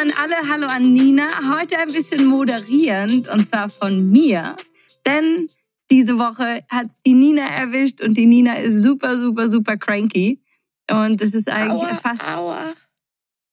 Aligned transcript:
An 0.00 0.10
alle, 0.18 0.48
hallo 0.48 0.66
an 0.68 0.94
Nina. 0.94 1.26
Heute 1.54 1.76
ein 1.78 1.88
bisschen 1.88 2.24
moderierend 2.26 3.28
und 3.28 3.46
zwar 3.46 3.68
von 3.68 4.06
mir, 4.06 4.56
denn 5.04 5.46
diese 5.90 6.18
Woche 6.18 6.64
hat 6.70 6.86
die 7.04 7.12
Nina 7.12 7.42
erwischt 7.42 8.00
und 8.00 8.16
die 8.16 8.24
Nina 8.24 8.54
ist 8.54 8.82
super, 8.82 9.18
super, 9.18 9.50
super 9.50 9.76
cranky. 9.76 10.42
Und 10.90 11.20
es 11.20 11.34
ist 11.34 11.50
eigentlich 11.50 11.82
Aua, 11.82 11.94
fast, 11.96 12.24
aua. 12.24 12.72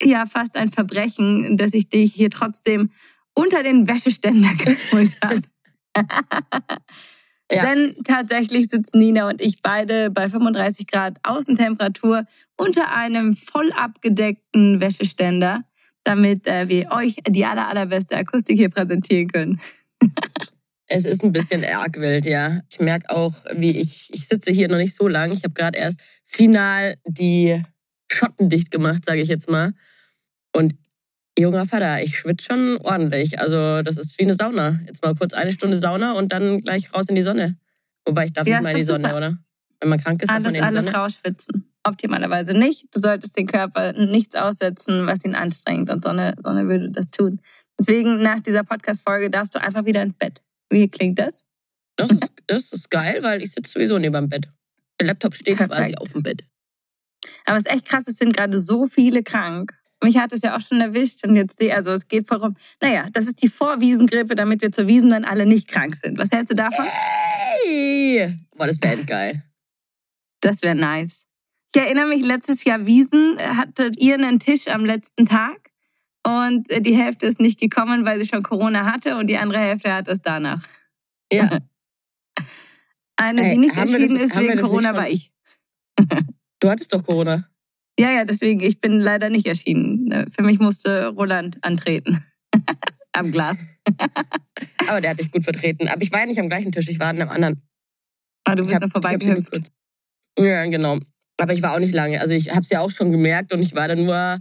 ja, 0.01 0.25
fast 0.25 0.55
ein 0.55 0.71
Verbrechen, 0.71 1.57
dass 1.57 1.73
ich 1.73 1.89
dich 1.89 2.13
hier 2.13 2.29
trotzdem 2.29 2.91
unter 3.33 3.61
den 3.61 3.85
Wäscheständer 3.85 4.53
geholt 4.57 5.17
habe. 5.21 5.41
Ja. 7.51 7.65
Denn 7.65 7.95
tatsächlich 8.03 8.67
sitzen 8.67 8.99
Nina 8.99 9.27
und 9.29 9.41
ich 9.41 9.61
beide 9.61 10.11
bei 10.11 10.29
35 10.29 10.87
Grad 10.87 11.17
Außentemperatur 11.23 12.23
unter 12.57 12.93
einem 12.93 13.35
voll 13.35 13.71
abgedeckten 13.73 14.81
Wäscheständer, 14.81 15.63
damit 16.07 16.47
äh, 16.47 16.67
wir 16.69 16.91
euch 16.91 17.15
die 17.27 17.45
aller, 17.45 17.67
allerbeste 17.67 18.15
Akustik 18.15 18.57
hier 18.57 18.69
präsentieren 18.69 19.27
können. 19.27 19.61
Es 20.89 21.03
ist 21.03 21.21
ein 21.21 21.33
bisschen 21.33 21.65
arg 21.65 21.99
wild, 21.99 22.25
ja. 22.25 22.61
Ich 22.69 22.79
merke 22.79 23.09
auch, 23.09 23.33
wie 23.53 23.71
ich, 23.77 24.09
ich 24.13 24.25
sitze 24.29 24.51
hier 24.51 24.69
noch 24.69 24.77
nicht 24.77 24.95
so 24.95 25.09
lang. 25.09 25.33
Ich 25.33 25.43
habe 25.43 25.53
gerade 25.53 25.77
erst 25.77 25.99
final 26.25 26.95
die 27.05 27.61
Schotten 28.09 28.47
dicht 28.49 28.71
gemacht, 28.71 29.03
sage 29.03 29.19
ich 29.19 29.27
jetzt 29.27 29.49
mal. 29.49 29.73
Und 30.55 30.75
junger 31.37 31.65
Vater, 31.65 32.01
ich 32.01 32.17
schwitze 32.17 32.45
schon 32.45 32.77
ordentlich. 32.77 33.37
Also 33.37 33.81
das 33.81 33.97
ist 33.97 34.17
wie 34.17 34.23
eine 34.23 34.35
Sauna. 34.35 34.79
Jetzt 34.87 35.03
mal 35.03 35.13
kurz 35.13 35.33
eine 35.33 35.51
Stunde 35.51 35.77
Sauna 35.77 36.13
und 36.13 36.31
dann 36.31 36.61
gleich 36.61 36.93
raus 36.93 37.09
in 37.09 37.15
die 37.15 37.21
Sonne. 37.21 37.57
Wobei 38.05 38.27
ich 38.27 38.31
darf 38.31 38.47
Ja, 38.47 38.59
nicht 38.59 38.63
mal 38.63 38.71
in 38.71 38.79
die 38.79 38.85
doch 38.85 38.93
Sonne, 38.93 39.07
super. 39.09 39.17
oder? 39.17 39.37
Wenn 39.81 39.89
man 39.89 39.99
krank 40.01 40.21
ist, 40.21 40.29
darf 40.29 40.37
man 40.37 40.45
Alles, 40.45 40.55
in 40.55 40.61
die 40.63 40.67
alles 40.67 40.85
Sonne. 40.85 40.97
rausschwitzen. 40.99 41.65
Optimalerweise 41.87 42.57
nicht. 42.57 42.87
Du 42.95 43.01
solltest 43.01 43.37
den 43.37 43.47
Körper 43.47 43.93
nichts 43.93 44.35
aussetzen, 44.35 45.05
was 45.07 45.23
ihn 45.25 45.35
anstrengt. 45.35 45.89
Und 45.89 46.03
Sonne, 46.03 46.35
Sonne 46.43 46.67
würde 46.67 46.89
das 46.91 47.09
tun. 47.11 47.41
Deswegen, 47.79 48.21
nach 48.21 48.39
dieser 48.39 48.63
Podcast-Folge 48.63 49.29
darfst 49.29 49.55
du 49.55 49.61
einfach 49.61 49.85
wieder 49.85 50.01
ins 50.01 50.15
Bett. 50.15 50.41
Wie 50.69 50.87
klingt 50.89 51.19
das? 51.19 51.45
Das 51.95 52.11
ist, 52.11 52.33
das 52.47 52.71
ist 52.73 52.89
geil, 52.91 53.23
weil 53.23 53.41
ich 53.41 53.51
sitze 53.51 53.73
sowieso 53.73 53.97
neben 53.99 54.13
dem 54.13 54.29
Bett. 54.29 54.47
Der 54.99 55.07
Laptop 55.07 55.35
steht 55.35 55.57
Perfekt. 55.57 55.77
quasi 55.79 55.95
auf 55.95 56.11
dem 56.13 56.23
Bett. 56.23 56.43
Aber 57.45 57.57
es 57.57 57.65
ist 57.65 57.71
echt 57.71 57.85
krass, 57.85 58.03
es 58.07 58.17
sind 58.17 58.35
gerade 58.35 58.57
so 58.59 58.85
viele 58.87 59.23
krank. 59.23 59.73
Mich 60.03 60.17
hat 60.17 60.31
es 60.31 60.41
ja 60.41 60.55
auch 60.55 60.61
schon 60.61 60.79
erwischt 60.79 61.25
und 61.25 61.35
jetzt, 61.35 61.59
die- 61.59 61.71
also 61.73 61.91
es 61.91 62.07
geht 62.07 62.27
vorum. 62.27 62.55
Naja, 62.81 63.07
das 63.13 63.25
ist 63.25 63.41
die 63.41 63.47
Vorwiesengrippe, 63.47 64.35
damit 64.35 64.61
wir 64.61 64.71
zur 64.71 64.87
Wiesen 64.87 65.09
dann 65.09 65.25
alle 65.25 65.45
nicht 65.47 65.67
krank 65.67 65.95
sind. 65.95 66.17
Was 66.19 66.29
hältst 66.31 66.51
du 66.51 66.55
davon? 66.55 66.85
Hey! 66.85 68.35
Boah, 68.55 68.67
das 68.67 68.77
wäre 68.81 69.03
geil. 69.05 69.43
Das 70.41 70.61
wäre 70.61 70.75
nice. 70.75 71.26
Ich 71.75 71.81
erinnere 71.81 72.07
mich, 72.07 72.25
letztes 72.25 72.63
Jahr 72.63 72.85
Wiesen 72.85 73.37
äh, 73.37 73.43
hattet 73.43 74.01
ihr 74.01 74.15
einen 74.15 74.39
Tisch 74.39 74.67
am 74.67 74.83
letzten 74.85 75.25
Tag 75.27 75.71
und 76.25 76.69
äh, 76.69 76.81
die 76.81 76.95
Hälfte 76.95 77.25
ist 77.27 77.39
nicht 77.39 77.59
gekommen, 77.59 78.05
weil 78.05 78.19
sie 78.19 78.27
schon 78.27 78.41
Corona 78.43 78.85
hatte 78.91 79.17
und 79.17 79.27
die 79.27 79.37
andere 79.37 79.59
Hälfte 79.59 79.93
hat 79.93 80.07
es 80.07 80.21
danach. 80.21 80.65
Ja. 81.31 81.59
Eine, 83.19 83.41
Ey, 83.43 83.51
die 83.55 83.57
nicht 83.59 83.75
haben 83.75 83.89
wir 83.91 83.99
erschienen 83.99 84.19
das- 84.19 84.29
ist 84.29 84.39
wegen 84.39 84.53
nicht 84.53 84.61
Corona, 84.61 84.93
war 84.93 85.09
ich. 85.09 85.31
Du 86.59 86.69
hattest 86.69 86.93
doch 86.93 87.03
Corona. 87.03 87.49
Ja, 87.99 88.11
ja, 88.11 88.25
deswegen, 88.25 88.61
ich 88.61 88.79
bin 88.79 88.99
leider 88.99 89.29
nicht 89.29 89.47
erschienen. 89.47 90.05
Ne, 90.05 90.27
Für 90.31 90.43
mich 90.43 90.59
musste 90.59 91.07
Roland 91.07 91.57
antreten. 91.63 92.23
am 93.13 93.31
Glas. 93.31 93.57
Aber 94.87 95.01
der 95.01 95.11
hat 95.11 95.19
dich 95.19 95.31
gut 95.31 95.43
vertreten. 95.43 95.87
Aber 95.87 96.01
ich 96.03 96.11
war 96.11 96.19
ja 96.19 96.25
nicht 96.27 96.39
am 96.39 96.49
gleichen 96.49 96.71
Tisch, 96.71 96.89
ich 96.89 96.99
war 96.99 97.07
an 97.07 97.19
einem 97.19 97.29
anderen. 97.29 97.61
Ah, 98.43 98.55
du 98.55 98.65
bist 98.65 98.79
noch 98.79 98.87
ich 98.87 98.93
hab 98.95 99.03
so 99.23 99.29
gehüpft. 99.29 99.51
gekürzt. 99.51 99.71
Ja, 100.37 100.63
genau. 100.65 100.99
Aber 101.39 101.53
ich 101.53 101.61
war 101.61 101.73
auch 101.73 101.79
nicht 101.79 101.93
lange. 101.93 102.19
Also 102.19 102.33
ich 102.33 102.49
habe 102.49 102.61
es 102.61 102.69
ja 102.69 102.79
auch 102.81 102.91
schon 102.91 103.11
gemerkt 103.11 103.53
und 103.53 103.61
ich 103.61 103.75
war 103.75 103.87
dann 103.87 104.05
nur 104.05 104.39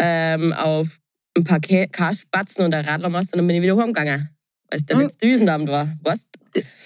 ähm, 0.00 0.52
auf 0.52 0.98
ein 1.36 1.44
paar 1.44 1.60
Karspatzen 1.60 2.64
und 2.64 2.70
der 2.70 2.86
Radlermast 2.86 3.32
und 3.32 3.38
dann 3.38 3.46
bin 3.46 3.56
ich 3.56 3.62
wieder 3.62 3.76
heimgegangen. 3.76 4.30
Weil 4.70 4.80
es 4.80 4.86
der 4.86 4.96
Mhm. 4.96 5.02
letzte 5.02 5.26
Wiesenabend 5.26 5.68
war. 5.68 5.94
Was? 6.02 6.26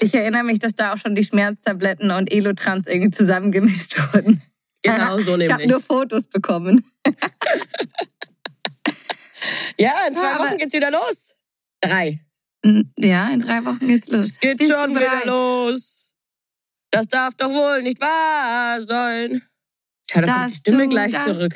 Ich 0.00 0.14
erinnere 0.14 0.42
mich, 0.42 0.58
dass 0.58 0.74
da 0.74 0.92
auch 0.92 0.96
schon 0.98 1.14
die 1.14 1.24
Schmerztabletten 1.24 2.10
und 2.10 2.30
Elotrans 2.32 2.86
irgendwie 2.86 3.10
zusammengemischt 3.12 3.96
wurden. 4.12 4.42
Genau 4.82 5.18
so 5.20 5.36
Ich 5.38 5.50
habe 5.50 5.62
nämlich. 5.62 5.68
nur 5.70 5.80
Fotos 5.80 6.26
bekommen. 6.26 6.84
Ja, 9.78 9.92
in 10.08 10.16
zwei 10.16 10.32
Ja, 10.32 10.38
Wochen 10.38 10.58
geht's 10.58 10.74
wieder 10.74 10.90
los. 10.90 11.34
Drei. 11.80 12.20
Ja, 12.96 13.30
in 13.30 13.40
drei 13.40 13.64
Wochen 13.64 13.88
geht's 13.88 14.08
los. 14.08 14.28
Es 14.28 14.40
geht 14.40 14.58
Bist 14.58 14.70
schon 14.70 14.90
wieder 14.94 15.22
los. 15.26 16.14
Das 16.90 17.08
darf 17.08 17.34
doch 17.34 17.48
wohl 17.48 17.82
nicht 17.82 18.00
wahr 18.00 18.80
sein. 18.82 19.42
Schau, 20.10 20.20
da 20.20 20.34
kommt 20.40 20.50
die 20.50 20.56
Stimme 20.56 20.88
gleich 20.88 21.12
das- 21.12 21.24
zurück. 21.24 21.52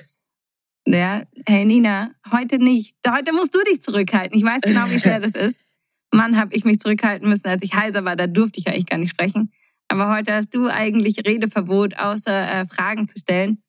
Ja, 0.89 1.23
hey 1.47 1.65
Nina, 1.65 2.12
heute 2.31 2.59
nicht. 2.59 2.97
Heute 3.09 3.33
musst 3.33 3.55
du 3.55 3.62
dich 3.65 3.83
zurückhalten. 3.83 4.39
Ich 4.39 4.45
weiß 4.45 4.61
genau, 4.62 4.89
wie 4.89 5.01
schwer 5.01 5.19
das 5.19 5.33
ist. 5.33 5.65
Mann, 6.12 6.37
habe 6.37 6.55
ich 6.55 6.65
mich 6.65 6.79
zurückhalten 6.79 7.29
müssen, 7.29 7.49
als 7.49 7.65
ich 7.65 7.75
heiser 7.75 8.05
war. 8.05 8.15
Da 8.15 8.29
durfte 8.29 8.61
ich 8.61 8.69
eigentlich 8.69 8.87
gar 8.87 8.99
nicht 8.99 9.11
sprechen. 9.11 9.53
Aber 9.89 10.15
heute 10.15 10.33
hast 10.33 10.55
du 10.55 10.69
eigentlich 10.69 11.19
Redeverbot, 11.27 11.99
außer 11.99 12.61
äh, 12.61 12.67
Fragen 12.67 13.09
zu 13.09 13.19
stellen. 13.19 13.62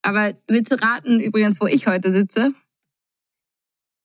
Aber 0.00 0.32
willst 0.48 0.72
du 0.72 0.76
raten 0.82 1.20
übrigens, 1.20 1.60
wo 1.60 1.66
ich 1.66 1.86
heute 1.86 2.10
sitze? 2.10 2.54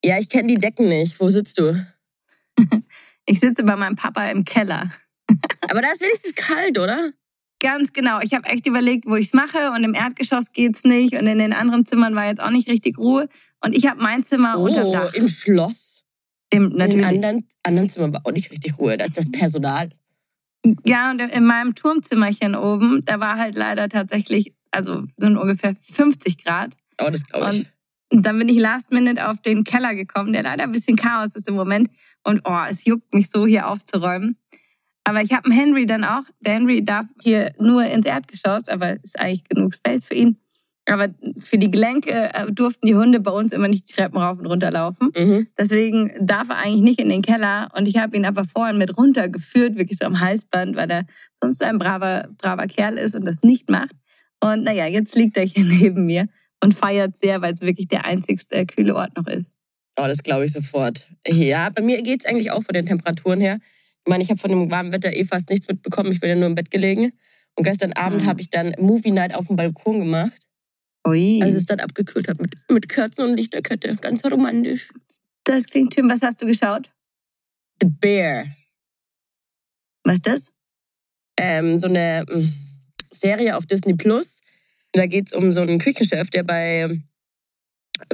Ja, 0.03 0.19
ich 0.19 0.27
kenne 0.29 0.47
die 0.49 0.59
Decken 0.59 0.89
nicht. 0.89 1.19
Wo 1.19 1.29
sitzt 1.29 1.57
du? 1.59 1.73
Ich 3.29 3.41
sitze 3.41 3.63
bei 3.65 3.75
meinem 3.75 3.97
Papa 3.97 4.25
im 4.29 4.45
Keller. 4.45 4.89
Aber 5.69 5.81
da 5.81 5.91
ist 5.91 6.01
wenigstens 6.01 6.33
kalt, 6.33 6.77
oder? 6.79 7.11
Ganz 7.59 7.91
genau. 7.91 8.19
Ich 8.21 8.33
habe 8.33 8.47
echt 8.49 8.67
überlegt, 8.67 9.05
wo 9.07 9.15
ich's 9.15 9.33
mache 9.33 9.71
und 9.71 9.83
im 9.83 9.93
Erdgeschoss 9.95 10.51
geht's 10.53 10.83
nicht 10.83 11.13
und 11.13 11.25
in 11.25 11.39
den 11.39 11.53
anderen 11.53 11.85
Zimmern 11.85 12.15
war 12.15 12.25
jetzt 12.25 12.41
auch 12.41 12.51
nicht 12.51 12.69
richtig 12.69 12.97
Ruhe. 12.97 13.27
Und 13.61 13.75
ich 13.75 13.87
habe 13.87 14.01
mein 14.01 14.23
Zimmer 14.23 14.57
unterm 14.59 14.85
Oh, 14.87 14.93
Dach. 14.93 15.13
im 15.13 15.27
Schloss. 15.27 16.05
Im, 16.51 16.71
In 16.71 16.77
natürlich. 16.77 17.05
anderen, 17.05 17.47
anderen 17.63 17.89
Zimmern 17.89 18.13
war 18.13 18.21
auch 18.23 18.31
nicht 18.31 18.51
richtig 18.51 18.77
Ruhe. 18.77 18.95
Da 18.97 19.05
ist 19.05 19.17
das 19.17 19.31
Personal. 19.31 19.89
Ja, 20.85 21.11
und 21.11 21.19
in 21.21 21.45
meinem 21.45 21.75
Turmzimmerchen 21.75 22.55
oben, 22.55 23.01
da 23.05 23.19
war 23.19 23.37
halt 23.37 23.55
leider 23.55 23.89
tatsächlich, 23.89 24.53
also 24.71 25.05
sind 25.17 25.37
ungefähr 25.37 25.75
50 25.75 26.43
Grad. 26.43 26.75
Oh, 27.01 27.09
das 27.09 27.23
glaube 27.25 27.51
ich. 27.55 27.65
Und 28.11 28.25
dann 28.25 28.37
bin 28.39 28.47
ich 28.49 28.57
last 28.57 28.91
minute 28.91 29.27
auf 29.29 29.41
den 29.41 29.63
Keller 29.63 29.93
gekommen, 29.95 30.31
der 30.31 30.43
leider 30.43 30.63
ein 30.63 30.71
bisschen 30.71 30.95
Chaos 30.95 31.35
ist 31.35 31.47
im 31.47 31.55
Moment. 31.55 31.89
Und 32.23 32.41
oh, 32.45 32.59
es 32.69 32.85
juckt 32.85 33.13
mich 33.13 33.29
so, 33.29 33.45
hier 33.45 33.67
aufzuräumen. 33.67 34.37
Aber 35.07 35.21
ich 35.21 35.31
habe 35.31 35.45
einen 35.45 35.57
Henry 35.57 35.85
dann 35.85 36.03
auch. 36.03 36.23
Der 36.41 36.55
Henry 36.55 36.83
darf 36.83 37.05
hier 37.23 37.53
nur 37.57 37.85
ins 37.85 38.05
Erdgeschoss, 38.05 38.67
aber 38.67 39.01
ist 39.01 39.17
eigentlich 39.17 39.45
genug 39.45 39.73
Space 39.73 40.03
für 40.03 40.15
ihn. 40.15 40.37
Aber 40.85 41.07
für 41.37 41.57
die 41.57 41.71
Gelenke 41.71 42.33
äh, 42.33 42.51
durften 42.51 42.87
die 42.87 42.95
Hunde 42.95 43.21
bei 43.21 43.31
uns 43.31 43.53
immer 43.53 43.69
nicht 43.69 43.89
die 43.89 43.93
Treppen 43.93 44.17
rauf 44.17 44.37
und 44.39 44.47
runter 44.47 44.69
laufen. 44.69 45.13
Mhm. 45.17 45.47
Deswegen 45.57 46.11
darf 46.19 46.49
er 46.49 46.57
eigentlich 46.57 46.81
nicht 46.81 46.99
in 46.99 47.07
den 47.07 47.21
Keller. 47.21 47.69
Und 47.77 47.87
ich 47.87 47.95
habe 47.95 48.17
ihn 48.17 48.25
aber 48.25 48.43
vorhin 48.43 48.77
mit 48.77 48.97
runtergeführt, 48.97 49.77
wirklich 49.77 49.97
so 49.97 50.05
am 50.05 50.19
Halsband, 50.19 50.75
weil 50.75 50.91
er 50.91 51.05
sonst 51.41 51.63
ein 51.63 51.77
braver, 51.77 52.27
braver 52.37 52.67
Kerl 52.67 52.97
ist 52.97 53.15
und 53.15 53.25
das 53.25 53.43
nicht 53.43 53.69
macht. 53.69 53.95
Und 54.41 54.63
naja, 54.63 54.87
jetzt 54.87 55.15
liegt 55.15 55.37
er 55.37 55.45
hier 55.45 55.63
neben 55.81 56.05
mir 56.05 56.27
und 56.61 56.73
feiert 56.73 57.15
sehr, 57.15 57.41
weil 57.41 57.53
es 57.53 57.61
wirklich 57.61 57.87
der 57.87 58.03
einzigste 58.03 58.65
kühle 58.65 58.93
Ort 58.93 59.15
noch 59.15 59.27
ist. 59.27 59.55
Oh, 59.97 60.05
das 60.05 60.21
glaube 60.21 60.43
ich 60.43 60.51
sofort. 60.51 61.07
Ja, 61.25 61.69
bei 61.69 61.81
mir 61.81 62.01
geht's 62.01 62.25
eigentlich 62.25 62.51
auch 62.51 62.63
von 62.63 62.73
den 62.73 62.85
Temperaturen 62.85 63.39
her. 63.39 63.59
Ich 64.07 64.09
meine, 64.09 64.23
ich 64.23 64.29
habe 64.29 64.39
von 64.39 64.49
dem 64.49 64.71
warmen 64.71 64.93
Wetter 64.93 65.11
eh 65.13 65.25
fast 65.25 65.49
nichts 65.49 65.67
mitbekommen. 65.67 66.13
Ich 66.13 66.21
bin 66.21 66.29
ja 66.29 66.35
nur 66.37 66.45
im 66.47 66.55
Bett 66.55 66.71
gelegen. 66.71 67.11
Und 67.55 67.65
gestern 67.65 67.91
Abend 67.91 68.21
Mhm. 68.23 68.25
habe 68.27 68.39
ich 68.39 68.49
dann 68.49 68.73
Movie 68.79 69.11
Night 69.11 69.35
auf 69.35 69.47
dem 69.47 69.57
Balkon 69.57 69.99
gemacht. 69.99 70.47
Ui. 71.05 71.41
Als 71.43 71.55
es 71.55 71.65
dann 71.65 71.81
abgekühlt 71.81 72.29
hat 72.29 72.39
mit, 72.39 72.55
mit 72.71 72.87
Kerzen 72.87 73.23
und 73.23 73.35
Lichterkette. 73.35 73.93
Ganz 73.97 74.23
romantisch. 74.23 74.87
das 75.43 75.65
klingt 75.65 75.93
schön. 75.93 76.09
Was 76.09 76.21
hast 76.21 76.41
du 76.41 76.45
geschaut? 76.45 76.89
The 77.81 77.89
Bear. 77.89 78.45
Was 80.05 80.13
ist 80.15 80.27
das? 80.27 80.53
ähm, 81.39 81.75
so 81.75 81.87
eine 81.87 82.23
mm, 82.29 82.47
Serie 83.11 83.57
auf 83.57 83.65
Disney 83.65 83.93
Plus. 83.93 84.39
Da 84.93 85.05
geht's 85.05 85.33
um 85.33 85.51
so 85.51 85.59
einen 85.61 85.79
Küchenchef, 85.79 86.29
der 86.29 86.43
bei, 86.43 86.97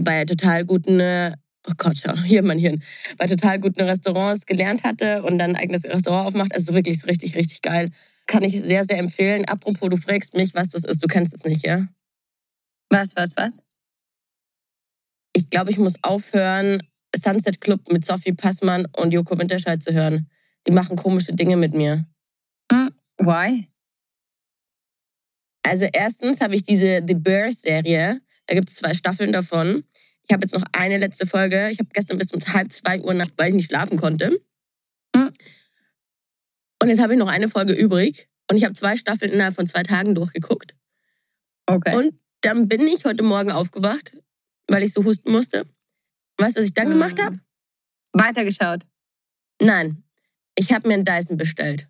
bei 0.02 0.26
total 0.26 0.66
guten 0.66 1.00
äh, 1.00 1.34
oh 1.68 1.74
Gott, 1.78 2.04
ja, 2.04 2.22
hier 2.24 2.44
mein 2.44 2.60
Hirn, 2.60 2.84
bei 3.18 3.28
total 3.28 3.60
guten 3.60 3.82
Restaurants 3.82 4.46
gelernt 4.46 4.84
hatte 4.84 5.24
und 5.24 5.38
dann 5.38 5.52
ein 5.52 5.56
eigenes 5.56 5.84
Restaurant 5.86 6.28
aufmacht. 6.28 6.54
Also 6.54 6.74
wirklich 6.74 7.06
richtig, 7.06 7.36
richtig 7.36 7.62
geil. 7.62 7.90
Kann 8.26 8.44
ich 8.44 8.62
sehr, 8.62 8.86
sehr 8.86 9.00
empfehlen. 9.00 9.46
Apropos, 9.46 9.90
du 9.90 9.98
fragst 9.98 10.36
mich, 10.36 10.54
was 10.54 10.70
das 10.70 10.84
ist. 10.84 11.04
Du 11.04 11.08
kennst 11.08 11.34
es 11.34 11.44
nicht, 11.44 11.66
ja? 11.66 11.88
Was, 12.90 13.16
was, 13.16 13.36
was? 13.36 13.66
Ich 15.36 15.50
glaube, 15.50 15.72
ich 15.72 15.78
muss 15.78 15.96
aufhören, 16.04 16.82
Sunset 17.16 17.60
Club 17.60 17.92
mit 17.92 18.06
Sophie 18.06 18.34
Passmann 18.34 18.88
und 18.94 19.12
Joko 19.12 19.38
Winterscheid 19.38 19.82
zu 19.82 19.94
hören. 19.94 20.28
Die 20.68 20.72
machen 20.72 20.96
komische 20.96 21.34
Dinge 21.34 21.58
mit 21.58 21.74
mir. 21.74 22.06
Mm, 22.72 22.90
why? 23.18 23.68
Also 25.64 25.86
erstens 25.92 26.40
habe 26.42 26.56
ich 26.56 26.64
diese 26.64 27.02
The 27.06 27.16
Bear-Serie. 27.16 28.22
Da 28.48 28.56
gibt 28.56 28.70
es 28.70 28.76
zwei 28.76 28.94
Staffeln 28.94 29.32
davon. 29.32 29.84
Ich 30.28 30.34
habe 30.34 30.44
jetzt 30.44 30.54
noch 30.54 30.64
eine 30.72 30.98
letzte 30.98 31.26
Folge. 31.28 31.70
Ich 31.70 31.80
habe 31.80 31.90
gestern 31.94 32.18
bis 32.18 32.32
um 32.32 32.40
halb 32.42 32.72
zwei 32.72 33.00
Uhr 33.02 33.14
nachts, 33.14 33.34
weil 33.38 33.50
ich 33.50 33.56
nicht 33.56 33.68
schlafen 33.68 33.98
konnte. 33.98 34.30
Mm. 35.16 35.28
Und 36.82 36.90
jetzt 36.90 37.02
habe 37.02 37.14
ich 37.14 37.20
noch 37.20 37.28
eine 37.28 37.50
Folge 37.50 37.74
übrig. 37.74 38.30
Und 38.50 38.58
ich 38.58 38.64
habe 38.64 38.74
zwei 38.74 38.96
Staffeln 38.98 39.32
innerhalb 39.32 39.56
von 39.56 39.68
zwei 39.68 39.84
Tagen 39.84 40.16
durchgeguckt. 40.16 40.76
Okay. 41.66 41.96
Und 41.96 42.20
dann 42.42 42.68
bin 42.68 42.88
ich 42.88 43.06
heute 43.06 43.24
Morgen 43.24 43.52
aufgewacht, 43.52 44.14
weil 44.68 44.84
ich 44.84 44.94
so 44.94 45.04
husten 45.04 45.32
musste. 45.32 45.66
Weißt 46.38 46.56
du, 46.56 46.62
was 46.62 46.68
ich 46.68 46.74
dann 46.74 46.90
gemacht 46.90 47.18
Mm. 47.18 47.22
habe? 47.22 47.40
Weitergeschaut. 48.14 48.86
Nein. 49.62 50.04
Ich 50.56 50.72
habe 50.72 50.88
mir 50.88 50.96
einen 50.96 51.06
Dyson 51.06 51.38
bestellt. 51.38 51.88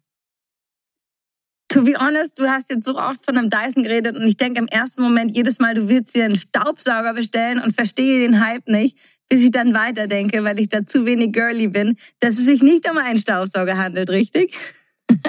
To 1.74 1.84
be 1.84 1.94
honest, 2.00 2.38
du 2.38 2.48
hast 2.48 2.70
jetzt 2.70 2.86
so 2.86 2.98
oft 2.98 3.26
von 3.26 3.38
einem 3.38 3.50
Dyson 3.50 3.84
geredet 3.84 4.16
und 4.16 4.24
ich 4.24 4.38
denke 4.38 4.60
im 4.60 4.68
ersten 4.68 5.02
Moment 5.02 5.36
jedes 5.36 5.60
Mal, 5.60 5.74
du 5.74 5.90
willst 5.90 6.16
dir 6.16 6.26
einen 6.26 6.36
Staubsauger 6.36 7.14
bestellen 7.14 7.60
und 7.60 7.74
verstehe 7.74 8.20
den 8.20 8.46
Hype 8.46 8.68
nicht, 8.68 8.98
bis 9.28 9.44
ich 9.44 9.52
dann 9.52 9.74
weiterdenke, 9.74 10.44
weil 10.44 10.60
ich 10.60 10.70
da 10.70 10.86
zu 10.86 11.06
wenig 11.06 11.34
girly 11.34 11.68
bin, 11.68 11.98
dass 12.20 12.38
es 12.38 12.46
sich 12.46 12.62
nicht 12.62 12.90
um 12.90 12.98
einen 12.98 13.18
Staubsauger 13.18 13.78
handelt, 13.78 14.10
richtig? 14.10 14.56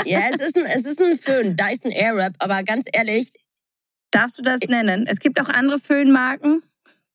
Ja, 0.06 0.20
es 0.32 0.40
ist 0.40 0.56
ein, 0.56 0.64
es 0.66 0.86
ist 0.86 1.02
ein 1.02 1.18
Föhn, 1.18 1.56
Dyson 1.56 1.90
Airwrap, 1.90 2.34
aber 2.38 2.62
ganz 2.62 2.84
ehrlich, 2.92 3.30
Darfst 4.14 4.38
du 4.38 4.42
das 4.42 4.60
nennen? 4.68 5.08
Es 5.08 5.18
gibt 5.18 5.40
auch 5.40 5.48
andere 5.48 5.80
Föhnmarken. 5.80 6.62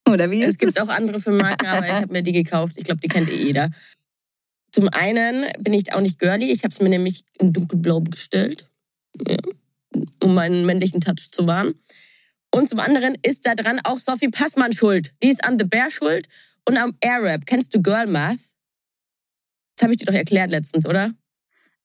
Oder 0.09 0.29
wie 0.31 0.41
ist 0.41 0.49
es 0.49 0.57
gibt 0.57 0.75
das? 0.75 0.83
auch 0.83 0.93
andere 0.93 1.21
für 1.21 1.31
Marken, 1.31 1.65
aber 1.65 1.87
ich 1.87 1.93
habe 1.93 2.11
mir 2.11 2.23
die 2.23 2.33
gekauft. 2.33 2.75
Ich 2.75 2.83
glaube, 2.83 2.99
die 2.99 3.07
kennt 3.07 3.29
eh 3.29 3.37
jeder. 3.37 3.69
Zum 4.73 4.89
einen 4.89 5.45
bin 5.59 5.71
ich 5.71 5.93
auch 5.93 6.01
nicht 6.01 6.19
girly. 6.19 6.51
Ich 6.51 6.63
habe 6.63 6.73
es 6.73 6.81
mir 6.81 6.89
nämlich 6.89 7.23
in 7.39 7.53
dunkelblau 7.53 8.01
bestellt, 8.01 8.65
um 10.21 10.33
meinen 10.33 10.65
männlichen 10.65 11.01
Touch 11.01 11.31
zu 11.31 11.47
wahren. 11.47 11.75
Und 12.51 12.69
zum 12.69 12.79
anderen 12.79 13.15
ist 13.21 13.45
da 13.45 13.55
dran 13.55 13.79
auch 13.83 13.99
Sophie 13.99 14.29
Passmann 14.29 14.73
schuld. 14.73 15.13
Die 15.21 15.29
ist 15.29 15.43
an 15.43 15.59
The 15.59 15.65
Bear 15.65 15.91
schuld 15.91 16.27
und 16.65 16.77
am 16.77 16.95
Airwrap. 17.01 17.45
Kennst 17.45 17.75
du 17.75 17.81
Girl 17.81 18.07
Math? 18.07 18.39
Das 19.75 19.83
habe 19.83 19.93
ich 19.93 19.97
dir 19.97 20.05
doch 20.05 20.13
erklärt 20.13 20.51
letztens, 20.51 20.85
oder? 20.85 21.13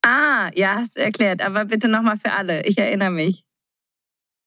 Ah, 0.02 0.50
ja, 0.54 0.76
hast 0.76 0.96
du 0.96 1.00
erklärt. 1.00 1.42
Aber 1.42 1.64
bitte 1.64 1.88
nochmal 1.88 2.16
für 2.16 2.32
alle. 2.32 2.64
Ich 2.64 2.78
erinnere 2.78 3.10
mich. 3.10 3.44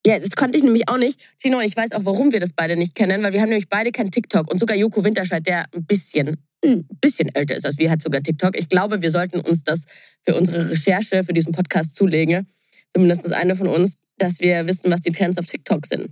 Ja, 0.06 0.20
das 0.20 0.36
konnte 0.36 0.58
ich 0.58 0.64
nämlich 0.64 0.88
auch 0.88 0.98
nicht. 0.98 1.20
Tino, 1.40 1.60
ich 1.60 1.76
weiß 1.76 1.92
auch, 1.92 2.06
warum 2.06 2.32
wir 2.32 2.40
das 2.40 2.54
beide 2.54 2.78
nicht 2.78 2.96
kennen, 2.96 3.24
weil 3.24 3.34
wir 3.34 3.42
haben 3.42 3.50
nämlich 3.50 3.70
beide 3.70 3.92
kein 3.92 4.12
TikTok. 4.12 4.50
Und 4.52 4.60
sogar 4.60 4.78
Joko 4.78 5.04
Winterscheid, 5.04 5.46
der 5.46 5.66
ein 5.74 5.86
bisschen, 5.86 6.38
ein 6.64 6.88
bisschen 7.02 7.34
älter 7.34 7.56
ist 7.56 7.66
als 7.66 7.78
wir, 7.78 7.92
hat 7.92 8.02
sogar 8.02 8.22
TikTok. 8.22 8.58
Ich 8.58 8.70
glaube, 8.70 9.02
wir 9.02 9.10
sollten 9.12 9.40
uns 9.40 9.64
das 9.64 9.84
für 10.24 10.36
unsere 10.36 10.70
Recherche 10.70 11.24
für 11.24 11.34
diesen 11.34 11.52
Podcast 11.52 11.96
zulegen. 11.96 12.48
Zumindest 12.94 13.34
eine 13.34 13.56
von 13.56 13.68
uns, 13.68 13.94
dass 14.18 14.40
wir 14.40 14.66
wissen, 14.68 14.92
was 14.92 15.02
die 15.02 15.12
Trends 15.12 15.38
auf 15.38 15.46
TikTok 15.46 15.86
sind. 15.86 16.10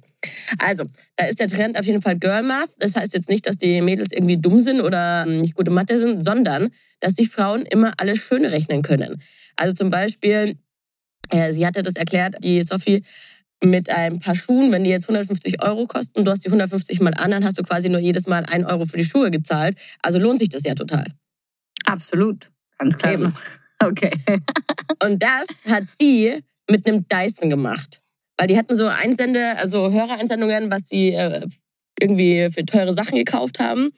Also, 0.60 0.84
da 1.16 1.26
ist 1.26 1.40
der 1.40 1.48
Trend 1.48 1.80
auf 1.80 1.86
jeden 1.86 2.02
Fall 2.02 2.18
Girl 2.18 2.44
Math. 2.44 2.70
Das 2.78 2.96
heißt 2.96 3.14
jetzt 3.14 3.30
nicht, 3.30 3.48
dass 3.48 3.58
die 3.58 3.82
Mädels 3.82 4.12
irgendwie 4.12 4.38
dumm 4.38 4.60
sind 4.60 4.82
oder 4.82 5.26
nicht 5.26 5.56
gute 5.56 5.72
Mathe 5.72 5.98
sind, 5.98 6.24
sondern 6.24 6.70
dass 7.00 7.14
die 7.14 7.26
Frauen 7.26 7.64
immer 7.66 7.94
alles 7.98 8.20
schön 8.20 8.46
rechnen 8.46 8.82
können. 8.84 9.22
Also 9.56 9.74
zum 9.74 9.90
Beispiel, 9.90 10.58
äh, 11.32 11.54
sie 11.54 11.66
hatte 11.66 11.82
das 11.82 11.96
erklärt, 11.96 12.36
die 12.44 12.62
Sophie, 12.64 13.04
mit 13.64 13.90
ein 13.90 14.20
paar 14.20 14.36
Schuhen, 14.36 14.72
wenn 14.72 14.84
die 14.84 14.90
jetzt 14.90 15.06
150 15.06 15.62
Euro 15.64 15.88
kosten, 15.88 16.24
du 16.24 16.32
hast 16.32 16.44
die 16.46 16.50
150 16.50 17.00
mal 17.02 17.14
an, 17.14 17.32
dann 17.32 17.44
hast 17.44 17.58
du 17.58 17.64
quasi 17.64 17.90
nur 17.90 18.00
jedes 18.00 18.28
Mal 18.28 18.46
ein 18.46 18.66
Euro 18.66 18.86
für 18.86 18.98
die 18.98 19.04
Schuhe 19.04 19.32
gezahlt. 19.32 19.78
Also 20.02 20.20
lohnt 20.20 20.40
sich 20.40 20.50
das 20.50 20.64
ja 20.64 20.76
total. 20.76 21.06
Absolut. 21.86 22.50
Ganz 22.78 22.98
klar. 22.98 23.14
Eben. 23.14 23.34
Okay. 23.84 24.10
Und 25.04 25.22
das 25.22 25.48
hat 25.70 25.84
sie 25.90 26.42
mit 26.70 26.88
einem 26.88 27.08
Dyson 27.08 27.50
gemacht. 27.50 28.02
Weil 28.38 28.48
die 28.48 28.58
hatten 28.58 28.76
so 28.76 28.88
Einsende, 28.88 29.58
also 29.58 29.92
Hörereinsendungen, 29.92 30.70
was 30.70 30.90
sie 30.90 31.14
äh, 31.14 31.48
irgendwie 32.00 32.50
für 32.52 32.66
teure 32.66 32.94
Sachen 32.94 33.18
gekauft 33.18 33.60
haben. 33.60 33.92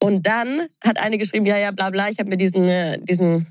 Und 0.00 0.26
dann 0.26 0.66
hat 0.82 0.98
eine 0.98 1.18
geschrieben, 1.18 1.46
ja, 1.46 1.58
ja, 1.58 1.70
bla 1.70 1.90
bla, 1.90 2.08
ich 2.08 2.18
habe 2.18 2.30
mir 2.30 2.36
diesen, 2.36 2.68
äh, 2.68 2.98
diesen 3.00 3.46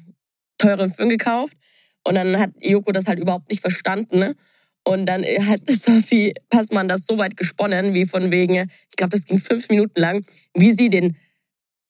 teuren 0.58 0.92
Föhn 0.92 1.10
gekauft. 1.10 1.56
Und 2.04 2.16
dann 2.16 2.38
hat 2.38 2.52
Joko 2.60 2.92
das 2.92 3.08
halt 3.08 3.20
überhaupt 3.20 3.50
nicht 3.50 3.62
verstanden. 3.62 4.20
Ne? 4.20 4.36
Und 4.84 5.06
dann 5.06 5.24
hat 5.24 5.62
Sophie 5.68 6.34
Passmann 6.50 6.88
das 6.88 7.06
so 7.06 7.18
weit 7.18 7.38
gesponnen, 7.38 7.94
wie 7.94 8.06
von 8.06 8.32
wegen, 8.32 8.70
ich 8.90 8.96
glaube, 8.96 9.12
das 9.12 9.26
ging 9.26 9.40
fünf 9.40 9.70
Minuten 9.70 10.00
lang, 10.00 10.26
wie 10.54 10.74
sie 10.74 10.90
den 10.90 11.16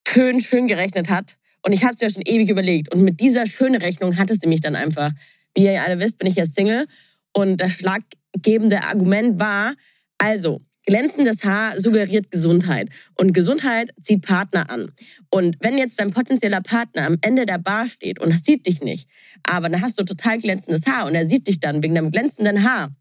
Föhn 0.06 0.40
schön 0.40 0.66
gerechnet 0.66 1.08
hat. 1.08 1.36
Und 1.62 1.72
ich 1.72 1.82
hatte 1.82 1.94
es 1.94 2.00
ja 2.02 2.10
schon 2.10 2.22
ewig 2.26 2.50
überlegt. 2.50 2.92
Und 2.92 3.02
mit 3.02 3.20
dieser 3.20 3.46
schönen 3.46 3.80
Rechnung 3.80 4.18
hatte 4.18 4.34
sie 4.34 4.46
mich 4.46 4.60
dann 4.60 4.76
einfach. 4.76 5.12
Wie 5.56 5.64
ihr 5.64 5.82
alle 5.82 5.98
wisst, 5.98 6.18
bin 6.18 6.28
ich 6.28 6.36
ja 6.36 6.46
Single. 6.46 6.86
Und 7.32 7.58
das 7.58 7.72
schlaggebende 7.74 8.82
Argument 8.82 9.40
war, 9.40 9.74
also, 10.18 10.62
glänzendes 10.86 11.44
Haar 11.44 11.80
suggeriert 11.80 12.30
Gesundheit. 12.30 12.88
Und 13.14 13.32
Gesundheit 13.32 13.90
zieht 14.02 14.22
Partner 14.22 14.70
an. 14.70 14.92
Und 15.30 15.56
wenn 15.60 15.78
jetzt 15.78 15.98
dein 16.00 16.10
potenzieller 16.10 16.60
Partner 16.60 17.06
am 17.06 17.18
Ende 17.20 17.46
der 17.46 17.58
Bar 17.58 17.86
steht 17.86 18.20
und 18.20 18.32
sieht 18.44 18.66
dich 18.66 18.80
nicht, 18.82 19.08
aber 19.42 19.68
dann 19.68 19.80
hast 19.80 19.98
du 19.98 20.04
total 20.04 20.38
glänzendes 20.38 20.86
Haar 20.86 21.06
und 21.06 21.14
er 21.14 21.28
sieht 21.28 21.46
dich 21.48 21.60
dann 21.60 21.82
wegen 21.82 21.94
deinem 21.94 22.10
glänzenden 22.10 22.64
Haar 22.64 22.94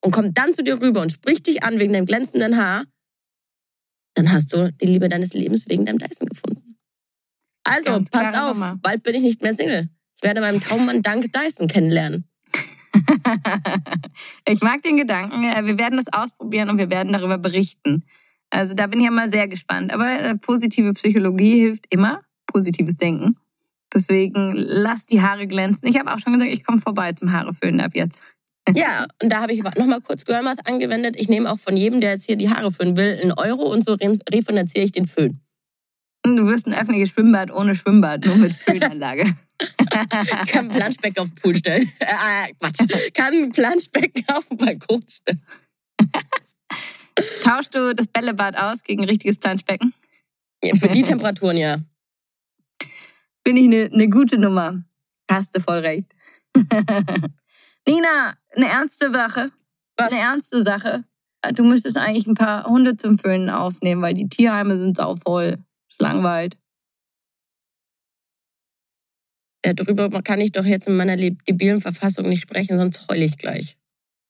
und 0.00 0.12
kommt 0.12 0.38
dann 0.38 0.54
zu 0.54 0.62
dir 0.62 0.80
rüber 0.80 1.02
und 1.02 1.12
spricht 1.12 1.46
dich 1.46 1.62
an 1.62 1.78
wegen 1.78 1.92
deinem 1.92 2.06
glänzenden 2.06 2.56
Haar, 2.56 2.84
dann 4.14 4.32
hast 4.32 4.52
du 4.52 4.72
die 4.72 4.86
Liebe 4.86 5.08
deines 5.08 5.34
Lebens 5.34 5.68
wegen 5.68 5.86
deinem 5.86 5.98
Dyson 5.98 6.28
gefunden. 6.28 6.76
Also, 7.64 7.90
Ganz 7.90 8.10
passt 8.10 8.36
auf, 8.36 8.54
Nummer. 8.54 8.78
bald 8.80 9.02
bin 9.02 9.14
ich 9.14 9.22
nicht 9.22 9.42
mehr 9.42 9.52
Single. 9.52 9.88
Ich 10.18 10.22
werde 10.24 10.40
meinen 10.40 10.60
Traummann 10.60 11.00
dank 11.02 11.32
Dyson 11.32 11.68
kennenlernen. 11.68 12.24
ich 14.48 14.60
mag 14.62 14.82
den 14.82 14.96
Gedanken. 14.96 15.44
Äh, 15.44 15.64
Wir 15.64 15.78
werden 15.78 15.96
das 15.96 16.12
ausprobieren 16.12 16.70
und 16.70 16.78
wir 16.78 16.90
werden 16.90 17.12
darüber 17.12 17.38
berichten. 17.38 18.04
Also 18.50 18.74
da 18.74 18.86
bin 18.86 18.98
ich 19.00 19.04
ja 19.04 19.10
mal 19.12 19.30
sehr 19.30 19.46
gespannt. 19.48 19.92
Aber 19.92 20.08
äh, 20.10 20.34
positive 20.36 20.92
Psychologie 20.94 21.60
hilft 21.60 21.86
immer. 21.90 22.22
Positives 22.46 22.96
Denken. 22.96 23.36
Deswegen 23.94 24.52
lass 24.56 25.06
die 25.06 25.22
Haare 25.22 25.46
glänzen. 25.46 25.88
Ich 25.88 25.98
habe 25.98 26.12
auch 26.12 26.18
schon 26.18 26.32
gesagt, 26.32 26.50
ich 26.50 26.64
komme 26.64 26.78
vorbei 26.80 27.12
zum 27.12 27.32
Haareföhnen 27.32 27.80
ab 27.80 27.92
jetzt. 27.94 28.22
Ja, 28.76 29.06
und 29.22 29.32
da 29.32 29.40
habe 29.40 29.54
ich 29.54 29.62
nochmal 29.62 30.02
kurz 30.02 30.26
Girlmath 30.26 30.66
angewendet. 30.68 31.16
Ich 31.18 31.30
nehme 31.30 31.50
auch 31.50 31.58
von 31.58 31.74
jedem, 31.74 32.02
der 32.02 32.10
jetzt 32.10 32.26
hier 32.26 32.36
die 32.36 32.50
Haare 32.50 32.70
föhnen 32.70 32.98
will, 32.98 33.18
einen 33.22 33.32
Euro 33.32 33.62
und 33.62 33.82
so 33.82 33.94
re- 33.94 34.18
refinanziere 34.30 34.84
ich 34.84 34.92
den 34.92 35.06
Föhn. 35.06 35.40
Du 36.22 36.46
wirst 36.46 36.66
ein 36.66 36.74
öffentliches 36.74 37.08
Schwimmbad 37.08 37.50
ohne 37.50 37.74
Schwimmbad, 37.74 38.26
nur 38.26 38.36
mit 38.36 38.52
Föhnanlage. 38.54 39.24
Kann 39.58 40.66
ein 40.66 40.68
Planschbecken 40.68 41.22
auf 41.22 41.28
den 41.28 41.34
Pool 41.36 41.56
stellen. 41.56 41.90
Äh, 42.00 42.52
Quatsch. 42.60 43.12
Kann 43.14 43.34
ein 43.34 43.52
Planschbecken 43.52 44.24
auf 44.28 44.46
den 44.48 44.58
Balkon 44.58 45.02
stellen. 45.08 45.42
Tauschst 47.42 47.74
du 47.74 47.94
das 47.94 48.06
Bällebad 48.06 48.56
aus 48.56 48.82
gegen 48.82 49.02
ein 49.02 49.08
richtiges 49.08 49.38
Planschbecken? 49.38 49.92
Ja, 50.62 50.74
für 50.76 50.88
die 50.88 51.02
Temperaturen, 51.02 51.56
ja. 51.56 51.78
Bin 53.44 53.56
ich 53.56 53.64
eine 53.64 53.88
ne 53.90 54.08
gute 54.08 54.38
Nummer. 54.38 54.82
Hast 55.30 55.56
du 55.56 55.60
voll 55.60 55.78
recht. 55.78 56.06
Nina, 57.86 58.34
eine 58.54 58.68
ernste 58.68 59.10
Sache. 59.12 59.50
Was? 59.96 60.12
Eine 60.12 60.22
ernste 60.22 60.62
Sache. 60.62 61.04
Du 61.54 61.64
müsstest 61.64 61.96
eigentlich 61.96 62.26
ein 62.26 62.34
paar 62.34 62.64
Hunde 62.64 62.96
zum 62.96 63.18
Föhnen 63.18 63.50
aufnehmen, 63.50 64.02
weil 64.02 64.14
die 64.14 64.28
Tierheime 64.28 64.76
sind 64.76 64.96
sauvoll. 64.96 65.58
Ist 65.88 66.00
langweilig. 66.00 66.58
Darüber 69.74 70.10
kann 70.22 70.40
ich 70.40 70.52
doch 70.52 70.64
jetzt 70.64 70.88
in 70.88 70.96
meiner 70.96 71.16
debilen 71.16 71.80
Verfassung 71.80 72.28
nicht 72.28 72.42
sprechen, 72.42 72.78
sonst 72.78 73.06
heule 73.10 73.24
ich 73.24 73.36
gleich. 73.38 73.76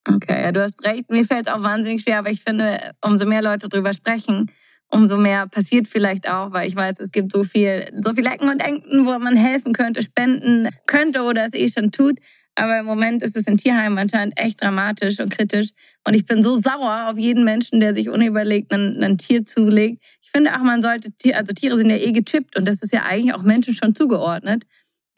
Okay, 0.06 0.42
ja, 0.42 0.52
du 0.52 0.62
hast 0.62 0.84
recht. 0.84 1.10
Mir 1.10 1.24
fällt 1.24 1.46
es 1.46 1.52
auch 1.52 1.62
wahnsinnig 1.62 2.02
schwer, 2.02 2.18
aber 2.18 2.30
ich 2.30 2.40
finde, 2.40 2.78
umso 3.04 3.26
mehr 3.26 3.42
Leute 3.42 3.68
drüber 3.68 3.92
sprechen, 3.92 4.50
umso 4.90 5.18
mehr 5.18 5.46
passiert 5.46 5.86
vielleicht 5.86 6.28
auch, 6.28 6.52
weil 6.52 6.66
ich 6.66 6.74
weiß, 6.74 7.00
es 7.00 7.12
gibt 7.12 7.32
so 7.32 7.44
viel, 7.44 7.84
so 7.92 8.14
viel 8.14 8.26
Ecken 8.26 8.48
und 8.48 8.60
Enden, 8.60 9.06
wo 9.06 9.18
man 9.18 9.36
helfen 9.36 9.72
könnte, 9.74 10.02
spenden 10.02 10.68
könnte 10.86 11.22
oder 11.22 11.44
es 11.44 11.54
eh 11.54 11.68
schon 11.68 11.92
tut. 11.92 12.18
Aber 12.54 12.80
im 12.80 12.86
Moment 12.86 13.22
ist 13.22 13.36
es 13.36 13.46
in 13.46 13.56
Tierheimen 13.56 13.98
anscheinend 13.98 14.38
echt 14.38 14.60
dramatisch 14.60 15.20
und 15.20 15.30
kritisch. 15.30 15.68
Und 16.04 16.14
ich 16.14 16.24
bin 16.24 16.42
so 16.42 16.56
sauer 16.56 17.06
auf 17.08 17.16
jeden 17.16 17.44
Menschen, 17.44 17.78
der 17.78 17.94
sich 17.94 18.08
unüberlegt 18.08 18.72
ein, 18.72 19.00
ein 19.02 19.16
Tier 19.16 19.44
zulegt. 19.44 20.02
Ich 20.22 20.30
finde 20.30 20.54
auch, 20.54 20.62
man 20.64 20.82
sollte, 20.82 21.10
also 21.34 21.52
Tiere 21.52 21.76
sind 21.76 21.90
ja 21.90 21.96
eh 21.96 22.10
gechippt 22.10 22.56
und 22.56 22.66
das 22.66 22.82
ist 22.82 22.92
ja 22.92 23.04
eigentlich 23.04 23.34
auch 23.34 23.42
Menschen 23.42 23.74
schon 23.74 23.94
zugeordnet. 23.94 24.64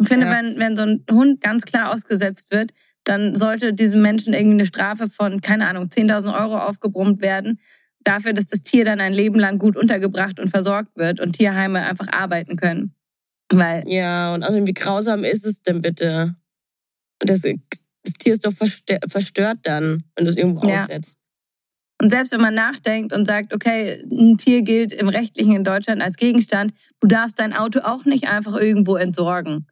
Ich 0.00 0.08
finde, 0.08 0.26
Ja. 0.26 0.32
wenn, 0.32 0.58
wenn 0.58 0.76
so 0.76 0.82
ein 0.82 1.04
Hund 1.10 1.40
ganz 1.40 1.64
klar 1.64 1.92
ausgesetzt 1.92 2.50
wird, 2.50 2.72
dann 3.04 3.34
sollte 3.34 3.72
diesem 3.72 4.02
Menschen 4.02 4.32
irgendwie 4.34 4.58
eine 4.58 4.66
Strafe 4.66 5.08
von, 5.08 5.40
keine 5.40 5.68
Ahnung, 5.68 5.88
10.000 5.88 6.38
Euro 6.38 6.58
aufgebrummt 6.58 7.20
werden. 7.20 7.58
dafür, 8.02 8.32
dass 8.32 8.46
das 8.46 8.62
Tier 8.62 8.86
dann 8.86 8.98
ein 8.98 9.12
Leben 9.12 9.38
lang 9.38 9.58
gut 9.58 9.76
untergebracht 9.76 10.40
und 10.40 10.48
versorgt 10.48 10.96
wird 10.96 11.20
und 11.20 11.34
Tierheime 11.34 11.84
einfach 11.84 12.08
arbeiten 12.10 12.56
können. 12.56 12.94
Weil 13.52 13.84
ja, 13.86 14.32
und 14.32 14.42
außerdem, 14.42 14.66
wie 14.66 14.72
grausam 14.72 15.22
ist 15.22 15.44
es 15.44 15.60
denn 15.62 15.82
bitte? 15.82 16.34
Das, 17.18 17.42
das 17.42 18.14
Tier 18.18 18.32
ist 18.32 18.46
doch 18.46 18.54
verstört 18.54 19.58
dann, 19.64 20.04
wenn 20.16 20.24
du 20.24 20.30
es 20.30 20.36
irgendwo 20.36 20.66
ja. 20.66 20.76
aussetzt. 20.76 21.18
Und 22.00 22.08
selbst 22.08 22.32
wenn 22.32 22.40
man 22.40 22.54
nachdenkt 22.54 23.12
und 23.12 23.26
sagt, 23.26 23.52
okay, 23.52 24.02
ein 24.10 24.38
Tier 24.38 24.62
gilt 24.62 24.92
im 24.92 25.10
Rechtlichen 25.10 25.54
in 25.54 25.64
Deutschland 25.64 26.00
als 26.00 26.16
Gegenstand, 26.16 26.72
du 27.00 27.06
darfst 27.06 27.38
dein 27.38 27.52
Auto 27.52 27.80
auch 27.80 28.06
nicht 28.06 28.28
einfach 28.28 28.56
irgendwo 28.56 28.96
entsorgen. 28.96 29.66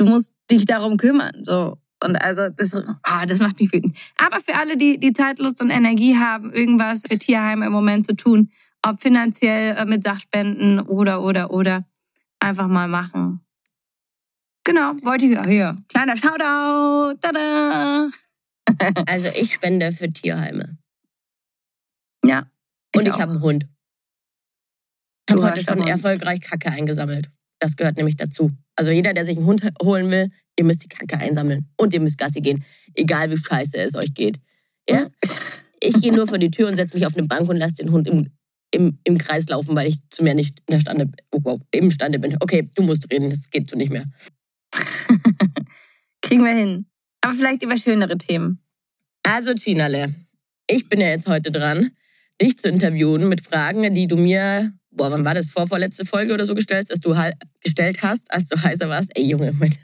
Du 0.00 0.06
musst 0.06 0.32
dich 0.50 0.64
darum 0.64 0.96
kümmern. 0.96 1.44
So. 1.44 1.76
Und 2.02 2.16
also 2.16 2.48
das, 2.48 2.74
oh, 2.74 3.26
das 3.26 3.38
macht 3.40 3.60
mich 3.60 3.70
wütend. 3.70 3.94
Aber 4.16 4.40
für 4.40 4.54
alle, 4.54 4.78
die, 4.78 4.98
die 4.98 5.12
Zeitlust 5.12 5.60
und 5.60 5.68
Energie 5.68 6.16
haben, 6.16 6.54
irgendwas 6.54 7.02
für 7.02 7.18
Tierheime 7.18 7.66
im 7.66 7.72
Moment 7.72 8.06
zu 8.06 8.16
tun, 8.16 8.50
ob 8.80 8.98
finanziell 9.02 9.76
äh, 9.76 9.84
mit 9.84 10.02
Sachspenden 10.02 10.80
oder, 10.80 11.22
oder, 11.22 11.50
oder, 11.50 11.86
einfach 12.38 12.66
mal 12.66 12.88
machen. 12.88 13.44
Genau, 14.64 14.92
wollte 15.02 15.26
ich 15.26 15.38
hier. 15.46 15.76
Kleiner 15.88 16.16
Shoutout. 16.16 17.18
Tada! 17.20 18.08
also 19.06 19.28
ich 19.38 19.52
spende 19.52 19.92
für 19.92 20.10
Tierheime. 20.10 20.78
Ja. 22.24 22.46
Ich 22.94 23.00
und 23.00 23.06
ich 23.06 23.20
habe 23.20 23.32
einen 23.32 23.42
Hund. 23.42 23.66
Ich 25.28 25.34
habe 25.34 25.50
heute 25.50 25.62
schon 25.62 25.86
erfolgreich 25.86 26.40
Kacke 26.40 26.70
eingesammelt. 26.70 27.28
Das 27.58 27.76
gehört 27.76 27.98
nämlich 27.98 28.16
dazu. 28.16 28.50
Also 28.80 28.92
jeder, 28.92 29.12
der 29.12 29.26
sich 29.26 29.36
einen 29.36 29.44
Hund 29.44 29.62
holen 29.82 30.10
will, 30.10 30.30
ihr 30.58 30.64
müsst 30.64 30.82
die 30.82 30.88
Kacke 30.88 31.18
einsammeln. 31.18 31.68
Und 31.76 31.92
ihr 31.92 32.00
müsst 32.00 32.16
Gassi 32.16 32.40
gehen. 32.40 32.64
Egal 32.94 33.30
wie 33.30 33.36
scheiße 33.36 33.76
es 33.76 33.94
euch 33.94 34.14
geht. 34.14 34.40
Ja? 34.88 35.06
Ich 35.80 36.00
gehe 36.00 36.14
nur 36.14 36.26
vor 36.26 36.38
die 36.38 36.50
Tür 36.50 36.66
und 36.66 36.76
setze 36.76 36.94
mich 36.94 37.04
auf 37.04 37.14
eine 37.14 37.26
Bank 37.26 37.46
und 37.50 37.58
lasse 37.58 37.74
den 37.74 37.92
Hund 37.92 38.08
im, 38.08 38.30
im, 38.70 38.98
im 39.04 39.18
Kreis 39.18 39.46
laufen, 39.50 39.76
weil 39.76 39.86
ich 39.86 39.98
zu 40.08 40.22
mir 40.22 40.32
nicht 40.32 40.60
in 40.60 40.72
der 40.72 40.80
Stande, 40.80 41.10
oh, 41.30 41.40
wow, 41.42 41.60
imstande 41.72 42.18
bin. 42.18 42.38
Okay, 42.40 42.70
du 42.74 42.82
musst 42.82 43.12
reden, 43.12 43.28
das 43.28 43.50
geht 43.50 43.68
so 43.68 43.76
nicht 43.76 43.92
mehr. 43.92 44.06
Kriegen 46.22 46.42
wir 46.42 46.54
hin. 46.54 46.86
Aber 47.20 47.34
vielleicht 47.34 47.62
über 47.62 47.76
schönere 47.76 48.16
Themen. 48.16 48.62
Also, 49.24 49.52
Chinale, 49.52 50.14
ich 50.66 50.88
bin 50.88 51.02
ja 51.02 51.08
jetzt 51.08 51.28
heute 51.28 51.52
dran, 51.52 51.90
dich 52.40 52.56
zu 52.56 52.70
interviewen 52.70 53.28
mit 53.28 53.42
Fragen, 53.42 53.92
die 53.92 54.08
du 54.08 54.16
mir 54.16 54.72
boah, 54.90 55.10
wann 55.10 55.24
war 55.24 55.34
das, 55.34 55.46
vorvorletzte 55.46 56.04
Folge 56.04 56.34
oder 56.34 56.44
so 56.44 56.54
gestellt, 56.54 56.90
dass 56.90 57.00
du 57.00 57.14
gestellt 57.62 58.02
hast, 58.02 58.32
als 58.32 58.48
du 58.48 58.60
heißer 58.60 58.88
warst. 58.88 59.10
Ey, 59.16 59.26
Junge, 59.26 59.52
mit. 59.52 59.78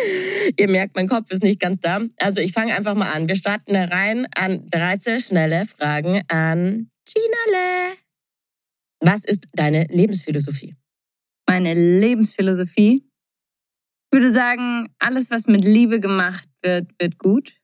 ihr 0.58 0.68
merkt, 0.68 0.96
mein 0.96 1.08
Kopf 1.08 1.30
ist 1.30 1.42
nicht 1.42 1.60
ganz 1.60 1.80
da. 1.80 2.00
Also 2.18 2.40
ich 2.40 2.52
fange 2.52 2.74
einfach 2.74 2.94
mal 2.94 3.10
an. 3.12 3.28
Wir 3.28 3.36
starten 3.36 3.72
da 3.72 3.84
rein 3.84 4.26
an 4.36 4.68
13 4.70 5.20
schnelle 5.20 5.66
Fragen 5.66 6.22
an 6.28 6.90
Ginale. 7.06 7.96
Was 9.00 9.24
ist 9.24 9.46
deine 9.54 9.84
Lebensphilosophie? 9.84 10.76
Meine 11.48 11.74
Lebensphilosophie? 11.74 13.02
Ich 13.02 14.16
würde 14.16 14.32
sagen, 14.32 14.88
alles, 14.98 15.30
was 15.30 15.46
mit 15.46 15.64
Liebe 15.64 16.00
gemacht 16.00 16.48
wird, 16.62 16.90
wird 16.98 17.18
gut. 17.18 17.54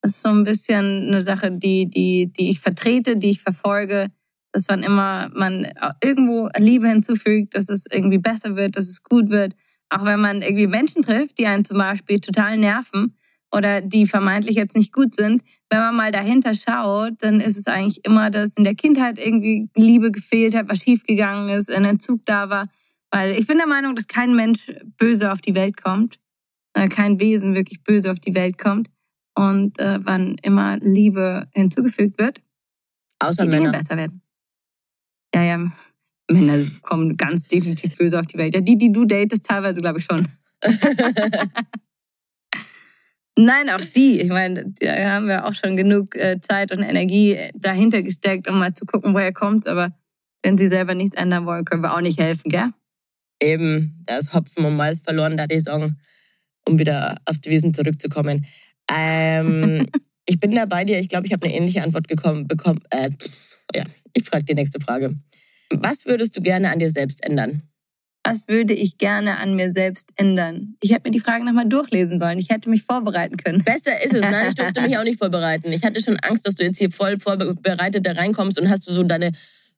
Das 0.00 0.12
ist 0.12 0.22
so 0.22 0.30
ein 0.30 0.44
bisschen 0.44 1.08
eine 1.08 1.20
Sache, 1.20 1.50
die, 1.52 1.88
die, 1.88 2.32
die 2.32 2.50
ich 2.50 2.60
vertrete, 2.60 3.16
die 3.16 3.30
ich 3.30 3.40
verfolge 3.40 4.10
dass 4.52 4.68
wann 4.68 4.82
immer 4.82 5.30
man 5.34 5.66
irgendwo 6.02 6.48
Liebe 6.58 6.88
hinzufügt, 6.88 7.54
dass 7.56 7.68
es 7.68 7.86
irgendwie 7.90 8.18
besser 8.18 8.54
wird, 8.56 8.76
dass 8.76 8.88
es 8.88 9.02
gut 9.02 9.30
wird. 9.30 9.54
Auch 9.88 10.04
wenn 10.04 10.20
man 10.20 10.42
irgendwie 10.42 10.66
Menschen 10.66 11.02
trifft, 11.02 11.38
die 11.38 11.46
einen 11.46 11.64
zum 11.64 11.78
Beispiel 11.78 12.20
total 12.20 12.56
nerven 12.58 13.16
oder 13.50 13.80
die 13.80 14.06
vermeintlich 14.06 14.56
jetzt 14.56 14.76
nicht 14.76 14.92
gut 14.92 15.14
sind, 15.14 15.42
wenn 15.70 15.80
man 15.80 15.96
mal 15.96 16.12
dahinter 16.12 16.54
schaut, 16.54 17.14
dann 17.18 17.40
ist 17.40 17.56
es 17.56 17.66
eigentlich 17.66 18.04
immer, 18.04 18.30
dass 18.30 18.56
in 18.56 18.64
der 18.64 18.74
Kindheit 18.74 19.18
irgendwie 19.18 19.68
Liebe 19.74 20.10
gefehlt 20.10 20.54
hat, 20.54 20.68
was 20.68 20.80
schiefgegangen 20.80 21.48
ist, 21.48 21.70
ein 21.70 21.84
Entzug 21.84 22.24
da 22.26 22.50
war. 22.50 22.66
Weil 23.10 23.32
ich 23.32 23.46
bin 23.46 23.58
der 23.58 23.66
Meinung, 23.66 23.94
dass 23.94 24.06
kein 24.06 24.34
Mensch 24.34 24.72
böse 24.98 25.32
auf 25.32 25.40
die 25.40 25.54
Welt 25.54 25.82
kommt, 25.82 26.18
äh, 26.74 26.88
kein 26.88 27.20
Wesen 27.20 27.54
wirklich 27.54 27.82
böse 27.84 28.10
auf 28.12 28.20
die 28.20 28.34
Welt 28.34 28.58
kommt. 28.58 28.88
Und 29.34 29.78
äh, 29.78 29.98
wann 30.02 30.36
immer 30.42 30.78
Liebe 30.78 31.48
hinzugefügt 31.54 32.18
wird, 32.18 32.40
Außer 33.18 33.44
die 33.44 33.50
Dinge 33.50 33.68
Männer. 33.68 33.78
besser 33.78 33.96
werden. 33.96 34.20
Ja, 35.34 35.42
ja. 35.42 35.72
Männer 36.30 36.58
kommen 36.82 37.16
ganz 37.16 37.46
definitiv 37.46 37.96
böse 37.96 38.18
auf 38.18 38.26
die 38.26 38.38
Welt. 38.38 38.54
Ja, 38.54 38.60
die, 38.60 38.78
die 38.78 38.92
du 38.92 39.04
datest, 39.04 39.44
teilweise 39.44 39.80
glaube 39.80 39.98
ich 39.98 40.04
schon. 40.04 40.28
Nein, 43.36 43.70
auch 43.70 43.80
die. 43.80 44.20
Ich 44.20 44.28
meine, 44.28 44.72
da 44.80 45.10
haben 45.10 45.26
wir 45.26 45.46
auch 45.46 45.54
schon 45.54 45.76
genug 45.76 46.14
äh, 46.16 46.40
Zeit 46.40 46.70
und 46.70 46.82
Energie 46.82 47.38
dahinter 47.54 48.02
gesteckt, 48.02 48.48
um 48.48 48.58
mal 48.58 48.74
zu 48.74 48.84
gucken, 48.84 49.14
woher 49.14 49.32
kommt. 49.32 49.66
Aber 49.66 49.90
wenn 50.42 50.58
sie 50.58 50.68
selber 50.68 50.94
nichts 50.94 51.16
ändern 51.16 51.46
wollen, 51.46 51.64
können 51.64 51.82
wir 51.82 51.94
auch 51.94 52.02
nicht 52.02 52.20
helfen, 52.20 52.50
gell? 52.50 52.70
Eben, 53.42 54.02
da 54.06 54.18
ist 54.18 54.34
Hopfen 54.34 54.64
und 54.64 54.76
Malz 54.76 55.00
verloren, 55.00 55.36
da 55.36 55.46
die 55.46 55.60
Song, 55.60 55.96
um 56.68 56.78
wieder 56.78 57.16
auf 57.24 57.38
die 57.38 57.50
Wiesen 57.50 57.72
zurückzukommen. 57.74 58.46
Ähm, 58.92 59.88
ich 60.26 60.38
bin 60.38 60.52
da 60.52 60.66
bei 60.66 60.84
dir. 60.84 60.98
Ich 60.98 61.08
glaube, 61.08 61.26
ich 61.26 61.32
habe 61.32 61.46
eine 61.46 61.56
ähnliche 61.56 61.82
Antwort 61.82 62.08
gekommen, 62.08 62.46
bekommen. 62.46 62.80
Äh, 62.90 63.10
ja, 63.74 63.84
ich 64.14 64.24
frage 64.24 64.44
die 64.44 64.54
nächste 64.54 64.80
Frage. 64.80 65.16
Was 65.70 66.06
würdest 66.06 66.36
du 66.36 66.42
gerne 66.42 66.70
an 66.70 66.78
dir 66.78 66.90
selbst 66.90 67.24
ändern? 67.24 67.62
Was 68.24 68.46
würde 68.46 68.72
ich 68.72 68.98
gerne 68.98 69.38
an 69.38 69.54
mir 69.54 69.72
selbst 69.72 70.10
ändern? 70.16 70.76
Ich 70.80 70.92
hätte 70.92 71.08
mir 71.08 71.12
die 71.12 71.20
Frage 71.20 71.44
nochmal 71.44 71.68
durchlesen 71.68 72.20
sollen. 72.20 72.38
Ich 72.38 72.50
hätte 72.50 72.70
mich 72.70 72.84
vorbereiten 72.84 73.36
können. 73.36 73.64
Besser 73.64 74.00
ist 74.04 74.14
es. 74.14 74.20
Nein, 74.20 74.48
ich 74.48 74.54
durfte 74.54 74.80
mich 74.80 74.96
auch 74.96 75.02
nicht 75.02 75.18
vorbereiten. 75.18 75.72
Ich 75.72 75.82
hatte 75.82 76.00
schon 76.00 76.18
Angst, 76.20 76.46
dass 76.46 76.54
du 76.54 76.64
jetzt 76.64 76.78
hier 76.78 76.92
voll 76.92 77.18
vorbereitet 77.18 78.06
da 78.06 78.12
reinkommst 78.12 78.60
und 78.60 78.70
hast 78.70 78.86
du 78.86 78.92
so 78.92 79.02
deine 79.02 79.32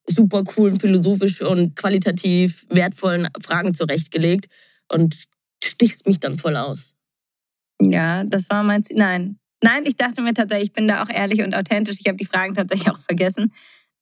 super 0.06 0.44
coolen, 0.44 0.78
philosophisch 0.78 1.40
und 1.40 1.74
qualitativ 1.74 2.66
wertvollen 2.68 3.28
Fragen 3.40 3.72
zurechtgelegt 3.72 4.46
und 4.92 5.16
stichst 5.62 6.06
mich 6.06 6.20
dann 6.20 6.38
voll 6.38 6.56
aus. 6.56 6.96
Ja, 7.80 8.24
das 8.24 8.50
war 8.50 8.62
mein 8.62 8.84
Ziel. 8.84 8.98
Nein. 8.98 9.38
Nein, 9.62 9.84
ich 9.86 9.96
dachte 9.96 10.20
mir 10.20 10.34
tatsächlich, 10.34 10.68
ich 10.68 10.72
bin 10.74 10.86
da 10.86 11.02
auch 11.02 11.08
ehrlich 11.08 11.40
und 11.40 11.54
authentisch. 11.54 11.96
Ich 11.98 12.06
habe 12.06 12.18
die 12.18 12.26
Fragen 12.26 12.54
tatsächlich 12.54 12.90
auch 12.90 12.98
vergessen. 12.98 13.52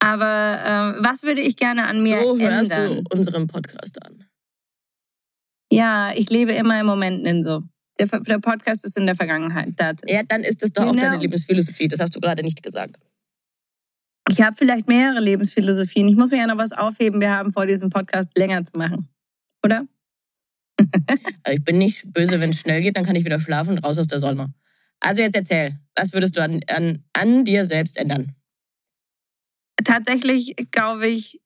Aber 0.03 0.61
ähm, 0.65 1.05
was 1.05 1.23
würde 1.23 1.41
ich 1.41 1.57
gerne 1.57 1.87
an 1.87 2.03
mir 2.03 2.21
so 2.21 2.35
ändern? 2.35 2.65
So 2.65 2.75
hörst 2.75 2.77
du 2.77 3.17
unseren 3.17 3.47
Podcast 3.47 4.05
an. 4.05 4.25
Ja, 5.73 6.13
ich 6.13 6.29
lebe 6.29 6.53
immer 6.53 6.81
im 6.81 6.87
Moment 6.87 7.25
in 7.25 7.41
so. 7.41 7.63
Der, 8.01 8.09
der 8.09 8.39
Podcast 8.41 8.85
ist 8.85 8.99
in 8.99 9.07
der 9.07 9.15
Vergangenheit. 9.15 9.77
That's 9.77 10.03
ja, 10.07 10.23
dann 10.27 10.43
ist 10.43 10.61
das 10.61 10.73
doch 10.73 10.83
genau. 10.83 10.97
auch 10.97 11.01
deine 11.01 11.19
Lebensphilosophie. 11.19 11.87
Das 11.87 12.01
hast 12.01 12.17
du 12.17 12.21
gerade 12.21 12.43
nicht 12.43 12.65
gesagt. 12.65 12.97
Ich 14.29 14.41
habe 14.41 14.57
vielleicht 14.57 14.89
mehrere 14.89 15.21
Lebensphilosophien. 15.21 16.09
Ich 16.09 16.17
muss 16.17 16.33
mir 16.33 16.39
ja 16.39 16.49
noch 16.49 16.59
was 16.59 16.73
aufheben. 16.73 17.21
Wir 17.21 17.31
haben 17.31 17.53
vor, 17.53 17.67
diesem 17.67 17.89
Podcast 17.89 18.37
länger 18.37 18.65
zu 18.65 18.77
machen. 18.77 19.09
Oder? 19.65 19.87
ich 21.49 21.63
bin 21.63 21.79
nicht 21.79 22.13
böse, 22.13 22.41
wenn 22.41 22.51
es 22.51 22.59
schnell 22.59 22.83
geht, 22.83 22.97
dann 22.97 23.05
kann 23.05 23.15
ich 23.15 23.25
wieder 23.25 23.39
schlafen 23.39 23.77
und 23.77 23.85
raus 23.85 23.99
aus 23.99 24.09
der 24.09 24.19
Sonne. 24.19 24.53
Also 24.99 25.23
jetzt 25.23 25.37
erzähl, 25.37 25.79
was 25.95 26.13
würdest 26.13 26.37
du 26.37 26.43
an, 26.43 26.61
an, 26.67 27.05
an 27.13 27.45
dir 27.45 27.65
selbst 27.65 27.97
ändern? 27.97 28.35
Tatsächlich 29.85 30.55
glaube 30.71 31.09
ich 31.09 31.41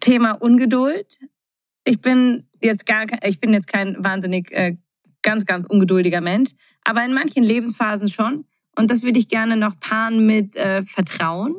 Thema 0.00 0.32
Ungeduld. 0.32 1.18
Ich 1.84 2.00
bin 2.00 2.46
jetzt 2.62 2.86
gar 2.86 3.06
ich 3.24 3.40
bin 3.40 3.52
jetzt 3.52 3.66
kein 3.66 3.96
wahnsinnig 4.02 4.50
äh, 4.52 4.76
ganz 5.22 5.44
ganz 5.44 5.66
ungeduldiger 5.66 6.20
Mensch, 6.20 6.50
aber 6.84 7.04
in 7.04 7.12
manchen 7.12 7.42
Lebensphasen 7.42 8.10
schon 8.10 8.44
und 8.76 8.90
das 8.90 9.02
würde 9.02 9.18
ich 9.18 9.28
gerne 9.28 9.56
noch 9.56 9.78
paaren 9.80 10.26
mit 10.26 10.56
äh, 10.56 10.82
Vertrauen. 10.82 11.56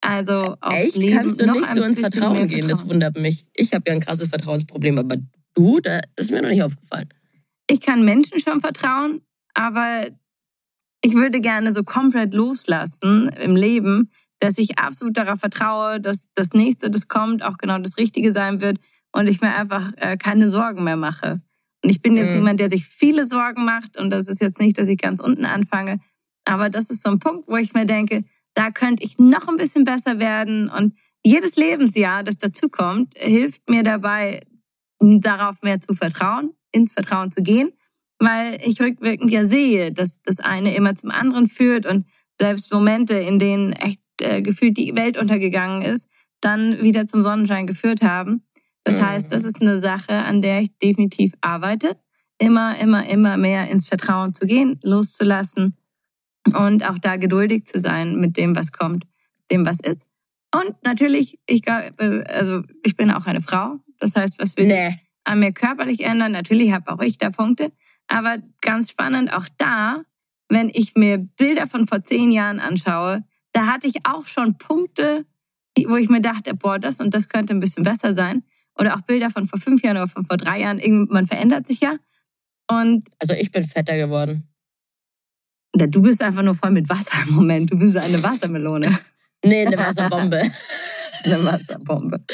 Also 0.00 0.56
aufs 0.60 0.76
Echt? 0.76 0.96
Leben 0.96 1.16
Kannst 1.16 1.40
du 1.40 1.50
nicht 1.50 1.66
so 1.66 1.82
ins 1.82 1.98
Vertrauen 1.98 2.46
gehen? 2.46 2.68
Das 2.68 2.86
wundert 2.86 3.16
mich. 3.16 3.46
Ich 3.54 3.72
habe 3.72 3.84
ja 3.86 3.94
ein 3.94 4.00
krasses 4.00 4.28
Vertrauensproblem, 4.28 4.98
aber 4.98 5.16
du, 5.54 5.80
da 5.80 6.00
ist 6.16 6.30
mir 6.30 6.42
noch 6.42 6.50
nicht 6.50 6.62
aufgefallen. 6.62 7.08
Ich 7.70 7.80
kann 7.80 8.04
Menschen 8.04 8.38
schon 8.38 8.60
vertrauen, 8.60 9.22
aber 9.54 10.06
ich 11.00 11.14
würde 11.14 11.40
gerne 11.40 11.72
so 11.72 11.84
komplett 11.84 12.34
loslassen 12.34 13.28
im 13.40 13.56
Leben, 13.56 14.10
dass 14.44 14.58
ich 14.58 14.78
absolut 14.78 15.16
darauf 15.16 15.40
vertraue, 15.40 16.00
dass 16.00 16.26
das 16.34 16.52
nächste, 16.52 16.90
das 16.90 17.08
kommt, 17.08 17.42
auch 17.42 17.56
genau 17.56 17.78
das 17.78 17.96
Richtige 17.96 18.30
sein 18.32 18.60
wird 18.60 18.78
und 19.12 19.26
ich 19.26 19.40
mir 19.40 19.54
einfach 19.54 19.92
äh, 19.96 20.18
keine 20.18 20.50
Sorgen 20.50 20.84
mehr 20.84 20.96
mache. 20.96 21.40
Und 21.82 21.90
ich 21.90 22.02
bin 22.02 22.14
jetzt 22.14 22.32
mhm. 22.32 22.36
jemand, 22.36 22.60
der 22.60 22.68
sich 22.68 22.84
viele 22.84 23.24
Sorgen 23.24 23.64
macht 23.64 23.96
und 23.96 24.10
das 24.10 24.28
ist 24.28 24.42
jetzt 24.42 24.60
nicht, 24.60 24.76
dass 24.76 24.88
ich 24.88 24.98
ganz 24.98 25.18
unten 25.18 25.46
anfange, 25.46 25.98
aber 26.44 26.68
das 26.68 26.90
ist 26.90 27.02
so 27.02 27.10
ein 27.10 27.20
Punkt, 27.20 27.48
wo 27.48 27.56
ich 27.56 27.72
mir 27.72 27.86
denke, 27.86 28.22
da 28.52 28.70
könnte 28.70 29.02
ich 29.02 29.18
noch 29.18 29.48
ein 29.48 29.56
bisschen 29.56 29.84
besser 29.84 30.18
werden 30.18 30.68
und 30.68 30.94
jedes 31.24 31.56
Lebensjahr, 31.56 32.22
das 32.22 32.36
dazukommt, 32.36 33.14
hilft 33.16 33.70
mir 33.70 33.82
dabei, 33.82 34.42
darauf 35.00 35.62
mehr 35.62 35.80
zu 35.80 35.94
vertrauen, 35.94 36.50
ins 36.70 36.92
Vertrauen 36.92 37.30
zu 37.30 37.42
gehen, 37.42 37.72
weil 38.18 38.60
ich 38.62 38.78
rückwirkend 38.78 39.30
ja 39.30 39.46
sehe, 39.46 39.90
dass 39.90 40.20
das 40.22 40.40
eine 40.40 40.74
immer 40.74 40.94
zum 40.96 41.10
anderen 41.10 41.48
führt 41.48 41.86
und 41.86 42.04
selbst 42.38 42.70
Momente, 42.72 43.14
in 43.14 43.38
denen 43.38 43.72
echt 43.72 44.03
äh, 44.20 44.42
gefühlt 44.42 44.76
die 44.76 44.94
Welt 44.96 45.16
untergegangen 45.18 45.82
ist, 45.82 46.08
dann 46.40 46.82
wieder 46.82 47.06
zum 47.06 47.22
Sonnenschein 47.22 47.66
geführt 47.66 48.02
haben. 48.02 48.44
Das 48.84 49.00
mhm. 49.00 49.06
heißt, 49.06 49.32
das 49.32 49.44
ist 49.44 49.60
eine 49.60 49.78
Sache, 49.78 50.24
an 50.24 50.42
der 50.42 50.60
ich 50.60 50.76
definitiv 50.78 51.32
arbeite. 51.40 51.96
Immer, 52.38 52.78
immer, 52.78 53.08
immer 53.08 53.36
mehr 53.36 53.70
ins 53.70 53.88
Vertrauen 53.88 54.34
zu 54.34 54.46
gehen, 54.46 54.78
loszulassen 54.82 55.76
und 56.52 56.88
auch 56.88 56.98
da 56.98 57.16
geduldig 57.16 57.64
zu 57.66 57.80
sein 57.80 58.16
mit 58.16 58.36
dem, 58.36 58.56
was 58.56 58.72
kommt. 58.72 59.04
dem 59.50 59.64
was 59.64 59.80
ist. 59.80 60.08
Und 60.54 60.74
natürlich, 60.84 61.38
ich, 61.46 61.62
also 61.68 62.62
ich 62.84 62.96
bin 62.96 63.10
auch 63.10 63.26
eine 63.26 63.40
Frau. 63.40 63.80
Das 63.98 64.14
heißt, 64.14 64.38
was 64.38 64.56
will 64.56 64.66
nee. 64.66 65.00
an 65.24 65.40
mir 65.40 65.52
körperlich 65.52 66.04
ändern? 66.04 66.32
Natürlich 66.32 66.72
habe 66.72 66.92
auch 66.92 67.00
ich 67.00 67.18
da 67.18 67.30
Punkte. 67.30 67.72
Aber 68.06 68.38
ganz 68.60 68.90
spannend, 68.90 69.32
auch 69.32 69.46
da, 69.58 70.02
wenn 70.48 70.70
ich 70.72 70.94
mir 70.94 71.18
Bilder 71.18 71.66
von 71.66 71.86
vor 71.86 72.04
zehn 72.04 72.30
Jahren 72.30 72.60
anschaue, 72.60 73.24
da 73.54 73.66
hatte 73.66 73.86
ich 73.86 74.04
auch 74.04 74.26
schon 74.26 74.58
Punkte, 74.58 75.24
wo 75.86 75.96
ich 75.96 76.10
mir 76.10 76.20
dachte, 76.20 76.54
boah, 76.54 76.78
das 76.78 77.00
und 77.00 77.14
das 77.14 77.28
könnte 77.28 77.54
ein 77.54 77.60
bisschen 77.60 77.84
besser 77.84 78.14
sein. 78.14 78.42
Oder 78.78 78.96
auch 78.96 79.00
Bilder 79.02 79.30
von 79.30 79.46
vor 79.46 79.60
fünf 79.60 79.82
Jahren 79.82 79.96
oder 79.96 80.08
von 80.08 80.26
vor 80.26 80.36
drei 80.36 80.60
Jahren. 80.60 80.80
Man 81.08 81.26
verändert 81.26 81.66
sich 81.66 81.80
ja. 81.80 81.94
Und 82.68 83.08
also 83.20 83.34
ich 83.34 83.52
bin 83.52 83.64
fetter 83.64 83.96
geworden. 83.96 84.48
Du 85.72 86.02
bist 86.02 86.22
einfach 86.22 86.42
nur 86.42 86.54
voll 86.54 86.72
mit 86.72 86.88
Wasser 86.88 87.16
im 87.28 87.34
Moment. 87.34 87.70
Du 87.70 87.78
bist 87.78 87.96
eine 87.96 88.22
Wassermelone. 88.22 88.96
Nee, 89.46 89.66
eine 89.66 89.76
Wasserbombe. 89.76 90.40
eine 91.24 91.44
Wasserbombe. 91.44 92.24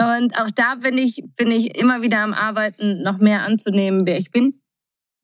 Und 0.00 0.38
auch 0.38 0.50
da 0.54 0.76
bin 0.76 0.96
ich, 0.98 1.20
bin 1.34 1.50
ich 1.50 1.76
immer 1.76 2.00
wieder 2.00 2.20
am 2.20 2.32
Arbeiten, 2.32 3.02
noch 3.02 3.18
mehr 3.18 3.42
anzunehmen, 3.42 4.06
wer 4.06 4.16
ich 4.16 4.30
bin. 4.30 4.62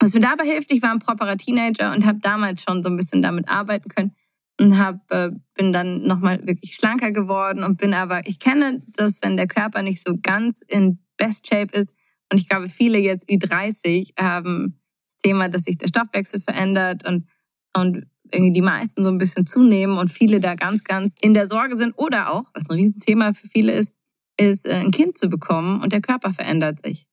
Was 0.01 0.13
mir 0.13 0.23
dabei 0.23 0.43
hilft, 0.43 0.73
ich 0.73 0.83
war 0.83 0.91
ein 0.91 0.99
properer 0.99 1.37
Teenager 1.37 1.93
und 1.93 2.05
habe 2.05 2.19
damals 2.19 2.65
schon 2.65 2.83
so 2.83 2.91
ein 2.91 2.97
bisschen 2.97 3.23
damit 3.23 3.49
arbeiten 3.49 3.91
können 3.91 4.17
und 4.61 4.79
hab, 4.79 5.11
äh, 5.11 5.31
bin 5.55 5.73
dann 5.73 6.03
nochmal 6.03 6.47
wirklich 6.47 6.75
schlanker 6.75 7.11
geworden 7.11 7.65
und 7.65 7.79
bin 7.79 7.95
aber, 7.95 8.27
ich 8.27 8.39
kenne 8.39 8.83
das, 8.89 9.23
wenn 9.23 9.37
der 9.37 9.47
Körper 9.47 9.83
nicht 9.83 10.07
so 10.07 10.17
ganz 10.21 10.63
in 10.63 10.99
Best 11.17 11.47
Shape 11.47 11.77
ist 11.77 11.95
und 12.33 12.39
ich 12.39 12.49
glaube, 12.49 12.69
viele 12.69 12.99
jetzt 12.99 13.29
wie 13.29 13.39
30 13.39 14.15
haben 14.19 14.81
das 15.07 15.19
Thema, 15.19 15.49
dass 15.49 15.65
sich 15.65 15.77
der 15.77 15.89
Stoffwechsel 15.89 16.41
verändert 16.41 17.07
und, 17.07 17.29
und 17.77 18.07
irgendwie 18.33 18.53
die 18.53 18.63
meisten 18.63 19.05
so 19.05 19.11
ein 19.11 19.19
bisschen 19.19 19.47
zunehmen 19.47 19.99
und 19.99 20.11
viele 20.11 20.41
da 20.41 20.55
ganz, 20.55 20.83
ganz 20.85 21.13
in 21.21 21.35
der 21.35 21.47
Sorge 21.47 21.77
sind 21.77 21.93
oder 21.99 22.33
auch, 22.33 22.45
was 22.55 22.71
ein 22.71 22.77
Riesenthema 22.77 23.35
für 23.35 23.49
viele 23.49 23.73
ist, 23.73 23.93
ist 24.39 24.67
äh, 24.67 24.77
ein 24.77 24.91
Kind 24.91 25.19
zu 25.19 25.29
bekommen 25.29 25.83
und 25.83 25.93
der 25.93 26.01
Körper 26.01 26.33
verändert 26.33 26.85
sich. 26.85 27.07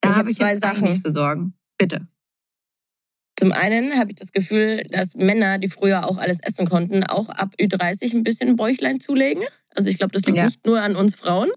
Da 0.00 0.10
habe 0.10 0.20
hab 0.20 0.28
ich 0.28 0.36
zwei 0.36 0.52
jetzt 0.52 0.64
Sachen. 0.64 0.88
nicht 0.88 1.06
zu 1.06 1.12
sorgen. 1.12 1.54
Bitte. 1.78 2.06
Zum 3.40 3.52
einen 3.52 3.98
habe 3.98 4.10
ich 4.10 4.16
das 4.16 4.32
Gefühl, 4.32 4.82
dass 4.90 5.14
Männer, 5.16 5.56
die 5.56 5.70
früher 5.70 6.06
auch 6.06 6.18
alles 6.18 6.40
essen 6.40 6.68
konnten, 6.68 7.04
auch 7.04 7.30
ab 7.30 7.54
Ü30 7.58 8.14
ein 8.14 8.22
bisschen 8.22 8.54
Bäuchlein 8.54 9.00
zulegen. 9.00 9.44
Also 9.74 9.88
ich 9.88 9.96
glaube, 9.96 10.12
das 10.12 10.26
liegt 10.26 10.36
ja. 10.36 10.44
nicht 10.44 10.66
nur 10.66 10.82
an 10.82 10.94
uns 10.94 11.14
Frauen. 11.14 11.48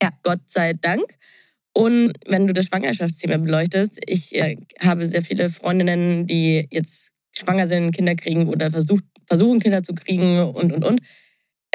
Ja. 0.00 0.10
Gott 0.22 0.42
sei 0.46 0.74
Dank. 0.74 1.02
Und 1.72 2.12
wenn 2.28 2.46
du 2.46 2.54
das 2.54 2.66
Schwangerschaftsthema 2.66 3.38
beleuchtest, 3.38 3.98
ich 4.06 4.36
äh, 4.36 4.56
habe 4.78 5.08
sehr 5.08 5.20
viele 5.20 5.50
Freundinnen, 5.50 6.28
die 6.28 6.68
jetzt 6.70 7.10
schwanger 7.36 7.66
sind, 7.66 7.90
Kinder 7.90 8.14
kriegen 8.14 8.46
oder 8.46 8.70
versucht, 8.70 9.02
versuchen, 9.26 9.58
Kinder 9.58 9.82
zu 9.82 9.94
kriegen 9.94 10.38
und, 10.38 10.72
und, 10.72 10.84
und. 10.84 11.00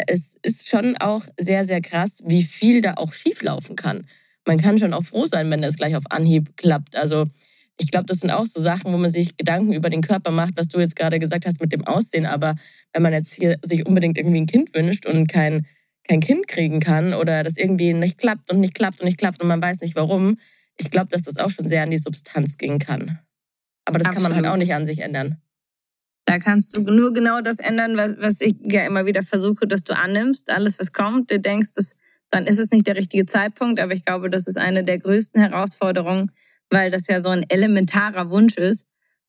Es 0.08 0.38
ist 0.44 0.70
schon 0.70 0.96
auch 0.96 1.26
sehr, 1.38 1.66
sehr 1.66 1.82
krass, 1.82 2.24
wie 2.26 2.44
viel 2.44 2.82
da 2.82 2.94
auch 2.94 3.12
schieflaufen 3.12 3.76
kann. 3.76 4.08
Man 4.48 4.62
kann 4.62 4.80
schon 4.80 4.94
auch 4.94 5.04
froh 5.04 5.26
sein, 5.26 5.52
wenn 5.52 5.62
das 5.62 5.76
gleich 5.76 5.98
auf 5.98 6.06
Anhieb 6.10 6.56
klappt. 6.56 6.96
Also 6.96 7.28
ich 7.78 7.92
glaube, 7.92 8.06
das 8.06 8.20
sind 8.20 8.32
auch 8.32 8.46
so 8.46 8.62
Sachen, 8.62 8.94
wo 8.94 8.98
man 8.98 9.10
sich 9.10 9.38
Gedanken 9.38 9.74
über 9.74 9.90
den 9.90 10.02
Körper 10.02 10.32
macht, 10.32 10.56
was 10.56 10.68
du 10.68 10.80
jetzt 10.80 10.96
gerade 10.96 11.20
gesagt 11.20 11.46
hast 11.46 11.62
mit 11.62 11.72
dem 11.72 11.86
Aussehen. 11.86 12.26
Aber 12.26 12.56
wenn 12.94 13.02
man 13.02 13.14
jetzt 13.14 13.34
hier 13.34 13.58
sich 13.64 13.86
unbedingt 13.86 14.18
irgendwie 14.18 14.42
ein 14.42 14.46
Kind 14.46 14.74
wünscht 14.76 15.06
und 15.06 15.28
kein, 15.28 15.66
kein 16.08 16.20
Kind 16.20 16.48
kriegen 16.48 16.80
kann 16.80 17.14
oder 17.14 17.44
das 17.44 17.58
irgendwie 17.58 17.94
nicht 17.94 18.18
klappt 18.18 18.52
und 18.52 18.60
nicht 18.60 18.76
klappt 18.76 19.02
und 19.02 19.06
nicht 19.06 19.18
klappt 19.18 19.42
und 19.42 19.48
man 19.48 19.62
weiß 19.62 19.82
nicht 19.82 19.96
warum, 19.96 20.38
ich 20.78 20.92
glaube, 20.92 21.08
dass 21.10 21.24
das 21.24 21.38
auch 21.38 21.50
schon 21.50 21.68
sehr 21.68 21.84
an 21.84 21.92
die 21.92 21.98
Substanz 21.98 22.58
gehen 22.58 22.80
kann. 22.80 23.20
Aber 23.86 23.98
das 23.98 24.08
Absolut. 24.08 24.14
kann 24.14 24.24
man 24.24 24.36
halt 24.36 24.54
auch 24.54 24.58
nicht 24.58 24.74
an 24.74 24.86
sich 24.86 25.00
ändern. 25.00 25.38
Da 26.26 26.40
kannst 26.40 26.78
du 26.78 26.82
nur 26.82 27.14
genau 27.14 27.42
das 27.42 27.60
ändern, 27.60 27.98
was, 27.98 28.14
was 28.20 28.42
ich 28.42 28.56
ja 28.64 28.86
immer 28.86 29.06
wieder 29.06 29.24
versuche, 29.24 29.68
dass 29.68 29.84
du 29.84 29.96
annimmst. 29.96 30.50
Alles, 30.50 30.80
was 30.80 30.94
kommt, 30.94 31.32
du 31.32 31.40
denkst, 31.40 31.70
das, 31.76 31.98
dann 32.30 32.46
ist 32.46 32.60
es 32.60 32.72
nicht 32.72 32.88
der 32.88 32.96
richtige 32.96 33.26
Zeitpunkt. 33.26 33.80
Aber 33.80 33.94
ich 33.94 34.06
glaube, 34.06 34.30
das 34.30 34.48
ist 34.48 34.58
eine 34.58 34.84
der 34.84 35.00
größten 35.00 35.42
Herausforderungen, 35.42 36.32
weil 36.72 36.90
das 36.90 37.08
ja 37.08 37.22
so 37.22 37.30
ein 37.30 37.46
elementarer 37.50 38.30
Wunsch 38.30 38.58
ist 38.58 38.88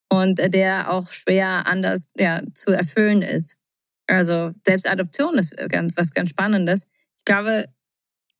und 0.08 0.38
der 0.38 0.90
auch 0.90 1.10
schwer 1.12 1.66
anders 1.66 2.04
ja, 2.16 2.40
zu 2.54 2.72
erfüllen 2.72 3.22
ist. 3.22 3.58
Also 4.06 4.52
selbst 4.66 4.88
Adoption 4.88 5.34
ist 5.38 5.56
ganz, 5.68 5.94
was 5.96 6.12
ganz 6.12 6.30
Spannendes. 6.30 6.82
Ich 7.18 7.24
glaube, 7.24 7.66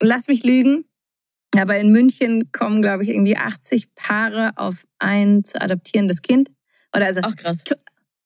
lass 0.01 0.29
mich 0.29 0.45
lügen, 0.45 0.85
aber 1.57 1.79
in 1.79 1.93
München 1.93 2.51
kommen, 2.53 2.83
glaube 2.83 3.05
ich, 3.05 3.11
irgendwie 3.11 3.37
80 3.37 3.95
Paare 3.95 4.53
auf 4.57 4.87
ein 4.99 5.45
zu 5.45 5.61
adoptierendes 5.61 6.23
Kind. 6.23 6.51
Oder 6.95 7.07
also 7.07 7.21
Ach 7.23 7.37
krass. 7.37 7.65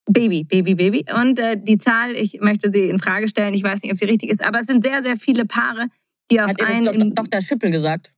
Baby, 0.08 0.44
Baby, 0.44 0.74
Baby. 0.74 1.04
Und 1.20 1.38
äh, 1.38 1.56
die 1.60 1.78
Zahl, 1.78 2.14
ich 2.14 2.40
möchte 2.40 2.72
sie 2.72 2.88
in 2.88 2.98
Frage 2.98 3.28
stellen, 3.28 3.54
ich 3.54 3.62
weiß 3.62 3.82
nicht, 3.82 3.92
ob 3.92 3.98
sie 3.98 4.04
richtig 4.04 4.30
ist, 4.30 4.42
aber 4.42 4.60
es 4.60 4.66
sind 4.66 4.84
sehr, 4.84 5.02
sehr 5.02 5.16
viele 5.16 5.46
Paare, 5.46 5.88
die 6.30 6.40
auf 6.40 6.48
Hat 6.48 6.62
einen... 6.62 6.86
Hat 6.86 7.18
Dr. 7.18 7.40
Schippel 7.40 7.70
gesagt? 7.70 8.12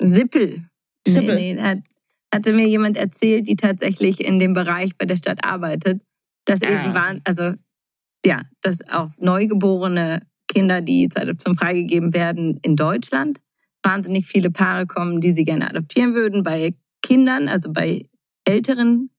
Sippel. 0.00 0.64
Sippel. 1.06 1.34
Nee, 1.34 1.54
nee, 1.54 1.82
hatte 2.34 2.52
mir 2.52 2.68
jemand 2.68 2.96
erzählt, 2.96 3.48
die 3.48 3.56
tatsächlich 3.56 4.20
in 4.20 4.38
dem 4.38 4.54
Bereich 4.54 4.96
bei 4.96 5.06
der 5.06 5.16
Stadt 5.16 5.44
arbeitet, 5.44 6.02
dass 6.44 6.62
ah. 6.62 6.68
irgendwann, 6.68 7.20
also 7.24 7.54
ja, 8.24 8.42
dass 8.62 8.86
auf 8.88 9.18
neugeborene 9.18 10.22
Kinder, 10.48 10.80
die 10.80 11.08
zur 11.08 11.22
Adoption 11.22 11.56
freigegeben 11.56 12.14
werden 12.14 12.58
in 12.62 12.76
Deutschland, 12.76 13.38
wahnsinnig 13.82 14.26
viele 14.26 14.50
Paare 14.50 14.86
kommen, 14.86 15.20
die 15.20 15.32
sie 15.32 15.44
gerne 15.44 15.68
adoptieren 15.68 16.14
würden. 16.14 16.42
Bei 16.42 16.74
Kindern, 17.02 17.48
also 17.48 17.72
bei 17.72 18.06
älteren 18.44 19.10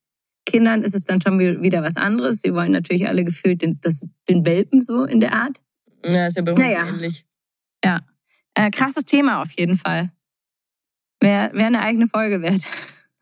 Kindern 0.45 0.81
ist 0.81 0.95
es 0.95 1.03
dann 1.03 1.21
schon 1.21 1.39
wieder 1.39 1.83
was 1.83 1.95
anderes. 1.95 2.41
Sie 2.41 2.53
wollen 2.53 2.71
natürlich 2.71 3.07
alle 3.07 3.23
gefühlt 3.23 3.61
den, 3.61 3.79
das, 3.81 4.01
den 4.29 4.45
Welpen 4.45 4.81
so 4.81 5.03
in 5.03 5.19
der 5.19 5.33
Art. 5.33 5.61
Ja, 6.05 6.27
ist 6.27 6.37
ja 6.37 6.43
bei 6.43 6.53
uns 6.53 6.61
naja. 6.61 6.87
ähnlich. 6.87 7.25
Ja. 7.83 7.99
Äh, 8.53 8.71
krasses 8.71 9.05
Thema 9.05 9.41
auf 9.41 9.51
jeden 9.51 9.77
Fall. 9.77 10.11
Wäre 11.19 11.51
wär 11.53 11.67
eine 11.67 11.81
eigene 11.81 12.07
Folge 12.07 12.41
wert. 12.41 12.61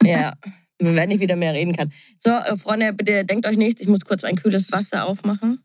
Ja, 0.07 0.33
wenn 0.79 1.11
ich 1.11 1.19
wieder 1.19 1.35
mehr 1.35 1.53
reden 1.53 1.73
kann. 1.75 1.91
So, 2.17 2.31
äh, 2.31 2.57
Freunde, 2.57 2.93
bitte 2.93 3.25
denkt 3.25 3.45
euch 3.45 3.57
nichts, 3.57 3.81
ich 3.81 3.87
muss 3.87 4.05
kurz 4.05 4.23
ein 4.23 4.35
kühles 4.35 4.71
Wasser 4.71 5.05
aufmachen. 5.05 5.63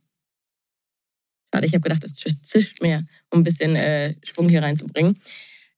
Schade, 1.53 1.66
ich 1.66 1.74
habe 1.74 1.83
gedacht, 1.83 2.05
es 2.05 2.42
zischt 2.42 2.81
mehr, 2.81 3.05
um 3.31 3.40
ein 3.40 3.44
bisschen 3.44 3.74
äh, 3.74 4.14
Schwung 4.24 4.48
hier 4.48 4.62
reinzubringen. 4.62 5.20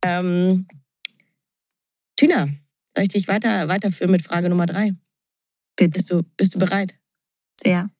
Ähm, 0.05 0.67
Gina, 2.17 2.49
soll 2.95 3.05
ich 3.05 3.09
dich 3.09 3.29
weiter, 3.29 3.69
weiterführen 3.69 4.11
mit 4.11 4.23
Frage 4.23 4.49
Nummer 4.49 4.67
drei? 4.67 4.93
Bitte. 5.77 5.91
Bist 5.91 6.11
du, 6.11 6.23
bist 6.37 6.55
du 6.55 6.59
bereit? 6.59 6.95
Sehr. 7.63 7.91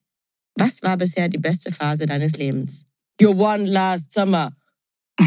Was 0.55 0.83
war 0.83 0.97
bisher 0.97 1.29
die 1.29 1.39
beste 1.39 1.71
Phase 1.71 2.05
deines 2.05 2.33
Lebens? 2.33 2.85
Your 3.21 3.35
one 3.35 3.65
last 3.65 4.13
summer. 4.13 4.55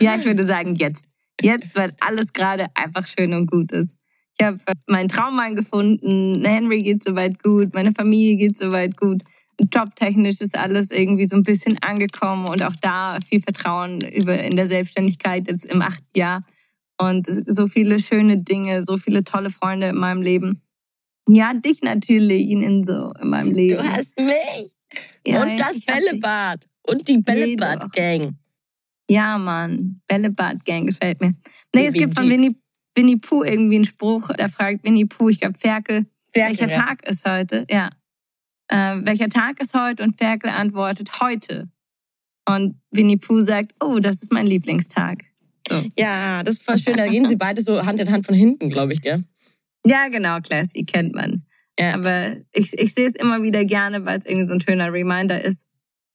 ja, 0.00 0.14
ich 0.14 0.24
würde 0.24 0.46
sagen 0.46 0.76
jetzt. 0.76 1.06
Jetzt, 1.40 1.76
weil 1.76 1.92
alles 2.00 2.32
gerade 2.32 2.66
einfach 2.74 3.06
schön 3.06 3.34
und 3.34 3.50
gut 3.50 3.72
ist. 3.72 3.98
Ich 4.38 4.46
habe 4.46 4.58
meinen 4.88 5.08
Traummann 5.08 5.54
gefunden. 5.54 6.44
Henry 6.44 6.82
geht 6.82 7.04
soweit 7.04 7.42
gut. 7.42 7.72
Meine 7.74 7.92
Familie 7.92 8.36
geht 8.36 8.56
soweit 8.56 8.96
gut. 8.96 9.22
Jobtechnisch 9.72 10.40
ist 10.40 10.58
alles 10.58 10.90
irgendwie 10.90 11.26
so 11.26 11.36
ein 11.36 11.44
bisschen 11.44 11.78
angekommen 11.80 12.48
und 12.48 12.62
auch 12.64 12.74
da 12.80 13.18
viel 13.20 13.40
Vertrauen 13.40 14.00
über 14.00 14.36
in 14.42 14.56
der 14.56 14.66
Selbstständigkeit 14.66 15.46
jetzt 15.48 15.64
im 15.66 15.80
achten 15.80 16.06
Jahr 16.16 16.44
und 16.98 17.26
so 17.28 17.68
viele 17.68 18.00
schöne 18.00 18.42
Dinge, 18.42 18.82
so 18.82 18.96
viele 18.96 19.22
tolle 19.22 19.50
Freunde 19.50 19.88
in 19.88 19.96
meinem 19.96 20.22
Leben. 20.22 20.60
Ja, 21.28 21.54
dich 21.54 21.82
natürlich 21.82 22.50
in 22.50 22.84
so 22.84 23.12
in 23.20 23.28
meinem 23.28 23.52
Leben. 23.52 23.82
Du 23.82 23.88
hast 23.88 24.18
mich. 24.18 24.72
Ja, 25.26 25.42
und 25.42 25.58
das 25.58 25.80
Bällebad. 25.80 26.68
Und 26.82 27.08
die 27.08 27.18
Bällebad-Gang. 27.18 28.36
Ja, 29.08 29.38
Mann. 29.38 30.00
Bällebad-Gang 30.08 30.86
gefällt 30.86 31.20
mir. 31.20 31.34
Nee, 31.74 31.86
es 31.86 31.94
gibt 31.94 32.16
von 32.16 32.28
Winnie, 32.28 32.56
Winnie 32.96 33.16
Pooh 33.16 33.44
irgendwie 33.44 33.76
einen 33.76 33.84
Spruch, 33.84 34.30
da 34.36 34.48
fragt 34.48 34.84
Winnie 34.84 35.06
Pooh, 35.06 35.28
ich 35.28 35.40
glaube 35.40 35.58
Ferkel, 35.58 36.06
Ferkel 36.32 36.60
welcher 36.60 36.68
ja. 36.68 36.84
Tag 36.84 37.08
ist 37.08 37.28
heute? 37.28 37.66
Ja. 37.68 37.90
Äh, 38.68 39.04
welcher 39.04 39.28
Tag 39.28 39.60
ist 39.60 39.74
heute? 39.74 40.02
Und 40.02 40.16
Ferkel 40.16 40.50
antwortet, 40.50 41.20
heute. 41.20 41.68
Und 42.48 42.80
Winnie 42.90 43.16
Pooh 43.16 43.40
sagt, 43.40 43.72
oh, 43.82 43.98
das 43.98 44.22
ist 44.22 44.32
mein 44.32 44.46
Lieblingstag. 44.46 45.24
So. 45.68 45.82
Ja, 45.96 46.42
das 46.42 46.66
war 46.66 46.78
schön. 46.78 46.96
Da 46.96 47.06
gehen 47.06 47.26
sie 47.26 47.36
beide 47.36 47.62
so 47.62 47.84
Hand 47.84 48.00
in 48.00 48.10
Hand 48.10 48.26
von 48.26 48.34
hinten, 48.34 48.68
glaube 48.68 48.92
ich, 48.92 49.02
gell? 49.02 49.24
Ja, 49.86 50.08
genau, 50.08 50.38
Classy 50.40 50.84
kennt 50.84 51.14
man. 51.14 51.44
Ja. 51.78 51.94
Aber 51.94 52.36
ich, 52.52 52.78
ich 52.78 52.94
sehe 52.94 53.06
es 53.06 53.14
immer 53.14 53.42
wieder 53.42 53.64
gerne, 53.64 54.04
weil 54.04 54.18
es 54.18 54.26
irgendwie 54.26 54.46
so 54.46 54.54
ein 54.54 54.60
schöner 54.60 54.92
Reminder 54.92 55.42
ist. 55.42 55.66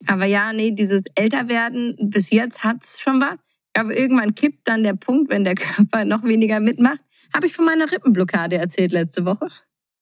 Aber 0.07 0.25
ja, 0.25 0.53
nee, 0.53 0.71
dieses 0.71 1.03
Älterwerden, 1.15 1.95
bis 1.99 2.29
jetzt 2.29 2.63
hat's 2.63 2.99
schon 2.99 3.21
was. 3.21 3.41
Aber 3.73 3.95
irgendwann 3.95 4.35
kippt 4.35 4.67
dann 4.67 4.83
der 4.83 4.93
Punkt, 4.93 5.29
wenn 5.29 5.43
der 5.43 5.55
Körper 5.55 6.05
noch 6.05 6.23
weniger 6.23 6.59
mitmacht. 6.59 6.99
Habe 7.33 7.47
ich 7.47 7.53
von 7.53 7.65
meiner 7.65 7.91
Rippenblockade 7.91 8.57
erzählt 8.57 8.91
letzte 8.91 9.25
Woche. 9.25 9.49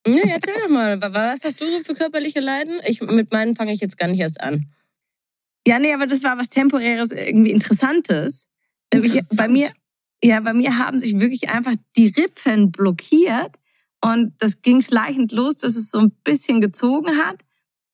Nee, 0.06 0.22
erzähl 0.24 0.54
doch 0.62 0.70
mal. 0.70 1.00
Was 1.00 1.44
hast 1.44 1.60
du 1.60 1.66
so 1.66 1.78
für 1.84 1.94
körperliche 1.94 2.40
Leiden? 2.40 2.80
Ich, 2.86 3.02
mit 3.02 3.32
meinen 3.32 3.54
fange 3.54 3.72
ich 3.72 3.80
jetzt 3.80 3.98
gar 3.98 4.08
nicht 4.08 4.20
erst 4.20 4.40
an. 4.40 4.66
Ja, 5.66 5.78
nee, 5.78 5.92
aber 5.92 6.06
das 6.06 6.22
war 6.22 6.38
was 6.38 6.48
Temporäres, 6.48 7.12
irgendwie 7.12 7.50
Interessantes. 7.50 8.48
Bei 9.36 9.48
mir, 9.48 9.70
ja, 10.22 10.40
bei 10.40 10.54
mir 10.54 10.78
haben 10.78 10.98
sich 10.98 11.20
wirklich 11.20 11.50
einfach 11.50 11.74
die 11.96 12.08
Rippen 12.08 12.72
blockiert 12.72 13.56
und 14.02 14.32
das 14.38 14.62
ging 14.62 14.80
schleichend 14.80 15.32
los, 15.32 15.56
dass 15.56 15.76
es 15.76 15.90
so 15.90 15.98
ein 15.98 16.12
bisschen 16.24 16.62
gezogen 16.62 17.18
hat. 17.18 17.44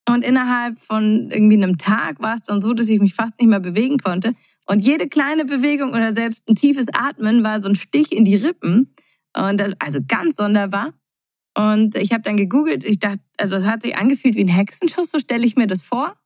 Und 0.09 0.25
innerhalb 0.25 0.79
von 0.79 1.31
irgendwie 1.31 1.57
einem 1.57 1.79
Tag 1.79 2.21
war 2.21 2.35
es 2.35 2.43
dann 2.43 2.61
so, 2.61 2.75
dass 2.75 2.89
ich 2.89 3.01
mich 3.01 3.15
fast 3.15 3.39
nicht 3.41 3.49
mehr 3.49 3.61
bewegen 3.61 3.99
konnte. 3.99 4.35
Und 4.67 4.81
jede 4.81 5.09
kleine 5.09 5.45
Bewegung 5.45 5.91
oder 5.91 6.13
selbst 6.13 6.49
ein 6.49 6.55
tiefes 6.55 6.87
Atmen 6.93 7.43
war 7.43 7.61
so 7.61 7.69
ein 7.69 7.77
Stich 7.77 8.13
in 8.13 8.25
die 8.25 8.37
Rippen. 8.37 8.95
Und 9.37 9.59
das, 9.59 9.73
also 9.79 10.01
ganz 10.07 10.37
sonderbar. 10.37 10.93
Und 11.57 11.95
ich 11.97 12.13
habe 12.13 12.23
dann 12.23 12.37
gegoogelt, 12.37 12.85
ich 12.85 12.99
dachte, 12.99 13.21
also 13.39 13.57
es 13.57 13.65
hat 13.65 13.83
sich 13.83 13.97
angefühlt 13.97 14.35
wie 14.35 14.45
ein 14.45 14.49
Hexenschuss, 14.49 15.11
so 15.11 15.19
stelle 15.19 15.47
ich 15.47 15.57
mir 15.57 15.67
das 15.67 15.83
vor. 15.83 16.17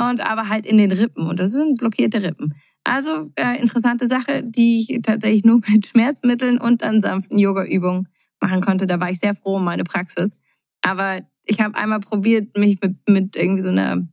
Und 0.00 0.20
aber 0.20 0.48
halt 0.48 0.66
in 0.66 0.78
den 0.78 0.90
Rippen. 0.90 1.26
Und 1.26 1.38
das 1.38 1.52
sind 1.52 1.78
blockierte 1.78 2.22
Rippen. 2.22 2.54
Also 2.82 3.30
äh, 3.36 3.60
interessante 3.60 4.06
Sache, 4.06 4.42
die 4.42 4.80
ich 4.88 5.02
tatsächlich 5.02 5.44
nur 5.44 5.60
mit 5.68 5.86
Schmerzmitteln 5.86 6.58
und 6.58 6.82
dann 6.82 7.00
sanften 7.00 7.38
Yoga-Übungen 7.38 8.08
machen 8.40 8.60
konnte. 8.60 8.86
Da 8.86 8.98
war 9.00 9.10
ich 9.10 9.20
sehr 9.20 9.34
froh 9.34 9.56
um 9.56 9.64
meine 9.64 9.84
Praxis. 9.84 10.36
Aber 10.82 11.20
ich 11.44 11.60
habe 11.60 11.76
einmal 11.76 12.00
probiert, 12.00 12.56
mich 12.56 12.80
mit, 12.80 12.96
mit 13.08 13.36
irgendwie 13.36 13.62
so 13.62 13.68
einer 13.68 14.06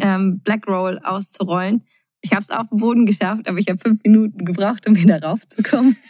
ähm, 0.00 0.40
Black 0.40 0.66
Roll 0.66 0.98
auszurollen. 1.02 1.84
Ich 2.22 2.32
habe 2.32 2.42
es 2.42 2.50
auf 2.50 2.68
den 2.68 2.78
Boden 2.78 3.04
geschafft, 3.04 3.48
aber 3.48 3.58
ich 3.58 3.68
habe 3.68 3.78
fünf 3.78 4.00
Minuten 4.04 4.44
gebraucht, 4.44 4.86
um 4.86 4.96
wieder 4.96 5.20
raufzukommen. 5.20 5.96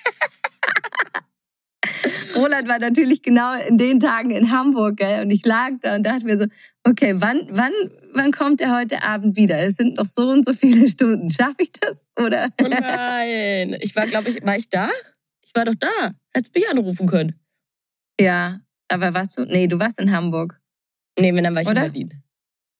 Roland 2.36 2.68
war 2.68 2.78
natürlich 2.78 3.22
genau 3.22 3.54
in 3.66 3.76
den 3.76 3.98
Tagen 4.00 4.30
in 4.30 4.50
Hamburg, 4.50 4.98
gell? 4.98 5.22
Und 5.22 5.30
ich 5.30 5.44
lag 5.44 5.70
da 5.80 5.96
und 5.96 6.04
dachte 6.04 6.24
mir 6.24 6.38
so, 6.38 6.46
okay, 6.84 7.14
wann, 7.18 7.40
wann, 7.50 7.72
wann 8.12 8.32
kommt 8.32 8.60
er 8.60 8.76
heute 8.76 9.02
Abend 9.02 9.36
wieder? 9.36 9.58
Es 9.58 9.76
sind 9.76 9.96
noch 9.96 10.06
so 10.06 10.30
und 10.30 10.44
so 10.44 10.52
viele 10.52 10.88
Stunden. 10.88 11.30
Schaffe 11.30 11.56
ich 11.58 11.72
das? 11.72 12.04
Oder? 12.18 12.48
Oh 12.62 12.68
nein. 12.68 13.76
Ich 13.80 13.94
war, 13.96 14.06
glaube 14.06 14.30
ich, 14.30 14.44
war 14.44 14.56
ich 14.56 14.68
da? 14.68 14.88
Ich 15.44 15.54
war 15.54 15.64
doch 15.64 15.74
da. 15.74 16.12
Hättest 16.32 16.54
mich 16.54 16.68
anrufen 16.68 17.06
können. 17.06 17.34
Ja, 18.20 18.60
aber 18.92 19.14
warst 19.14 19.38
du? 19.38 19.44
Nee, 19.44 19.66
du 19.66 19.78
warst 19.78 20.00
in 20.00 20.10
Hamburg. 20.12 20.60
Nee, 21.18 21.34
wenn 21.34 21.44
dann 21.44 21.54
war 21.54 21.62
ich 21.62 21.68
Oder? 21.68 21.86
in 21.86 21.92
Berlin. 21.92 22.22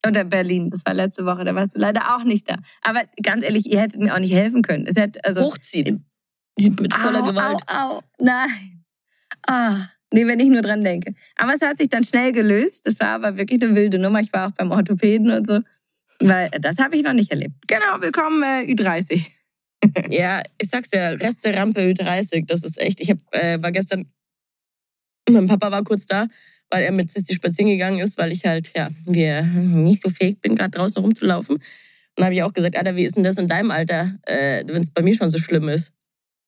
Oder 0.07 0.25
Berlin. 0.25 0.71
Das 0.71 0.85
war 0.85 0.95
letzte 0.95 1.25
Woche. 1.25 1.45
Da 1.45 1.55
warst 1.55 1.77
du 1.77 1.81
leider 1.81 2.17
auch 2.17 2.25
nicht 2.25 2.51
da. 2.51 2.57
Aber 2.83 3.03
ganz 3.23 3.45
ehrlich, 3.45 3.71
ihr 3.71 3.81
hättet 3.81 4.01
mir 4.01 4.15
auch 4.15 4.19
nicht 4.19 4.35
helfen 4.35 4.63
können. 4.63 4.87
Es 4.87 4.97
hätte, 4.97 5.25
also, 5.25 5.43
Hochziehen. 5.43 6.07
Mit 6.59 6.93
voller 6.93 7.23
au, 7.23 7.27
Gewalt. 7.27 7.63
Au, 7.67 7.97
au, 7.97 8.01
nein. 8.19 8.85
Ah, 9.47 9.89
nee, 10.13 10.27
wenn 10.27 10.41
ich 10.41 10.49
nur 10.49 10.63
dran 10.63 10.83
denke. 10.83 11.15
Aber 11.37 11.55
es 11.55 11.61
hat 11.61 11.79
sich 11.79 11.89
dann 11.89 12.05
schnell 12.05 12.33
gelöst. 12.33 12.87
Das 12.87 12.99
war 13.01 13.09
aber 13.09 13.37
wirklich 13.37 13.63
eine 13.63 13.75
wilde 13.75 13.99
Nummer. 13.99 14.21
Ich 14.21 14.33
war 14.33 14.47
auch 14.47 14.53
beim 14.53 14.71
Orthopäden 14.71 15.31
und 15.31 15.47
so. 15.47 15.61
Weil 16.21 16.51
das 16.61 16.79
habe 16.79 16.97
ich 16.97 17.03
noch 17.03 17.13
nicht 17.13 17.31
erlebt. 17.31 17.55
Genau, 17.67 18.01
willkommen 18.01 18.43
äh, 18.43 18.73
Ü30. 18.73 19.31
Ja, 20.09 20.41
ich 20.61 20.71
sag's 20.71 20.91
dir, 20.91 21.19
Rest 21.21 21.45
der 21.45 21.57
Rampe 21.57 21.81
Ü30, 21.81 22.47
das 22.47 22.63
ist 22.63 22.81
echt. 22.81 23.01
Ich 23.01 23.11
hab, 23.11 23.19
äh, 23.33 23.61
war 23.61 23.73
gestern, 23.73 24.07
mein 25.31 25.47
Papa 25.47 25.71
war 25.71 25.83
kurz 25.83 26.07
da, 26.07 26.27
weil 26.71 26.85
er 26.85 26.93
mit 26.93 27.11
Sissi 27.11 27.35
spazieren 27.35 27.71
gegangen 27.71 28.01
ist, 28.01 28.19
weil 28.19 28.33
ich 28.33 28.45
halt, 28.45 28.73
ja, 28.77 28.89
wir 29.05 29.43
nicht 29.43 30.03
so 30.03 30.11
fähig 30.11 30.41
bin, 30.41 30.57
gerade 30.57 30.71
draußen 30.71 31.01
rumzulaufen. 31.01 31.57
Und 31.57 31.63
dann 32.17 32.27
habe 32.27 32.35
ich 32.35 32.43
auch 32.43 32.53
gesagt, 32.53 32.77
Alter, 32.77 32.97
wie 32.97 33.05
ist 33.05 33.17
denn 33.17 33.25
das 33.25 33.37
in 33.37 33.49
deinem 33.49 33.71
Alter, 33.71 34.19
äh, 34.27 34.65
wenn 34.67 34.83
es 34.83 34.91
bei 34.91 35.03
mir 35.03 35.15
schon 35.15 35.31
so 35.31 35.39
schlimm 35.39 35.69
ist? 35.69 35.93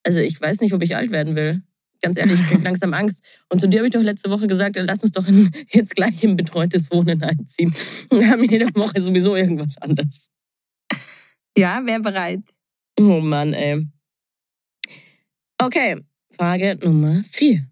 Also 0.02 0.18
ich 0.18 0.40
weiß 0.40 0.60
nicht, 0.60 0.72
ob 0.74 0.82
ich 0.82 0.96
alt 0.96 1.10
werden 1.10 1.34
will. 1.34 1.62
Ganz 2.02 2.18
ehrlich, 2.18 2.38
ich 2.38 2.46
krieg 2.48 2.62
langsam 2.64 2.92
Angst. 2.92 3.22
Und 3.48 3.60
zu 3.60 3.68
dir 3.68 3.78
habe 3.78 3.86
ich 3.86 3.92
doch 3.92 4.02
letzte 4.02 4.30
Woche 4.30 4.46
gesagt, 4.46 4.76
lass 4.76 5.02
uns 5.02 5.12
doch 5.12 5.26
in, 5.26 5.50
jetzt 5.70 5.94
gleich 5.96 6.22
in 6.22 6.36
betreutes 6.36 6.90
Wohnen 6.90 7.22
einziehen. 7.22 7.74
Und 8.10 8.20
wir 8.20 8.28
haben 8.28 8.44
jede 8.44 8.66
Woche 8.74 9.00
sowieso 9.00 9.36
irgendwas 9.36 9.78
anderes. 9.78 10.28
Ja, 11.56 11.80
wer 11.84 12.00
bereit? 12.00 12.42
Oh 12.98 13.20
Mann, 13.20 13.54
ey. 13.54 13.86
Okay, 15.58 16.00
Frage 16.36 16.76
Nummer 16.82 17.22
vier. 17.30 17.66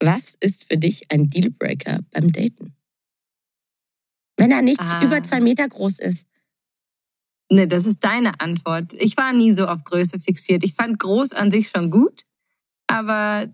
Was 0.00 0.34
ist 0.40 0.66
für 0.68 0.78
dich 0.78 1.10
ein 1.12 1.28
Dealbreaker 1.28 2.00
beim 2.12 2.32
Daten? 2.32 2.74
Wenn 4.36 4.50
er 4.50 4.62
nicht 4.62 4.80
Ah. 4.80 5.02
über 5.04 5.22
zwei 5.22 5.40
Meter 5.40 5.68
groß 5.68 5.98
ist. 5.98 6.26
Nee, 7.52 7.66
das 7.66 7.84
ist 7.86 8.02
deine 8.04 8.40
Antwort. 8.40 8.92
Ich 8.94 9.16
war 9.16 9.32
nie 9.32 9.52
so 9.52 9.66
auf 9.66 9.84
Größe 9.84 10.18
fixiert. 10.20 10.64
Ich 10.64 10.74
fand 10.74 10.98
groß 10.98 11.32
an 11.32 11.50
sich 11.50 11.68
schon 11.68 11.90
gut, 11.90 12.22
aber 12.86 13.52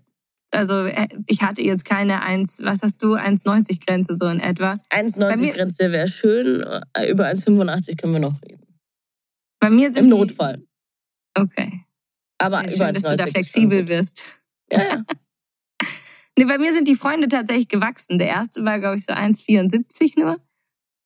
also 0.51 0.85
äh, 0.85 1.07
ich 1.25 1.41
hatte 1.41 1.61
jetzt 1.61 1.83
keine 1.83 2.21
1, 2.21 2.59
was 2.63 2.81
hast 2.83 3.03
du, 3.03 3.15
1,90 3.15 3.85
Grenze 3.85 4.15
so 4.17 4.27
in 4.27 4.39
etwa. 4.39 4.75
Bei 4.89 5.01
1,90 5.01 5.37
mir- 5.41 5.53
Grenze 5.53 5.91
wäre 5.91 6.07
schön, 6.07 6.61
äh, 6.93 7.09
über 7.11 7.25
1,85 7.27 7.97
können 7.97 8.13
wir 8.13 8.19
noch 8.21 8.41
reden. 8.43 8.63
Bei 9.59 9.69
mir 9.69 9.87
sind 9.91 10.03
Im 10.03 10.05
die- 10.05 10.11
Notfall. 10.11 10.63
Okay. 11.37 11.83
Aber 12.37 12.57
Ja, 12.57 12.73
über 12.75 12.85
schön, 12.85 12.93
dass 12.93 13.01
du 13.03 13.09
1,90 13.09 13.17
da 13.17 13.27
flexibel 13.27 13.87
wirst. 13.89 14.23
Ja, 14.71 14.79
ja. 14.83 15.03
Nee, 16.37 16.45
bei 16.45 16.59
mir 16.59 16.71
sind 16.71 16.87
die 16.87 16.95
Freunde 16.95 17.27
tatsächlich 17.27 17.67
gewachsen. 17.67 18.19
Der 18.19 18.27
erste 18.27 18.63
war, 18.63 18.79
glaube 18.79 18.97
ich, 18.97 19.05
so 19.05 19.13
1,74 19.13 20.19
nur. 20.19 20.39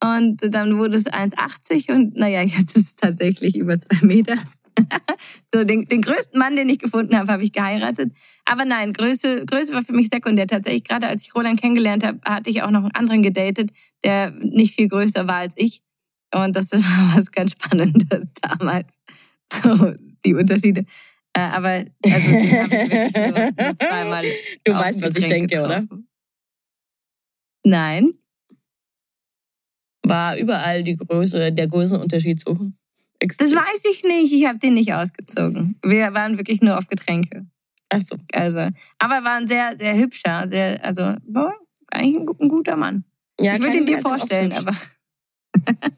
Und 0.04 0.41
dann 0.54 0.78
wurde 0.78 0.98
es 0.98 1.06
1,80 1.06 1.94
und 1.94 2.17
naja, 2.17 2.41
jetzt 2.44 2.76
ist 2.76 2.88
es 2.88 2.96
tatsächlich 2.96 3.56
über 3.56 3.80
zwei 3.80 4.06
Meter. 4.06 4.36
so, 5.54 5.63
den, 5.63 5.86
den 5.86 6.02
größten 6.02 6.38
Mann, 6.38 6.58
den 6.58 6.67
ich 6.67 6.80
gefunden 6.80 7.17
habe, 7.17 7.32
habe 7.32 7.44
ich 7.44 7.54
geheiratet. 7.54 8.12
Aber 8.44 8.65
nein, 8.65 8.91
Größe, 8.91 9.46
Größe 9.46 9.74
war 9.74 9.84
für 9.84 9.94
mich 9.94 10.10
sekundär. 10.10 10.48
Tatsächlich, 10.48 10.84
gerade 10.84 11.08
als 11.08 11.22
ich 11.22 11.34
Roland 11.34 11.62
kennengelernt 11.62 12.04
habe, 12.04 12.20
hatte 12.26 12.50
ich 12.50 12.63
auch 12.63 12.72
noch 12.72 12.84
einen 12.84 12.96
anderen 12.96 13.24
gedatet, 13.24 13.72
der 14.04 14.32
nicht 14.32 14.76
viel 14.76 14.89
größer 14.89 15.28
war 15.28 15.38
als 15.38 15.54
ich. 15.56 15.82
Und 16.34 16.56
das 16.58 16.72
war 16.74 17.15
was 17.15 17.32
ganz 17.32 17.54
Spannendes 17.54 18.34
damals. 18.41 19.00
So, 19.54 19.94
die 20.26 20.34
Unterschiede. 20.34 20.86
Äh, 21.34 21.39
aber 21.39 21.70
also, 21.70 21.86
zweimal 23.80 24.26
Du 24.63 24.74
weißt, 24.74 25.02
was 25.02 25.15
ich 25.15 25.28
denke, 25.28 25.60
oder? 25.63 25.82
getroffen. 25.82 26.08
Nein. 27.63 28.13
War 30.04 30.36
überall 30.38 30.84
die 30.84 30.96
Größe, 30.96 31.52
der 31.52 31.67
Größenunterschied 31.67 32.41
so 32.41 32.54
Das 32.54 32.70
extrem. 33.20 33.56
weiß 33.56 33.82
ich 33.91 34.04
nicht. 34.04 34.34
Ich 34.34 34.46
habe 34.46 34.60
den 34.60 34.74
nicht 34.74 34.94
ausgezogen. 34.94 35.80
Wir 35.84 36.13
waren 36.13 36.38
wirklich 36.38 36.62
nur 36.62 36.78
auf 36.78 36.88
Getränke. 36.88 37.46
Ach 37.89 38.02
so. 38.02 38.17
Also, 38.34 38.67
aber 39.00 39.24
war 39.24 39.38
ein 39.38 39.48
sehr, 39.48 39.78
sehr 39.78 39.96
hübscher, 39.96 40.50
sehr, 40.50 40.84
also 40.84 41.13
war 41.28 41.54
eigentlich 41.91 42.22
ein, 42.22 42.28
ein 42.39 42.50
guter 42.50 42.76
Mann. 42.76 43.04
Ja, 43.39 43.56
ich 43.56 43.62
würde 43.62 43.78
ihn 43.78 43.86
dir 43.86 44.00
vorstellen, 44.00 44.54
aber. 44.54 44.76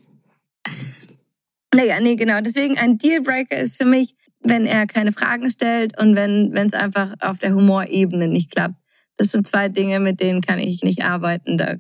naja, 1.74 2.00
nee, 2.02 2.15
genau. 2.15 2.41
Deswegen 2.41 2.78
ein 2.78 2.98
Dealbreaker 2.98 3.58
ist 3.58 3.78
für 3.78 3.86
mich, 3.86 4.15
wenn 4.44 4.66
er 4.66 4.86
keine 4.88 5.12
Fragen 5.12 5.50
stellt 5.50 6.00
und 6.00 6.16
wenn 6.16 6.54
wenn 6.54 6.68
es 6.68 6.74
einfach 6.74 7.14
auf 7.22 7.38
der 7.40 7.54
Humorebene 7.54 8.28
nicht 8.28 8.52
klappt. 8.52 8.76
Das 9.18 9.30
sind 9.30 9.48
zwei 9.48 9.70
Dinge, 9.70 10.00
mit 10.00 10.20
denen 10.20 10.42
kann 10.42 10.60
ich 10.60 10.84
nicht 10.84 11.04
arbeiten. 11.04 11.58
Da 11.58 11.76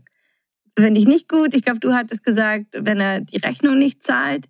finde 0.77 0.99
ich 0.99 1.07
nicht 1.07 1.27
gut. 1.29 1.53
Ich 1.53 1.63
glaube, 1.63 1.79
du 1.79 1.93
hattest 1.93 2.23
gesagt, 2.23 2.67
wenn 2.77 2.99
er 2.99 3.21
die 3.21 3.37
Rechnung 3.39 3.77
nicht 3.79 4.01
zahlt. 4.03 4.45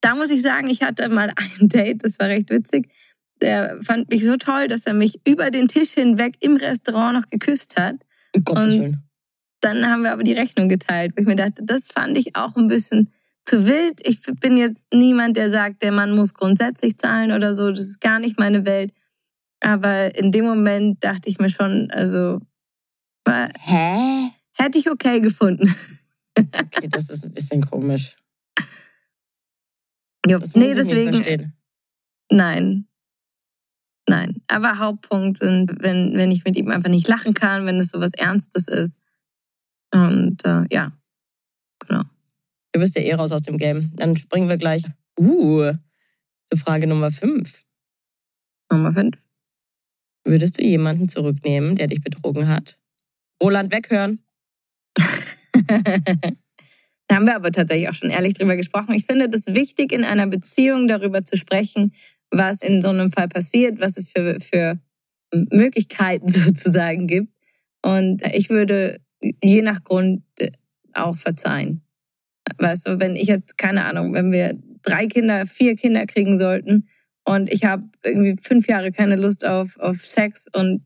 Da 0.00 0.14
muss 0.14 0.30
ich 0.30 0.42
sagen, 0.42 0.68
ich 0.68 0.82
hatte 0.82 1.08
mal 1.08 1.32
ein 1.60 1.68
Date, 1.68 2.04
das 2.04 2.18
war 2.18 2.28
recht 2.28 2.50
witzig. 2.50 2.88
Der 3.40 3.78
fand 3.82 4.10
mich 4.10 4.24
so 4.24 4.36
toll, 4.36 4.68
dass 4.68 4.86
er 4.86 4.94
mich 4.94 5.20
über 5.26 5.50
den 5.50 5.68
Tisch 5.68 5.90
hinweg 5.92 6.36
im 6.40 6.56
Restaurant 6.56 7.14
noch 7.18 7.26
geküsst 7.28 7.76
hat. 7.76 7.96
Um 8.34 8.44
Gottes 8.44 8.74
Und- 8.74 8.80
Willen. 8.80 9.00
Dann 9.60 9.86
haben 9.88 10.02
wir 10.02 10.12
aber 10.12 10.24
die 10.24 10.34
Rechnung 10.34 10.68
geteilt, 10.68 11.12
wo 11.16 11.22
ich 11.22 11.26
mir 11.26 11.36
dachte, 11.36 11.62
das 11.64 11.86
fand 11.86 12.18
ich 12.18 12.36
auch 12.36 12.54
ein 12.54 12.68
bisschen 12.68 13.10
zu 13.46 13.66
wild. 13.66 14.00
Ich 14.06 14.22
bin 14.40 14.56
jetzt 14.56 14.92
niemand, 14.92 15.36
der 15.36 15.50
sagt, 15.50 15.82
der 15.82 15.92
Mann 15.92 16.14
muss 16.14 16.34
grundsätzlich 16.34 16.96
zahlen 16.96 17.32
oder 17.32 17.54
so. 17.54 17.70
Das 17.70 17.80
ist 17.80 18.00
gar 18.00 18.18
nicht 18.18 18.38
meine 18.38 18.64
Welt. 18.64 18.92
Aber 19.60 20.14
in 20.16 20.30
dem 20.32 20.44
Moment 20.44 21.02
dachte 21.02 21.28
ich 21.28 21.38
mir 21.38 21.50
schon, 21.50 21.90
also 21.90 22.40
Hä? 23.26 24.30
hätte 24.52 24.78
ich 24.78 24.90
okay 24.90 25.20
gefunden. 25.20 25.74
Okay, 26.36 26.88
das 26.88 27.10
ist 27.10 27.24
ein 27.24 27.32
bisschen 27.32 27.64
komisch. 27.64 28.16
Jo, 30.26 30.38
Das 30.38 30.54
nee, 30.54 30.74
deswegen, 30.74 31.52
nein. 32.30 32.88
Nein. 34.08 34.42
Aber 34.48 34.78
Hauptpunkt 34.78 35.38
sind, 35.38 35.82
wenn, 35.82 36.14
wenn 36.16 36.30
ich 36.30 36.44
mit 36.44 36.56
ihm 36.56 36.70
einfach 36.70 36.90
nicht 36.90 37.08
lachen 37.08 37.34
kann, 37.34 37.66
wenn 37.66 37.78
es 37.78 37.88
so 37.88 38.00
was 38.00 38.12
Ernstes 38.12 38.68
ist. 38.68 38.98
Und 39.92 40.44
äh, 40.44 40.64
ja, 40.70 40.92
genau. 41.78 42.02
Du 42.74 42.80
bist 42.80 42.96
ja 42.96 43.02
eh 43.02 43.14
raus 43.14 43.30
aus 43.30 43.42
dem 43.42 43.56
Game. 43.56 43.92
Dann 43.94 44.16
springen 44.16 44.48
wir 44.48 44.56
gleich. 44.56 44.82
Uh, 45.16 45.72
zu 46.50 46.58
Frage 46.58 46.88
Nummer 46.88 47.12
5. 47.12 47.64
Nummer 48.72 48.92
fünf. 48.92 49.16
Würdest 50.24 50.58
du 50.58 50.62
jemanden 50.62 51.08
zurücknehmen, 51.08 51.76
der 51.76 51.86
dich 51.86 52.02
betrogen 52.02 52.48
hat? 52.48 52.80
Roland 53.40 53.72
weghören. 53.72 54.24
Da 57.06 57.16
haben 57.16 57.26
wir 57.26 57.36
aber 57.36 57.52
tatsächlich 57.52 57.90
auch 57.90 57.94
schon 57.94 58.08
ehrlich 58.08 58.32
drüber 58.32 58.56
gesprochen. 58.56 58.94
Ich 58.94 59.04
finde 59.04 59.28
das 59.28 59.48
wichtig, 59.48 59.92
in 59.92 60.04
einer 60.04 60.26
Beziehung 60.26 60.88
darüber 60.88 61.22
zu 61.22 61.36
sprechen, 61.36 61.92
was 62.30 62.62
in 62.62 62.80
so 62.80 62.88
einem 62.88 63.12
Fall 63.12 63.28
passiert, 63.28 63.78
was 63.78 63.98
es 63.98 64.08
für, 64.08 64.40
für 64.40 64.80
Möglichkeiten 65.52 66.28
sozusagen 66.32 67.06
gibt. 67.06 67.30
Und 67.82 68.22
ich 68.32 68.48
würde 68.48 69.02
je 69.42 69.60
nach 69.60 69.84
Grund 69.84 70.24
äh, 70.38 70.50
auch 70.94 71.18
verzeihen. 71.18 71.83
Weißt 72.58 72.86
du, 72.86 73.00
wenn 73.00 73.16
ich 73.16 73.28
jetzt, 73.28 73.58
keine 73.58 73.84
Ahnung, 73.84 74.12
wenn 74.14 74.30
wir 74.30 74.58
drei 74.82 75.06
Kinder, 75.06 75.46
vier 75.46 75.76
Kinder 75.76 76.06
kriegen 76.06 76.36
sollten 76.36 76.88
und 77.24 77.50
ich 77.50 77.64
habe 77.64 77.84
irgendwie 78.04 78.36
fünf 78.42 78.68
Jahre 78.68 78.92
keine 78.92 79.16
Lust 79.16 79.44
auf, 79.46 79.78
auf 79.78 80.04
Sex 80.04 80.46
und 80.54 80.84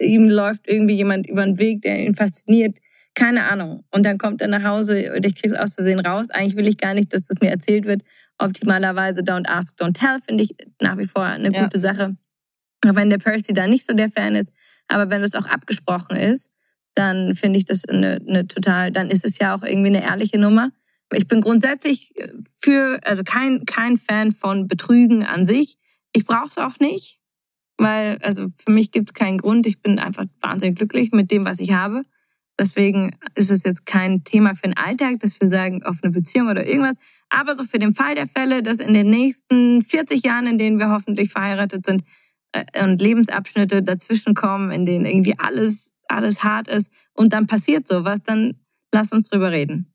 ihm 0.00 0.28
läuft 0.28 0.68
irgendwie 0.68 0.94
jemand 0.94 1.26
über 1.28 1.44
den 1.44 1.58
Weg, 1.58 1.82
der 1.82 1.98
ihn 2.04 2.14
fasziniert, 2.14 2.78
keine 3.14 3.44
Ahnung. 3.44 3.84
Und 3.90 4.04
dann 4.04 4.18
kommt 4.18 4.40
er 4.42 4.48
nach 4.48 4.62
Hause 4.64 5.12
und 5.16 5.24
ich 5.26 5.34
krieg's 5.34 5.54
aus 5.54 5.74
Versehen 5.74 5.98
raus. 5.98 6.30
Eigentlich 6.30 6.56
will 6.56 6.68
ich 6.68 6.78
gar 6.78 6.94
nicht, 6.94 7.12
dass 7.12 7.26
das 7.26 7.40
mir 7.40 7.50
erzählt 7.50 7.84
wird. 7.86 8.02
Optimalerweise 8.38 9.22
don't 9.22 9.48
ask, 9.48 9.76
don't 9.80 9.94
tell 9.98 10.18
finde 10.24 10.44
ich 10.44 10.54
nach 10.80 10.96
wie 10.98 11.06
vor 11.06 11.24
eine 11.24 11.52
Ja. 11.52 11.62
gute 11.64 11.80
Sache. 11.80 12.16
Auch 12.86 12.94
wenn 12.94 13.10
der 13.10 13.18
Percy 13.18 13.52
da 13.54 13.66
nicht 13.66 13.84
so 13.84 13.94
der 13.94 14.10
Fan 14.10 14.36
ist, 14.36 14.52
aber 14.86 15.10
wenn 15.10 15.22
das 15.22 15.34
auch 15.34 15.46
abgesprochen 15.46 16.16
ist, 16.16 16.50
dann 16.94 17.34
finde 17.34 17.58
ich 17.58 17.64
das 17.64 17.84
eine, 17.86 18.20
eine 18.28 18.46
total, 18.46 18.92
dann 18.92 19.10
ist 19.10 19.24
es 19.24 19.38
ja 19.38 19.56
auch 19.56 19.62
irgendwie 19.62 19.88
eine 19.88 20.02
ehrliche 20.02 20.38
Nummer. 20.38 20.70
Ich 21.14 21.26
bin 21.26 21.40
grundsätzlich 21.40 22.12
für, 22.60 23.00
also 23.04 23.22
kein, 23.24 23.64
kein 23.64 23.96
Fan 23.96 24.32
von 24.32 24.68
Betrügen 24.68 25.24
an 25.24 25.46
sich. 25.46 25.78
Ich 26.12 26.26
brauche 26.26 26.48
es 26.48 26.58
auch 26.58 26.78
nicht, 26.80 27.20
weil, 27.78 28.18
also 28.22 28.48
für 28.58 28.72
mich 28.72 28.90
gibt 28.90 29.10
es 29.10 29.14
keinen 29.14 29.38
Grund. 29.38 29.66
Ich 29.66 29.80
bin 29.80 29.98
einfach 29.98 30.26
wahnsinnig 30.40 30.76
glücklich 30.76 31.12
mit 31.12 31.30
dem, 31.30 31.44
was 31.44 31.60
ich 31.60 31.72
habe. 31.72 32.02
Deswegen 32.58 33.16
ist 33.34 33.50
es 33.50 33.62
jetzt 33.62 33.86
kein 33.86 34.24
Thema 34.24 34.54
für 34.54 34.62
den 34.62 34.76
Alltag, 34.76 35.20
dass 35.20 35.40
wir 35.40 35.48
sagen, 35.48 35.82
auf 35.84 35.98
eine 36.02 36.12
Beziehung 36.12 36.48
oder 36.48 36.66
irgendwas. 36.66 36.96
Aber 37.30 37.56
so 37.56 37.64
für 37.64 37.78
den 37.78 37.94
Fall 37.94 38.14
der 38.14 38.26
Fälle, 38.26 38.62
dass 38.62 38.80
in 38.80 38.94
den 38.94 39.08
nächsten 39.08 39.82
40 39.82 40.24
Jahren, 40.24 40.46
in 40.46 40.58
denen 40.58 40.78
wir 40.78 40.90
hoffentlich 40.90 41.30
verheiratet 41.30 41.86
sind, 41.86 42.02
äh, 42.52 42.84
und 42.84 43.00
Lebensabschnitte 43.00 43.82
dazwischen 43.82 44.34
kommen, 44.34 44.70
in 44.72 44.84
denen 44.84 45.04
irgendwie 45.04 45.38
alles, 45.38 45.92
alles 46.08 46.42
hart 46.42 46.68
ist 46.68 46.90
und 47.12 47.32
dann 47.32 47.46
passiert 47.46 47.86
sowas, 47.86 48.22
dann 48.24 48.54
lass 48.92 49.12
uns 49.12 49.30
drüber 49.30 49.52
reden. 49.52 49.92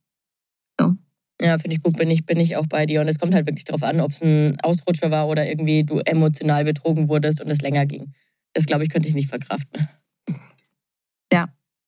Ja, 1.43 1.58
finde 1.60 1.75
ich 1.75 1.84
gut, 1.84 1.97
bin 1.97 2.10
ich, 2.10 2.25
bin 2.25 2.39
ich 2.39 2.56
auch 2.56 2.67
bei 2.67 2.86
dir. 2.86 3.01
Und 3.01 3.10
es 3.10 3.19
kommt 3.19 3.34
halt 3.34 3.45
wirklich 3.45 3.65
darauf 3.65 3.84
an, 3.84 3.99
ob 3.99 4.12
es 4.12 4.21
ein 4.23 4.58
Ausrutscher 4.62 5.12
war 5.12 5.27
oder 5.27 5.45
irgendwie 5.45 5.84
du 5.84 5.99
emotional 5.99 6.63
betrogen 6.63 7.10
wurdest 7.10 7.41
und 7.41 7.51
es 7.51 7.62
länger 7.62 7.86
ging. 7.86 8.13
Das, 8.53 8.65
glaube 8.65 8.84
ich, 8.86 8.89
könnte 8.89 9.10
ich 9.10 9.15
nicht 9.15 9.27
verkraften. 9.27 9.88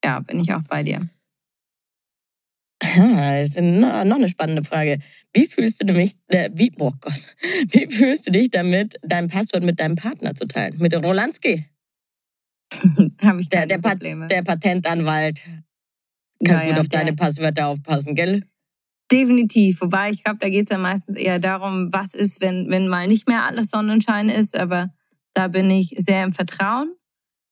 Ja, 0.03 0.19
bin 0.19 0.39
ich 0.39 0.53
auch 0.53 0.61
bei 0.63 0.83
dir. 0.83 1.07
Das 2.79 3.47
ist 3.47 3.61
no- 3.61 4.03
noch 4.03 4.17
eine 4.17 4.29
spannende 4.29 4.63
Frage. 4.63 4.99
Wie 5.33 5.47
fühlst 5.47 5.81
du 5.81 5.85
dich, 5.87 6.17
äh, 6.27 6.51
wie, 6.53 6.71
oh 6.77 6.91
Gott, 6.99 7.35
wie 7.71 7.87
fühlst 7.89 8.27
du 8.27 8.31
dich 8.31 8.51
damit, 8.51 8.97
dein 9.01 9.29
Passwort 9.29 9.63
mit 9.63 9.79
deinem 9.79 9.95
Partner 9.95 10.35
zu 10.35 10.45
teilen? 10.47 10.77
Mit 10.77 10.93
Rolandski, 10.93 11.65
Habe 13.21 13.41
ich 13.41 13.49
der, 13.49 13.65
der, 13.65 13.77
Pat, 13.79 13.93
Probleme. 13.93 14.27
der 14.27 14.43
Patentanwalt. 14.43 15.43
Kann 16.43 16.57
Ja, 16.59 16.65
gut 16.65 16.75
ja, 16.75 16.81
auf 16.81 16.89
deine 16.89 17.13
Passwörter 17.13 17.67
aufpassen, 17.67 18.13
gell? 18.13 18.43
Definitiv. 19.11 19.81
Wobei 19.81 20.09
ich 20.09 20.23
glaube, 20.23 20.39
da 20.39 20.49
geht 20.49 20.69
es 20.69 20.75
ja 20.75 20.81
meistens 20.81 21.15
eher 21.15 21.39
darum, 21.39 21.89
was 21.91 22.13
ist, 22.13 22.41
wenn, 22.41 22.69
wenn 22.69 22.87
mal 22.87 23.07
nicht 23.07 23.27
mehr 23.27 23.43
alles 23.43 23.69
Sonnenschein 23.69 24.29
ist. 24.29 24.57
Aber 24.57 24.89
da 25.33 25.47
bin 25.47 25.69
ich 25.69 25.93
sehr 25.97 26.23
im 26.23 26.33
Vertrauen. 26.33 26.95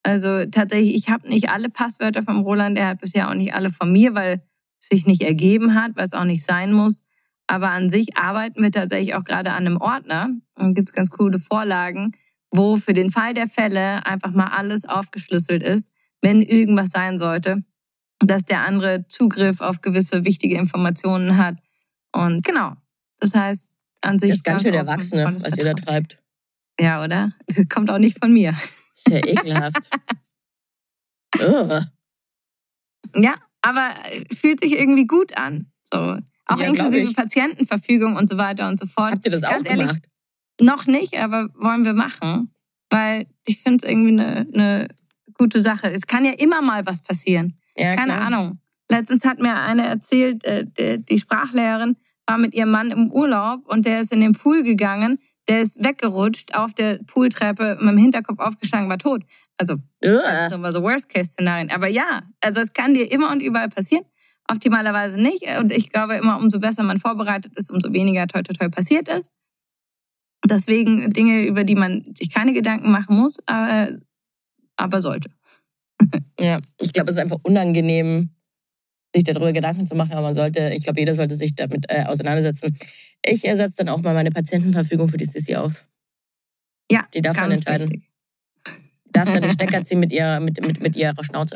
Also 0.02 0.46
tatsächlich, 0.46 0.96
ich 0.96 1.10
habe 1.10 1.30
nicht 1.30 1.50
alle 1.50 1.70
Passwörter 1.70 2.24
vom 2.24 2.42
Roland. 2.42 2.78
Er 2.78 2.88
hat 2.88 3.02
bisher 3.02 3.30
auch 3.30 3.36
nicht 3.36 3.54
alle 3.54 3.70
von 3.70 3.92
mir, 3.92 4.16
weil 4.16 4.42
es 4.82 4.90
sich 4.90 5.06
nicht 5.06 5.22
ergeben 5.22 5.76
hat, 5.76 5.92
was 5.96 6.14
auch 6.14 6.26
nicht 6.26 6.44
sein 6.44 6.74
muss. 6.74 7.04
Aber 7.46 7.70
an 7.70 7.90
sich 7.90 8.18
arbeiten 8.18 8.64
wir 8.64 8.72
tatsächlich 8.72 9.16
auch 9.16 9.24
gerade 9.24 9.52
an 9.52 9.68
einem 9.68 9.78
Ordner. 9.78 10.30
Und 10.56 10.74
gibt 10.74 10.90
es 10.90 10.94
ganz 10.94 11.12
coole 11.12 11.40
Vorlagen, 11.40 12.14
wo 12.52 12.78
für 12.78 12.94
den 12.94 13.12
Fall 13.12 13.34
der 13.34 13.48
Fälle 13.48 14.06
einfach 14.06 14.32
mal 14.32 14.48
alles 14.48 14.86
aufgeschlüsselt 14.86 15.62
ist, 15.62 15.92
wenn 16.22 16.42
irgendwas 16.42 16.90
sein 16.90 17.20
sollte 17.20 17.64
dass 18.28 18.46
der 18.46 18.62
andere 18.66 19.08
Zugriff 19.08 19.62
auf 19.62 19.82
gewisse 19.82 20.26
wichtige 20.26 20.58
Informationen 20.58 21.38
hat. 21.38 21.56
Und 22.12 22.44
genau, 22.44 22.74
das 23.20 23.34
heißt 23.36 23.68
an 24.02 24.20
sich 24.20 24.30
Das 24.30 24.38
ist 24.38 24.44
ganz 24.44 24.64
schön 24.64 24.74
Erwachsene, 24.74 25.24
volles 25.24 25.44
was 25.44 25.58
ihr 25.58 25.64
da 25.64 25.70
Vertrauen. 25.72 25.86
treibt. 25.86 26.20
Ja, 26.80 27.04
oder? 27.04 27.32
Das 27.48 27.68
kommt 27.70 27.90
auch 27.90 27.98
nicht 28.00 28.20
von 28.20 28.34
mir. 28.34 28.54
Sehr 28.96 29.28
ekelhaft. 29.28 29.90
Ugh. 31.42 31.86
Ja, 33.16 33.36
aber 33.62 33.90
fühlt 34.36 34.60
sich 34.60 34.74
irgendwie 34.74 35.06
gut 35.06 35.38
an. 35.38 35.72
So. 35.92 36.18
Auch 36.46 36.60
Ja, 36.60 36.68
inklusive. 36.68 37.14
Patientenverfügung 37.14 38.16
und 38.16 38.30
so 38.30 38.38
weiter 38.38 38.68
und 38.68 38.80
so 38.80 38.86
fort. 38.86 39.14
Habt 39.14 39.26
ihr 39.26 39.32
das 39.32 39.42
Ganz 39.42 39.66
auch 39.66 39.70
ehrlich, 39.70 39.88
gemacht? 39.88 40.10
Noch 40.62 40.86
nicht, 40.86 41.18
aber 41.18 41.50
wollen 41.56 41.86
wir 41.86 41.94
machen. 41.94 42.54
Weil 42.90 43.28
ich 43.46 43.60
finde 43.62 43.78
es 43.86 43.90
irgendwie 43.92 44.20
eine, 44.20 44.48
eine 44.54 44.88
gute 45.36 45.62
Sache. 45.62 45.88
Es 45.88 46.02
kann 46.06 46.26
ja 46.26 46.32
immer 46.34 46.62
mal 46.62 46.86
was 46.86 47.02
passieren. 47.02 47.58
Ja, 47.78 47.96
Keine 47.96 48.14
klar. 48.14 48.28
Ahnung. 48.28 48.60
Letztens 48.90 49.26
hat 49.26 49.40
mir 49.40 49.56
eine 49.56 49.88
erzählt, 49.88 50.44
äh, 50.44 50.66
die, 51.00 51.20
Sprachlehrerin 51.20 51.96
war 52.28 52.38
mit 52.38 52.54
ihrem 52.54 52.72
Mann 52.72 52.92
im 52.92 53.12
Urlaub 53.12 53.68
und 53.68 53.86
der 53.86 54.02
ist 54.02 54.12
in 54.12 54.22
den 54.22 54.34
Pool 54.34 54.64
gegangen, 54.64 55.20
der 55.48 55.62
ist 55.62 55.84
weggerutscht 55.84 56.56
auf 56.56 56.74
der 56.74 57.00
Pooltreppe 57.06 57.78
mit 57.82 57.92
dem 57.92 57.98
Hinterkopf 57.98 58.40
aufgeschlagen, 58.40 58.90
war 58.90 58.98
tot. 58.98 59.24
Also 59.58 59.78
das 60.02 60.48
ist 60.48 60.56
immer 60.56 60.72
so 60.72 60.82
Worst-Case-Szenarien. 60.82 61.72
Aber 61.72 61.88
ja, 61.88 62.24
also 62.42 62.62
es 62.62 62.74
kann 62.74 62.94
dir 62.94 63.12
immer 63.12 63.32
und 63.32 63.42
überall 63.42 63.70
passieren. 63.70 64.06
Optimalerweise 64.50 65.22
nicht. 65.22 65.44
Und 65.60 65.72
ich 65.72 65.92
glaube 65.92 66.16
immer, 66.16 66.38
umso 66.38 66.60
besser 66.60 66.84
man 66.84 67.00
vorbereitet 67.00 67.56
ist, 67.56 67.72
umso 67.72 67.94
weniger 67.94 68.28
toi 68.28 68.42
toi 68.42 68.54
toi 68.54 68.70
passiert 68.70 69.08
ist. 69.08 69.32
Deswegen 70.46 71.14
Dinge, 71.14 71.46
über 71.46 71.64
die 71.64 71.76
man 71.76 72.14
sich 72.18 72.30
keine 72.34 72.54
Gedanken 72.54 72.92
machen 72.92 73.16
muss, 73.16 73.38
aber, 73.46 73.90
aber 74.76 75.02
sollte. 75.02 75.30
Ja, 76.40 76.60
ich 76.80 76.94
glaube, 76.94 77.10
es 77.10 77.16
ist 77.18 77.22
einfach 77.22 77.40
unangenehm, 77.44 78.30
sich 79.16 79.24
darüber 79.24 79.54
Gedanken 79.54 79.88
zu 79.88 79.96
machen, 79.96 80.12
aber 80.14 80.24
man 80.24 80.34
sollte, 80.34 80.74
ich 80.74 80.84
glaube, 80.84 81.00
jeder 81.00 81.16
sollte 81.16 81.36
sich 81.36 81.56
damit 81.56 81.86
äh, 81.90 82.04
auseinandersetzen. 82.04 82.76
Ich 83.26 83.46
ersetze 83.46 83.78
dann 83.78 83.90
auch 83.90 84.02
mal 84.02 84.14
meine 84.14 84.32
Patientenverfügung 84.32 85.08
für 85.08 85.18
die 85.18 85.26
Sissi 85.26 85.56
auf. 85.56 85.88
Ja, 86.92 87.08
Die 87.14 87.22
darf 87.22 87.38
dann 87.38 87.52
entscheiden. 87.52 87.90
wichtig. 87.90 88.10
Darf 89.12 89.32
dann 89.32 89.42
den 89.42 89.52
Stecker 89.52 89.84
ziehen 89.86 90.00
mit, 90.00 90.12
ihrer, 90.12 90.40
mit, 90.40 90.60
mit, 90.66 90.82
mit 90.82 90.96
ihrer 90.96 91.24
Schnauze. 91.24 91.56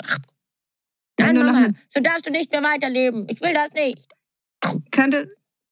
Nein, 1.19 1.35
Mama, 1.37 1.69
so 1.89 1.99
darfst 1.99 2.27
du 2.27 2.31
nicht 2.31 2.51
mehr 2.51 2.61
weiterleben. 2.63 3.25
Ich 3.27 3.41
will 3.41 3.53
das 3.53 3.71
nicht. 3.73 4.07
Könnte, 4.91 5.27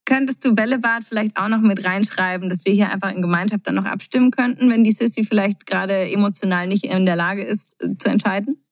könntest 0.06 0.42
du 0.44 0.54
Bällebad 0.54 1.04
vielleicht 1.04 1.36
auch 1.36 1.48
noch 1.48 1.60
mit 1.60 1.84
reinschreiben, 1.84 2.48
dass 2.48 2.64
wir 2.64 2.72
hier 2.72 2.90
einfach 2.90 3.12
in 3.12 3.20
Gemeinschaft 3.20 3.66
dann 3.66 3.74
noch 3.74 3.84
abstimmen 3.84 4.30
könnten, 4.30 4.70
wenn 4.70 4.84
die 4.84 4.92
Sissy 4.92 5.24
vielleicht 5.24 5.66
gerade 5.66 6.10
emotional 6.10 6.66
nicht 6.66 6.84
in 6.84 7.04
der 7.04 7.16
Lage 7.16 7.42
ist, 7.42 7.82
äh, 7.82 7.98
zu 7.98 8.08
entscheiden? 8.08 8.64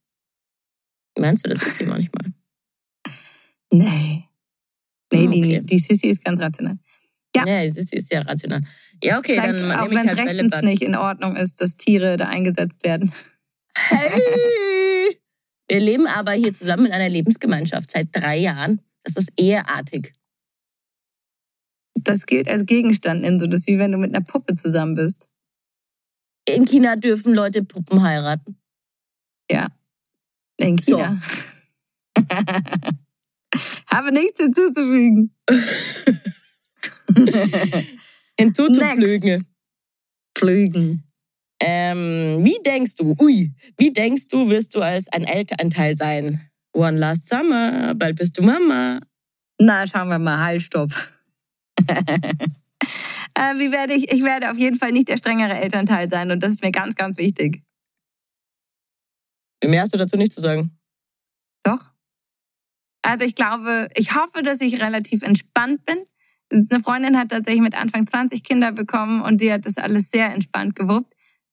Meinst 1.18 1.44
du, 1.44 1.50
das 1.50 1.62
ist 1.62 1.76
sie 1.76 1.84
manchmal? 1.84 2.32
Nee. 3.70 4.24
Nee, 5.12 5.26
Ah, 5.26 5.30
die, 5.30 5.44
okay. 5.44 5.60
die 5.62 5.78
Sissy 5.78 6.06
ist 6.08 6.24
ganz 6.24 6.40
rational. 6.40 6.78
Ja. 7.36 7.46
Ja, 7.46 7.68
sie 7.68 7.80
ist, 7.80 7.90
sie 7.90 7.96
ist 7.96 8.12
ja 8.12 8.20
rational. 8.22 8.62
Ja, 9.02 9.18
okay, 9.18 9.34
vielleicht 9.34 9.60
dann 9.60 9.72
auch 9.72 9.90
wenn 9.90 10.08
es 10.08 10.16
halt 10.16 10.28
rechtens 10.30 10.62
nicht 10.62 10.82
in 10.82 10.94
Ordnung 10.94 11.36
ist, 11.36 11.60
dass 11.60 11.76
Tiere 11.76 12.16
da 12.16 12.28
eingesetzt 12.28 12.84
werden. 12.84 13.12
Hey! 13.76 15.16
Wir 15.68 15.80
leben 15.80 16.06
aber 16.06 16.32
hier 16.32 16.54
zusammen 16.54 16.86
in 16.86 16.92
einer 16.92 17.08
Lebensgemeinschaft 17.08 17.90
seit 17.90 18.08
drei 18.12 18.38
Jahren. 18.38 18.80
Das 19.02 19.16
ist 19.16 19.32
eheartig. 19.36 20.14
Das 22.04 22.26
gilt 22.26 22.48
als 22.48 22.66
Gegenstand 22.66 23.24
in 23.24 23.40
so, 23.40 23.46
das 23.46 23.60
ist 23.60 23.68
wie 23.68 23.78
wenn 23.78 23.92
du 23.92 23.98
mit 23.98 24.14
einer 24.14 24.24
Puppe 24.24 24.54
zusammen 24.54 24.94
bist. 24.94 25.28
In 26.46 26.66
China 26.66 26.96
dürfen 26.96 27.34
Leute 27.34 27.64
Puppen 27.64 28.02
heiraten. 28.02 28.58
Ja. 29.50 29.68
In 30.58 30.78
So. 30.78 30.98
China. 30.98 31.20
Habe 33.86 34.12
nichts 34.12 34.40
hinzuzufügen. 34.40 35.34
Hinzuzuflügen. 38.38 39.44
Flügen. 40.36 41.04
Ähm, 41.60 42.44
wie 42.44 42.58
denkst 42.64 42.96
du, 42.96 43.14
ui, 43.20 43.54
wie 43.78 43.92
denkst 43.92 44.28
du, 44.28 44.50
wirst 44.50 44.74
du 44.74 44.80
als 44.80 45.08
ein 45.08 45.24
Elternteil 45.24 45.96
sein? 45.96 46.50
One 46.72 46.98
last 46.98 47.28
summer, 47.28 47.94
bald 47.94 48.16
bist 48.16 48.36
du 48.36 48.42
Mama. 48.42 49.00
Na, 49.60 49.86
schauen 49.86 50.08
wir 50.08 50.18
mal. 50.18 50.38
Halt, 50.38 50.62
stopp. 50.62 50.90
äh, 53.34 53.54
wie 53.58 53.70
werde 53.72 53.94
ich? 53.94 54.10
Ich 54.12 54.22
werde 54.22 54.50
auf 54.50 54.58
jeden 54.58 54.78
Fall 54.78 54.92
nicht 54.92 55.08
der 55.08 55.16
strengere 55.16 55.54
Elternteil 55.54 56.10
sein 56.10 56.30
und 56.30 56.42
das 56.42 56.52
ist 56.52 56.62
mir 56.62 56.72
ganz, 56.72 56.94
ganz 56.94 57.16
wichtig. 57.18 57.62
Mehr 59.64 59.82
hast 59.82 59.94
du 59.94 59.98
dazu 59.98 60.16
nicht 60.16 60.32
zu 60.32 60.40
sagen. 60.40 60.76
Doch. 61.62 61.80
Also 63.02 63.24
ich 63.24 63.34
glaube, 63.34 63.88
ich 63.94 64.14
hoffe, 64.14 64.42
dass 64.42 64.60
ich 64.60 64.82
relativ 64.82 65.22
entspannt 65.22 65.84
bin. 65.84 65.96
Eine 66.52 66.80
Freundin 66.82 67.18
hat 67.18 67.30
tatsächlich 67.30 67.62
mit 67.62 67.74
Anfang 67.74 68.06
20 68.06 68.44
Kinder 68.44 68.72
bekommen 68.72 69.22
und 69.22 69.40
die 69.40 69.52
hat 69.52 69.64
das 69.66 69.78
alles 69.78 70.10
sehr 70.10 70.32
entspannt 70.32 70.76
gewuppt. 70.76 71.12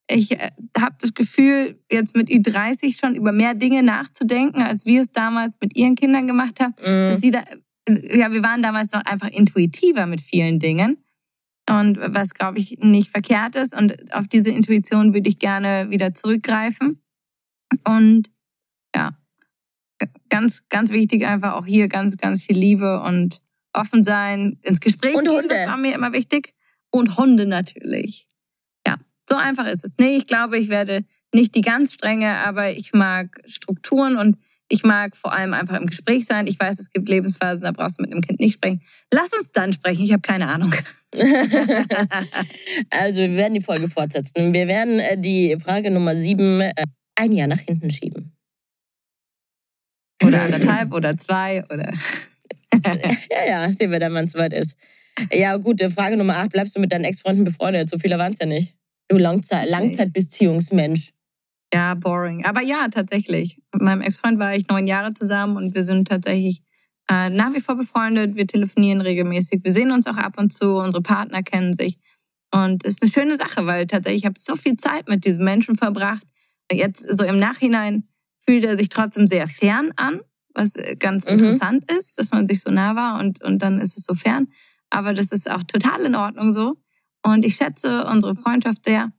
Ich 0.09 0.31
äh, 0.31 0.51
habe 0.77 0.95
das 0.99 1.13
Gefühl, 1.13 1.79
jetzt 1.89 2.15
mit 2.17 2.27
Ü30 2.29 2.99
schon 2.99 3.15
über 3.15 3.31
mehr 3.31 3.53
Dinge 3.53 3.83
nachzudenken, 3.83 4.61
als 4.61 4.85
wir 4.85 5.01
es 5.01 5.11
damals 5.11 5.55
mit 5.61 5.77
ihren 5.77 5.95
Kindern 5.95 6.27
gemacht 6.27 6.59
haben. 6.59 6.73
Dass 6.77 7.17
Mhm. 7.17 7.21
sie 7.21 7.31
da, 7.31 7.43
ja, 7.95 8.31
wir 8.31 8.43
waren 8.43 8.61
damals 8.61 8.91
noch 8.91 9.05
einfach 9.05 9.29
intuitiver 9.29 10.05
mit 10.05 10.21
vielen 10.21 10.59
Dingen. 10.59 10.97
Und 11.69 11.97
was, 11.99 12.33
glaube 12.33 12.59
ich, 12.59 12.79
nicht 12.79 13.09
verkehrt 13.09 13.55
ist. 13.55 13.75
Und 13.75 14.13
auf 14.13 14.27
diese 14.27 14.51
Intuition 14.51 15.13
würde 15.13 15.29
ich 15.29 15.39
gerne 15.39 15.89
wieder 15.89 16.13
zurückgreifen. 16.13 17.01
Und 17.85 18.29
ja, 18.95 19.15
ganz, 20.29 20.67
ganz 20.69 20.91
wichtig 20.91 21.25
einfach 21.25 21.53
auch 21.53 21.65
hier 21.65 21.87
ganz, 21.87 22.17
ganz 22.17 22.43
viel 22.43 22.57
Liebe 22.57 23.01
und 23.01 23.41
offen 23.73 24.03
sein, 24.03 24.59
ins 24.63 24.81
Gespräch 24.81 25.15
Und 25.15 25.25
gehen, 25.25 25.33
Hunde. 25.33 25.49
das 25.49 25.67
war 25.67 25.77
mir 25.77 25.93
immer 25.93 26.11
wichtig. 26.13 26.53
Und 26.89 27.17
Hunde 27.17 27.45
natürlich. 27.45 28.27
Ja, 28.85 28.97
so 29.29 29.35
einfach 29.35 29.67
ist 29.67 29.85
es. 29.85 29.93
Nee, 29.97 30.17
ich 30.17 30.27
glaube, 30.27 30.57
ich 30.57 30.69
werde 30.69 31.05
nicht 31.33 31.55
die 31.55 31.61
ganz 31.61 31.93
strenge, 31.93 32.37
aber 32.45 32.71
ich 32.71 32.91
mag 32.93 33.41
Strukturen 33.45 34.17
und 34.17 34.37
Ich 34.71 34.83
mag 34.83 35.17
vor 35.17 35.33
allem 35.33 35.53
einfach 35.53 35.77
im 35.77 35.85
Gespräch 35.85 36.23
sein. 36.23 36.47
Ich 36.47 36.57
weiß, 36.57 36.79
es 36.79 36.89
gibt 36.91 37.09
Lebensphasen, 37.09 37.63
da 37.63 37.73
brauchst 37.73 37.99
du 37.99 38.03
mit 38.03 38.11
einem 38.13 38.21
Kind 38.21 38.39
nicht 38.39 38.53
sprechen. 38.53 38.81
Lass 39.13 39.33
uns 39.33 39.51
dann 39.51 39.73
sprechen. 39.73 40.01
Ich 40.01 40.13
habe 40.13 40.21
keine 40.21 40.47
Ahnung. 40.47 40.73
also 42.89 43.19
wir 43.19 43.35
werden 43.35 43.55
die 43.55 43.61
Folge 43.61 43.89
fortsetzen. 43.89 44.53
Wir 44.53 44.69
werden 44.69 44.99
äh, 44.99 45.19
die 45.19 45.57
Frage 45.61 45.91
Nummer 45.91 46.15
sieben 46.15 46.61
äh, 46.61 46.71
ein 47.15 47.33
Jahr 47.33 47.49
nach 47.49 47.59
hinten 47.59 47.91
schieben. 47.91 48.33
Oder 50.23 50.43
anderthalb 50.43 50.93
oder 50.93 51.17
zwei 51.17 51.65
oder. 51.65 51.91
ja, 53.29 53.45
ja, 53.45 53.69
sehen 53.73 53.91
wir 53.91 53.99
dann, 53.99 54.13
wann 54.13 54.27
es 54.27 54.35
weit 54.35 54.53
ist. 54.53 54.77
Ja, 55.33 55.57
gut, 55.57 55.81
Frage 55.93 56.15
Nummer 56.15 56.37
acht. 56.37 56.51
Bleibst 56.51 56.77
du 56.77 56.79
mit 56.79 56.93
deinen 56.93 57.03
Ex-Freunden 57.03 57.43
befreundet? 57.43 57.89
So 57.89 57.99
viele 57.99 58.17
waren 58.17 58.31
es 58.31 58.39
ja 58.39 58.45
nicht. 58.45 58.73
Du 59.09 59.17
Langzeit 59.17 59.67
Langzeitbeziehungsmensch. 59.67 61.11
Ja, 61.73 61.93
boring. 61.93 62.45
Aber 62.45 62.61
ja, 62.61 62.87
tatsächlich. 62.89 63.61
Mit 63.73 63.81
meinem 63.81 64.01
Ex-Freund 64.01 64.39
war 64.39 64.55
ich 64.55 64.67
neun 64.67 64.87
Jahre 64.87 65.13
zusammen 65.13 65.55
und 65.55 65.73
wir 65.73 65.83
sind 65.83 66.07
tatsächlich 66.07 66.61
äh, 67.09 67.29
nach 67.29 67.53
wie 67.53 67.61
vor 67.61 67.75
befreundet. 67.75 68.35
Wir 68.35 68.47
telefonieren 68.47 69.01
regelmäßig. 69.01 69.63
Wir 69.63 69.71
sehen 69.71 69.91
uns 69.91 70.07
auch 70.07 70.17
ab 70.17 70.37
und 70.37 70.51
zu. 70.51 70.75
Unsere 70.77 71.01
Partner 71.01 71.43
kennen 71.43 71.75
sich. 71.75 71.97
Und 72.53 72.85
es 72.85 72.95
ist 72.95 73.03
eine 73.03 73.11
schöne 73.11 73.37
Sache, 73.37 73.65
weil 73.65 73.87
tatsächlich 73.87 74.23
ich 74.23 74.25
habe 74.25 74.39
so 74.39 74.55
viel 74.55 74.75
Zeit 74.75 75.07
mit 75.07 75.23
diesem 75.23 75.43
Menschen 75.43 75.77
verbracht. 75.77 76.23
Jetzt 76.71 77.17
so 77.17 77.25
im 77.25 77.39
Nachhinein 77.39 78.07
fühlt 78.45 78.65
er 78.65 78.77
sich 78.77 78.89
trotzdem 78.89 79.27
sehr 79.27 79.47
fern 79.47 79.93
an, 79.95 80.21
was 80.53 80.73
ganz 80.99 81.25
mhm. 81.25 81.33
interessant 81.33 81.89
ist, 81.91 82.17
dass 82.17 82.31
man 82.31 82.47
sich 82.47 82.61
so 82.61 82.71
nah 82.71 82.95
war 82.95 83.19
und, 83.19 83.41
und 83.43 83.61
dann 83.61 83.79
ist 83.79 83.97
es 83.97 84.03
so 84.03 84.13
fern. 84.13 84.47
Aber 84.89 85.13
das 85.13 85.31
ist 85.31 85.49
auch 85.49 85.63
total 85.63 86.01
in 86.01 86.15
Ordnung 86.15 86.51
so. 86.51 86.75
Und 87.23 87.45
ich 87.45 87.55
schätze 87.55 88.05
unsere 88.05 88.35
Freundschaft 88.35 88.83
sehr 88.83 89.11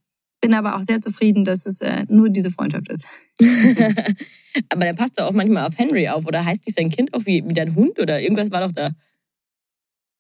bin 0.43 0.53
aber 0.55 0.77
auch 0.77 0.83
sehr 0.83 1.01
zufrieden, 1.01 1.45
dass 1.45 1.65
es 1.65 1.81
äh, 1.81 2.05
nur 2.09 2.29
diese 2.29 2.51
Freundschaft 2.51 2.89
ist. 2.89 3.07
aber 4.69 4.85
der 4.85 4.93
passt 4.93 5.19
doch 5.19 5.27
auch 5.27 5.33
manchmal 5.33 5.67
auf 5.67 5.79
Henry 5.79 6.09
auf. 6.09 6.27
Oder 6.27 6.45
heißt 6.45 6.67
nicht 6.67 6.77
sein 6.77 6.91
Kind 6.91 7.15
auch 7.15 7.25
wie, 7.25 7.49
wie 7.49 7.55
dein 7.55 7.75
Hund? 7.75 7.99
Oder 7.99 8.21
irgendwas 8.21 8.51
war 8.51 8.61
doch 8.61 8.73
da. 8.73 8.91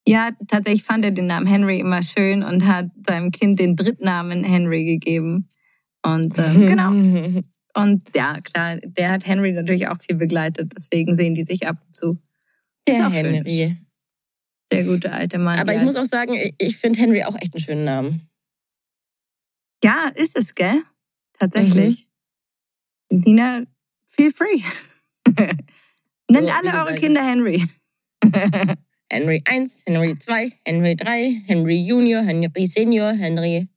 Ja, 0.06 0.30
tatsächlich 0.48 0.84
fand 0.84 1.04
er 1.04 1.10
den 1.10 1.26
Namen 1.26 1.46
Henry 1.46 1.80
immer 1.80 2.02
schön 2.02 2.42
und 2.42 2.66
hat 2.66 2.86
seinem 3.06 3.30
Kind 3.32 3.60
den 3.60 3.76
Drittnamen 3.76 4.44
Henry 4.44 4.84
gegeben. 4.84 5.48
Und 6.02 6.38
äh, 6.38 6.54
genau. 6.54 6.90
Und 7.74 8.02
ja, 8.14 8.34
klar, 8.42 8.76
der 8.76 9.10
hat 9.10 9.26
Henry 9.26 9.52
natürlich 9.52 9.88
auch 9.88 9.98
viel 9.98 10.16
begleitet. 10.16 10.72
Deswegen 10.76 11.16
sehen 11.16 11.34
die 11.34 11.44
sich 11.44 11.66
ab 11.66 11.76
und 11.84 11.94
zu. 11.94 12.18
Der 12.86 13.10
Henry. 13.10 13.50
Schön. 13.50 13.86
Der 14.70 14.84
gute 14.84 15.12
alte 15.12 15.38
Mann. 15.38 15.58
Aber 15.58 15.74
ich 15.74 15.82
muss 15.82 15.96
auch 15.96 16.06
sagen, 16.06 16.34
ich 16.58 16.76
finde 16.76 17.00
Henry 17.00 17.24
auch 17.24 17.34
echt 17.40 17.54
einen 17.54 17.62
schönen 17.62 17.84
Namen. 17.84 18.26
Ja, 19.82 20.08
ist 20.14 20.36
es, 20.36 20.54
gell? 20.54 20.82
Tatsächlich. 21.38 22.08
Mhm. 23.10 23.20
Nina, 23.20 23.62
feel 24.06 24.32
free. 24.32 24.62
Nennt 26.30 26.48
ja, 26.48 26.58
alle 26.58 26.72
eure 26.72 26.94
Kinder 26.94 27.22
Henry. 27.22 27.62
Henry 29.10 29.42
1, 29.44 29.82
Henry 29.86 30.18
2, 30.18 30.52
Henry 30.64 30.96
3, 30.96 31.42
Henry 31.46 31.76
Junior, 31.86 32.22
Henry 32.22 32.66
Senior, 32.66 33.12
Henry. 33.12 33.68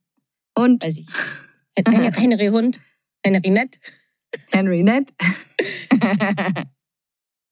Und? 0.54 0.82
Weiß 0.82 0.96
ich. 0.96 1.06
Henry 2.16 2.46
Hund, 2.46 2.80
Henry 3.22 3.50
Nett. 3.50 3.78
Henry 4.52 4.82
Nett. 4.82 5.12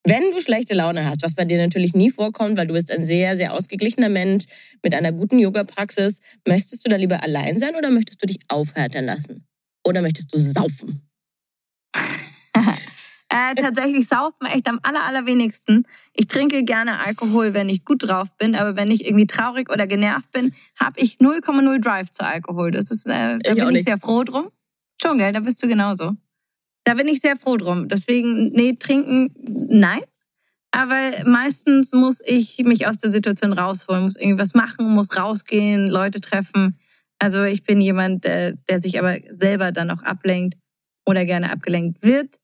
Wenn 0.07 0.33
du 0.33 0.41
schlechte 0.43 0.75
Laune 0.75 1.07
hast, 1.07 1.23
was 1.23 1.35
bei 1.35 1.47
dir 1.47 1.57
natürlich 1.57 1.95
nie 1.95 2.11
vorkommt, 2.11 2.59
weil 2.59 2.67
du 2.67 2.75
bist 2.75 2.91
ein 2.91 3.07
sehr, 3.07 3.39
sehr 3.39 3.55
ausgeglichener 3.55 4.11
Mensch 4.11 4.45
mit 4.83 4.93
einer 4.95 5.13
guten 5.13 5.39
Yoga-Praxis, 5.39 6.21
möchtest 6.47 6.85
du 6.85 6.91
da 6.91 6.97
lieber 6.97 7.23
allein 7.23 7.59
sein 7.59 7.75
oder 7.75 7.91
möchtest 7.91 8.23
du 8.23 8.27
dich 8.27 8.39
aufhärtern 8.49 9.07
lassen? 9.07 9.47
Oder 9.83 10.03
möchtest 10.03 10.35
du 10.35 10.39
saufen? 10.39 11.09
äh, 11.97 13.55
tatsächlich 13.57 14.07
saufen 14.07 14.47
echt 14.47 14.69
am 14.69 14.79
aller, 14.83 15.05
allerwenigsten. 15.05 15.87
Ich 16.13 16.29
trinke 16.29 16.65
gerne 16.65 17.01
Alkohol, 17.01 17.55
wenn 17.55 17.71
ich 17.71 17.87
gut 17.87 18.07
drauf 18.07 18.29
bin, 18.37 18.55
aber 18.55 18.77
wenn 18.77 18.91
ich 18.91 19.07
irgendwie 19.07 19.27
traurig 19.27 19.71
oder 19.71 19.87
genervt 19.87 20.31
bin, 20.33 20.55
habe 20.79 21.01
ich 21.01 21.17
0,0 21.17 21.81
Drive 21.81 22.11
zu 22.11 22.27
Alkohol. 22.27 22.73
Das 22.73 22.91
ist, 22.91 23.07
äh, 23.07 23.39
da 23.39 23.53
ich 23.53 23.65
bin 23.65 23.75
ich 23.75 23.85
sehr 23.85 23.97
froh 23.97 24.23
drum. 24.23 24.51
Schon, 25.01 25.17
gell? 25.17 25.33
Da 25.33 25.41
bist 25.41 25.63
du 25.63 25.67
genauso. 25.67 26.13
Da 26.85 26.95
bin 26.95 27.09
ich 27.09 27.21
sehr 27.21 27.37
froh 27.37 27.57
drum. 27.57 27.89
Deswegen, 27.89 28.51
nee, 28.53 28.75
trinken, 28.75 29.31
nein. 29.69 30.01
Aber 30.71 30.99
meistens 31.25 31.93
muss 31.93 32.21
ich 32.27 32.59
mich 32.59 32.87
aus 32.87 32.99
der 32.99 33.11
Situation 33.11 33.53
rausholen, 33.53 34.03
muss 34.03 34.17
irgendwas 34.17 34.55
machen, 34.55 34.93
muss 34.93 35.17
rausgehen, 35.17 35.89
Leute 35.89 36.21
treffen. 36.21 36.77
Also 37.19 37.45
ich 37.45 37.63
bin 37.63 37.81
jemand, 37.81 38.25
der, 38.25 38.53
der 38.69 38.81
sich 38.81 38.99
aber 38.99 39.17
selber 39.31 39.73
dann 39.73 39.91
auch 39.91 40.03
ablenkt 40.03 40.59
oder 41.07 41.25
gerne 41.25 41.51
abgelenkt 41.51 42.03
wird. 42.03 42.41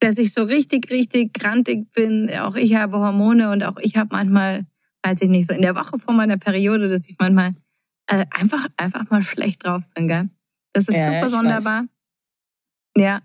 Dass 0.00 0.18
ich 0.18 0.32
so 0.32 0.44
richtig, 0.44 0.90
richtig 0.90 1.32
krantig 1.32 1.88
bin. 1.94 2.30
Auch 2.38 2.54
ich 2.54 2.76
habe 2.76 2.98
Hormone 2.98 3.50
und 3.50 3.64
auch 3.64 3.78
ich 3.80 3.96
habe 3.96 4.10
manchmal, 4.12 4.66
weiß 5.02 5.22
ich 5.22 5.28
nicht, 5.28 5.48
so 5.48 5.56
in 5.56 5.62
der 5.62 5.74
Woche 5.74 5.98
vor 5.98 6.14
meiner 6.14 6.36
Periode, 6.36 6.88
dass 6.88 7.08
ich 7.08 7.16
manchmal 7.18 7.52
äh, 8.08 8.26
einfach, 8.38 8.68
einfach 8.76 9.10
mal 9.10 9.22
schlecht 9.22 9.66
drauf 9.66 9.82
bin, 9.94 10.06
gell? 10.06 10.28
Das 10.74 10.86
ist 10.86 10.96
ja, 10.96 11.04
super 11.04 11.30
sonderbar. 11.30 11.82
Weiß. 11.82 13.02
Ja, 13.02 13.22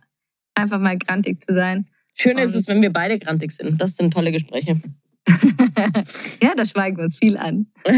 einfach 0.55 0.79
mal 0.79 0.97
grantig 0.97 1.41
zu 1.45 1.53
sein. 1.53 1.87
Schön 2.13 2.37
ist 2.37 2.55
es, 2.55 2.67
wenn 2.67 2.81
wir 2.81 2.93
beide 2.93 3.19
grantig 3.19 3.51
sind. 3.51 3.81
Das 3.81 3.95
sind 3.97 4.13
tolle 4.13 4.31
Gespräche. 4.31 4.79
ja, 6.41 6.53
da 6.55 6.65
schweigen 6.65 6.97
wir 6.97 7.05
uns 7.05 7.17
viel 7.17 7.37
an. 7.37 7.67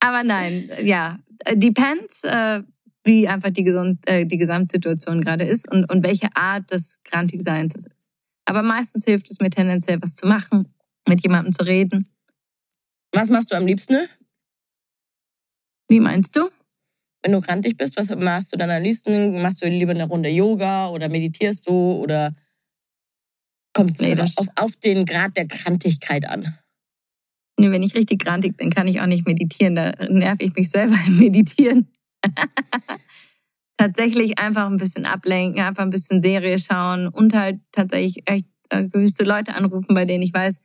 Aber 0.00 0.22
nein, 0.22 0.70
ja, 0.82 1.18
depends, 1.54 2.24
äh, 2.24 2.62
wie 3.04 3.26
einfach 3.26 3.50
die, 3.50 3.64
Gesund 3.64 4.06
äh, 4.08 4.26
die 4.26 4.38
Gesamtsituation 4.38 5.20
gerade 5.22 5.44
ist 5.44 5.70
und, 5.70 5.90
und 5.90 6.04
welche 6.04 6.28
Art 6.34 6.70
des 6.70 6.98
Grantigseins 7.04 7.74
es 7.74 7.86
ist. 7.86 8.12
Aber 8.44 8.62
meistens 8.62 9.04
hilft 9.04 9.30
es 9.30 9.40
mir 9.40 9.50
tendenziell, 9.50 10.00
was 10.00 10.14
zu 10.14 10.26
machen, 10.26 10.74
mit 11.08 11.22
jemandem 11.22 11.52
zu 11.52 11.64
reden. 11.64 12.08
Was 13.12 13.30
machst 13.30 13.50
du 13.50 13.56
am 13.56 13.66
liebsten? 13.66 14.06
Wie 15.88 16.00
meinst 16.00 16.36
du? 16.36 16.50
Wenn 17.22 17.32
du 17.32 17.40
krantig 17.40 17.76
bist, 17.76 17.96
was 17.96 18.14
machst 18.14 18.52
du 18.52 18.56
dann 18.56 18.70
am 18.70 18.82
liebsten? 18.82 19.42
Machst 19.42 19.62
du 19.62 19.68
lieber 19.68 19.90
eine 19.90 20.06
Runde 20.06 20.28
Yoga 20.28 20.88
oder 20.88 21.08
meditierst 21.08 21.68
du 21.68 21.72
oder 21.72 22.34
kommt 23.74 24.00
es 24.00 24.00
nee, 24.00 24.20
auf, 24.20 24.46
auf 24.56 24.76
den 24.76 25.04
Grad 25.04 25.36
der 25.36 25.48
Krantigkeit 25.48 26.28
an? 26.28 26.54
Nee, 27.58 27.70
wenn 27.70 27.82
ich 27.82 27.94
richtig 27.94 28.24
krantig 28.24 28.56
bin, 28.56 28.70
kann 28.70 28.86
ich 28.86 29.00
auch 29.00 29.06
nicht 29.06 29.26
meditieren. 29.26 29.74
Da 29.74 29.92
nerv 30.08 30.36
ich 30.40 30.54
mich 30.54 30.70
selber 30.70 30.96
im 31.06 31.18
Meditieren. 31.18 31.88
tatsächlich 33.78 34.38
einfach 34.38 34.66
ein 34.66 34.76
bisschen 34.76 35.06
ablenken, 35.06 35.62
einfach 35.62 35.84
ein 35.84 35.90
bisschen 35.90 36.20
Serie 36.20 36.58
schauen 36.58 37.08
und 37.08 37.34
halt 37.34 37.60
tatsächlich 37.72 38.28
echt 38.28 38.46
äh, 38.70 38.84
gewisse 38.84 39.22
Leute 39.22 39.54
anrufen, 39.54 39.94
bei 39.94 40.04
denen 40.04 40.22
ich 40.22 40.34
weiß, 40.34 40.60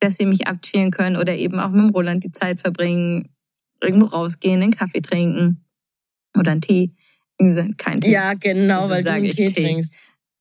dass 0.00 0.16
sie 0.16 0.26
mich 0.26 0.46
abchillen 0.46 0.90
können 0.90 1.16
oder 1.16 1.34
eben 1.34 1.58
auch 1.58 1.70
mit 1.70 1.80
dem 1.80 1.90
Roland 1.90 2.22
die 2.22 2.30
Zeit 2.30 2.60
verbringen, 2.60 3.30
irgendwo 3.80 4.06
rausgehen, 4.06 4.62
einen 4.62 4.72
Kaffee 4.72 5.00
trinken. 5.00 5.64
Oder 6.38 6.52
einen 6.52 6.60
Tee. 6.60 6.92
Kein 7.76 8.00
Tee. 8.00 8.10
Ja, 8.10 8.34
genau, 8.34 8.80
also 8.80 8.94
weil 8.94 9.02
du 9.02 9.10
einen 9.10 9.30
Tee, 9.30 9.46
Tee 9.46 9.62
trinkst. 9.62 9.94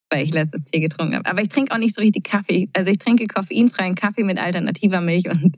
Weil 0.09 0.25
ich 0.25 0.33
letztes 0.33 0.63
Tee 0.63 0.79
getrunken 0.79 1.15
habe. 1.15 1.29
Aber 1.29 1.41
ich 1.41 1.49
trinke 1.49 1.73
auch 1.73 1.77
nicht 1.77 1.95
so 1.95 2.01
richtig 2.01 2.25
Kaffee. 2.25 2.69
Also 2.73 2.91
ich 2.91 2.97
trinke 2.97 3.25
koffeinfreien 3.27 3.95
Kaffee 3.95 4.23
mit 4.23 4.37
alternativer 4.37 5.01
Milch 5.01 5.29
und 5.29 5.57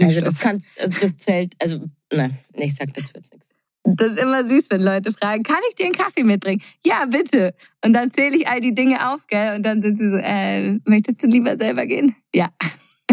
Also 0.00 0.20
das 0.20 0.38
kann, 0.38 0.62
also 0.78 1.00
das 1.00 1.16
zählt, 1.16 1.54
also 1.60 1.84
nein, 2.12 2.38
ich 2.54 2.74
sag 2.74 2.94
dazu 2.94 3.12
jetzt 3.14 3.32
nichts. 3.32 3.54
Das 3.84 4.08
ist 4.08 4.22
immer 4.22 4.46
süß, 4.46 4.70
wenn 4.70 4.82
Leute 4.82 5.12
fragen, 5.12 5.42
kann 5.42 5.58
ich 5.70 5.74
dir 5.74 5.86
einen 5.86 5.94
Kaffee 5.94 6.22
mitbringen? 6.22 6.62
Ja, 6.84 7.06
bitte. 7.06 7.54
Und 7.84 7.94
dann 7.94 8.12
zähle 8.12 8.36
ich 8.36 8.46
all 8.46 8.60
die 8.60 8.74
Dinge 8.74 9.12
auf, 9.12 9.26
gell? 9.26 9.54
Und 9.56 9.64
dann 9.64 9.80
sind 9.80 9.98
sie 9.98 10.10
so, 10.10 10.18
äh, 10.18 10.78
möchtest 10.84 11.22
du 11.22 11.26
lieber 11.26 11.56
selber 11.56 11.86
gehen? 11.86 12.14
Ja. 12.34 12.48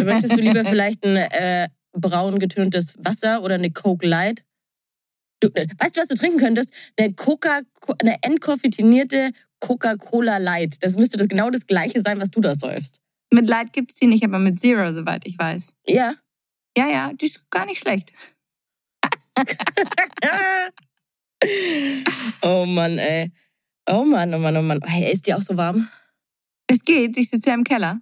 Möchtest 0.03 0.35
du 0.35 0.41
lieber 0.41 0.65
vielleicht 0.65 1.03
ein 1.05 1.15
äh, 1.15 1.69
braun 1.93 2.39
getöntes 2.39 2.95
Wasser 2.99 3.41
oder 3.41 3.55
eine 3.55 3.71
Coke 3.71 4.05
Light? 4.05 4.43
Du, 5.39 5.49
äh, 5.53 5.67
weißt 5.77 5.95
du, 5.95 6.01
was 6.01 6.07
du 6.07 6.15
trinken 6.15 6.39
könntest? 6.39 6.73
Eine, 6.97 7.13
Coca, 7.13 7.61
eine 7.99 8.21
entkoffeinierte 8.23 9.31
Coca-Cola 9.59 10.37
Light. 10.37 10.77
Das 10.81 10.95
müsste 10.95 11.17
das 11.17 11.27
genau 11.27 11.49
das 11.49 11.67
gleiche 11.67 12.01
sein, 12.01 12.19
was 12.19 12.31
du 12.31 12.41
da 12.41 12.55
säufst. 12.55 13.01
Mit 13.33 13.49
Light 13.49 13.73
gibt 13.73 13.91
es 13.91 13.97
die 13.97 14.07
nicht, 14.07 14.23
aber 14.23 14.39
mit 14.39 14.59
Zero, 14.59 14.93
soweit 14.93 15.25
ich 15.25 15.37
weiß. 15.37 15.75
Ja. 15.87 16.15
Ja, 16.77 16.89
ja, 16.89 17.13
die 17.13 17.27
ist 17.27 17.49
gar 17.49 17.65
nicht 17.65 17.79
schlecht. 17.79 18.13
oh 22.41 22.65
Mann, 22.65 22.97
ey. 22.97 23.31
Oh 23.87 24.03
Mann, 24.03 24.33
oh 24.33 24.39
Mann, 24.39 24.57
oh 24.57 24.61
Mann. 24.61 24.79
Hey, 24.83 25.11
ist 25.11 25.27
die 25.27 25.33
auch 25.33 25.41
so 25.41 25.55
warm? 25.57 25.87
Es 26.67 26.79
geht, 26.79 27.17
ich 27.17 27.29
sitze 27.29 27.49
ja 27.49 27.55
im 27.55 27.63
Keller. 27.63 28.01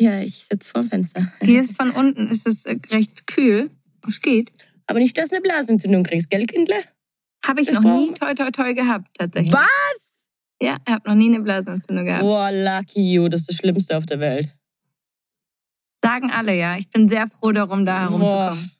Ja, 0.00 0.20
ich 0.20 0.44
sitze 0.44 0.70
vor 0.70 0.82
dem 0.82 0.90
Fenster. 0.90 1.32
Hier 1.40 1.60
ist 1.60 1.76
von 1.76 1.90
unten 1.90 2.28
ist 2.28 2.46
es 2.46 2.66
äh, 2.66 2.78
recht 2.90 3.26
kühl. 3.26 3.70
Es 4.06 4.20
geht. 4.20 4.52
Aber 4.86 4.98
nicht, 4.98 5.16
dass 5.16 5.30
du 5.30 5.36
eine 5.36 5.42
Blasenentzündung 5.42 6.04
kriegst, 6.04 6.30
gell, 6.30 6.46
Kindle? 6.46 6.76
Habe 7.44 7.60
ich 7.60 7.66
das 7.66 7.80
noch 7.80 7.94
nie 7.94 8.12
toi 8.12 8.34
toi 8.34 8.50
toi 8.50 8.72
gehabt, 8.74 9.08
tatsächlich. 9.18 9.52
Was? 9.52 10.28
Ja, 10.62 10.78
ich 10.86 10.92
habe 10.92 11.08
noch 11.08 11.16
nie 11.16 11.28
eine 11.34 11.42
Blasenentzündung 11.42 12.06
gehabt. 12.06 12.22
Boah, 12.22 12.50
lucky 12.50 13.14
you, 13.14 13.28
das 13.28 13.42
ist 13.42 13.50
das 13.50 13.56
Schlimmste 13.56 13.96
auf 13.96 14.06
der 14.06 14.20
Welt. 14.20 14.48
Sagen 16.02 16.30
alle, 16.30 16.54
ja. 16.54 16.76
Ich 16.76 16.90
bin 16.90 17.08
sehr 17.08 17.26
froh 17.26 17.52
darum, 17.52 17.86
da 17.86 18.02
herumzukommen. 18.02 18.70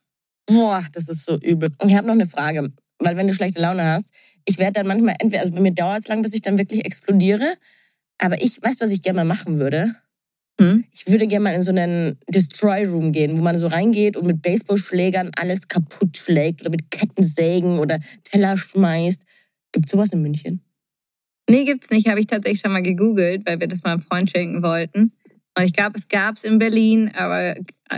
Boah, 0.46 0.80
Boah 0.80 0.84
das 0.92 1.08
ist 1.08 1.24
so 1.24 1.38
übel. 1.38 1.70
Ich 1.86 1.94
habe 1.94 2.06
noch 2.06 2.14
eine 2.14 2.26
Frage, 2.26 2.72
weil 2.98 3.16
wenn 3.16 3.26
du 3.26 3.34
schlechte 3.34 3.60
Laune 3.60 3.84
hast, 3.84 4.10
ich 4.44 4.58
werde 4.58 4.74
dann 4.74 4.86
manchmal 4.86 5.14
entweder, 5.18 5.40
also 5.42 5.54
bei 5.54 5.60
mir 5.60 5.72
dauert 5.72 6.02
es 6.02 6.08
lang, 6.08 6.22
bis 6.22 6.34
ich 6.34 6.42
dann 6.42 6.58
wirklich 6.58 6.84
explodiere, 6.84 7.56
Aber 8.18 8.40
ich, 8.42 8.62
weißt 8.62 8.80
du, 8.80 8.84
was 8.84 8.92
ich 8.92 9.02
gerne 9.02 9.18
mal 9.18 9.24
machen 9.24 9.58
würde? 9.58 9.96
Hm? 10.60 10.84
Ich 10.92 11.08
würde 11.08 11.26
gerne 11.26 11.44
mal 11.44 11.54
in 11.54 11.62
so 11.62 11.70
einen 11.72 12.18
Destroy 12.28 12.84
Room 12.84 13.12
gehen, 13.12 13.36
wo 13.36 13.42
man 13.42 13.58
so 13.58 13.66
reingeht 13.66 14.16
und 14.16 14.26
mit 14.26 14.40
Baseballschlägern 14.40 15.32
alles 15.36 15.66
kaputt 15.66 16.16
schlägt 16.16 16.60
oder 16.60 16.70
mit 16.70 16.90
Kettensägen 16.90 17.78
oder 17.78 17.98
Teller 18.22 18.56
schmeißt. 18.56 19.22
Gibt 19.72 19.90
sowas 19.90 20.12
in 20.12 20.22
München? 20.22 20.60
Nee, 21.50 21.64
gibt's 21.64 21.90
nicht. 21.90 22.08
Habe 22.08 22.20
ich 22.20 22.26
tatsächlich 22.26 22.60
schon 22.60 22.72
mal 22.72 22.82
gegoogelt, 22.82 23.46
weil 23.46 23.58
wir 23.60 23.66
das 23.66 23.82
meinem 23.82 24.00
Freund 24.00 24.30
schenken 24.30 24.62
wollten. 24.62 25.12
Und 25.56 25.64
ich 25.64 25.72
glaube, 25.72 25.96
es 25.96 26.08
gab's 26.08 26.44
in 26.44 26.58
Berlin, 26.58 27.10
aber 27.14 27.56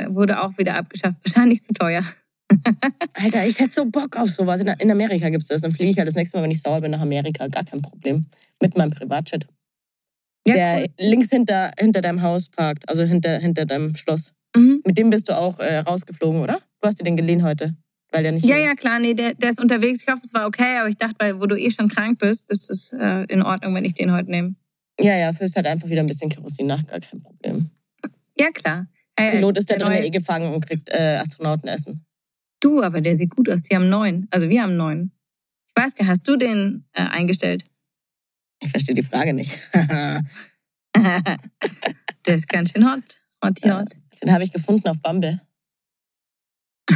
wurde 0.09 0.43
auch 0.43 0.57
wieder 0.59 0.77
abgeschafft. 0.77 1.19
Wahrscheinlich 1.25 1.63
zu 1.63 1.75
teuer. 1.75 2.03
Alter, 3.15 3.47
ich 3.47 3.59
hätte 3.59 3.73
so 3.73 3.85
Bock 3.87 4.17
auf 4.17 4.31
sowas. 4.31 4.61
In, 4.61 4.91
Amerika 4.91 5.29
gibt's 5.31 5.49
das. 5.49 5.63
Dann 5.63 5.73
fliege 5.73 5.91
ich 5.91 5.99
halt 5.99 6.09
das 6.09 6.15
nächste 6.15 6.37
Mal, 6.37 6.45
wenn 6.45 6.51
ich 6.51 6.63
sauer 6.63 6.81
bin, 6.81 6.91
nach 6.91 7.01
Amerika. 7.01 7.47
Gar 7.49 7.65
kein 7.65 7.83
Problem. 7.83 8.27
Mit 8.61 8.77
meinem 8.77 8.91
Privatjet. 8.91 9.47
Ja, 10.47 10.55
der 10.55 10.79
cool. 10.79 10.87
links 10.99 11.31
hinter, 11.31 11.73
hinter 11.79 12.01
deinem 12.01 12.23
Haus 12.23 12.49
parkt, 12.49 12.89
also 12.89 13.03
hinter, 13.03 13.39
hinter 13.39 13.67
deinem 13.67 13.95
Schloss. 13.95 14.33
Mhm. 14.57 14.83
Mit 14.85 14.99
dem 14.99 15.11
bist 15.11 15.29
du 15.29 15.37
auch 15.37 15.59
äh, 15.59 15.79
rausgeflogen, 15.79 16.41
oder? 16.41 16.61
Du 16.81 16.87
hast 16.87 17.01
dir 17.01 17.05
den 17.05 17.17
geliehen 17.17 17.43
heute, 17.43 17.75
weil 18.13 18.23
der 18.23 18.33
nicht 18.33 18.47
Ja, 18.47 18.57
ja, 18.57 18.75
klar, 18.75 18.99
nee, 18.99 19.15
der, 19.15 19.35
der 19.35 19.51
ist 19.51 19.61
unterwegs. 19.61 20.03
Ich 20.03 20.09
hoffe, 20.09 20.23
es 20.25 20.33
war 20.35 20.47
okay, 20.47 20.79
aber 20.79 20.89
ich 20.89 20.97
dachte, 20.97 21.17
weil 21.19 21.41
wo 21.41 21.47
du 21.47 21.57
eh 21.57 21.71
schon 21.71 21.89
krank 21.89 22.19
bist, 22.19 22.51
ist 22.51 22.71
es 22.71 22.93
äh, 22.93 23.25
in 23.29 23.43
Ordnung, 23.43 23.75
wenn 23.75 23.85
ich 23.85 23.95
den 23.95 24.13
heute 24.13 24.31
nehme. 24.31 24.55
Ja, 25.01 25.17
ja, 25.17 25.33
führst 25.33 25.57
halt 25.57 25.67
einfach 25.67 25.89
wieder 25.89 26.01
ein 26.01 26.07
bisschen 26.07 26.31
Kerosin 26.31 26.67
nach, 26.67 26.87
gar 26.87 27.01
kein 27.01 27.21
Problem. 27.21 27.71
Ja, 28.39 28.51
klar. 28.51 28.87
Hey, 29.19 29.33
Pilot 29.33 29.59
ist 29.59 29.71
da 29.71 29.77
der 29.77 29.89
drin 29.89 30.05
eh 30.05 30.11
gefangen 30.11 30.53
und 30.53 30.65
kriegt 30.67 30.91
äh, 30.91 31.17
Astronautenessen. 31.21 32.05
Du, 32.61 32.83
aber 32.83 33.01
der 33.01 33.17
sieht 33.17 33.31
gut 33.35 33.49
aus. 33.49 33.63
Die 33.63 33.75
haben 33.75 33.89
neun. 33.89 34.29
Also 34.31 34.49
wir 34.49 34.63
haben 34.63 34.77
neun. 34.77 35.13
Ich 35.69 35.83
weiß 35.83 35.95
gar 35.95 36.07
hast 36.07 36.27
du 36.29 36.37
den 36.37 36.85
äh, 36.93 37.03
eingestellt? 37.03 37.65
Ich 38.61 38.71
verstehe 38.71 38.95
die 38.95 39.03
Frage 39.03 39.33
nicht. 39.35 39.61
der 40.95 42.35
ist 42.35 42.49
ganz 42.49 42.71
schön 42.71 42.91
hot. 42.91 43.23
Hot, 43.45 43.63
hot. 43.65 43.89
Den 44.23 44.33
habe 44.33 44.45
ich 44.45 44.51
gefunden 44.51 44.89
auf 44.89 44.99
Bumble. 45.03 45.41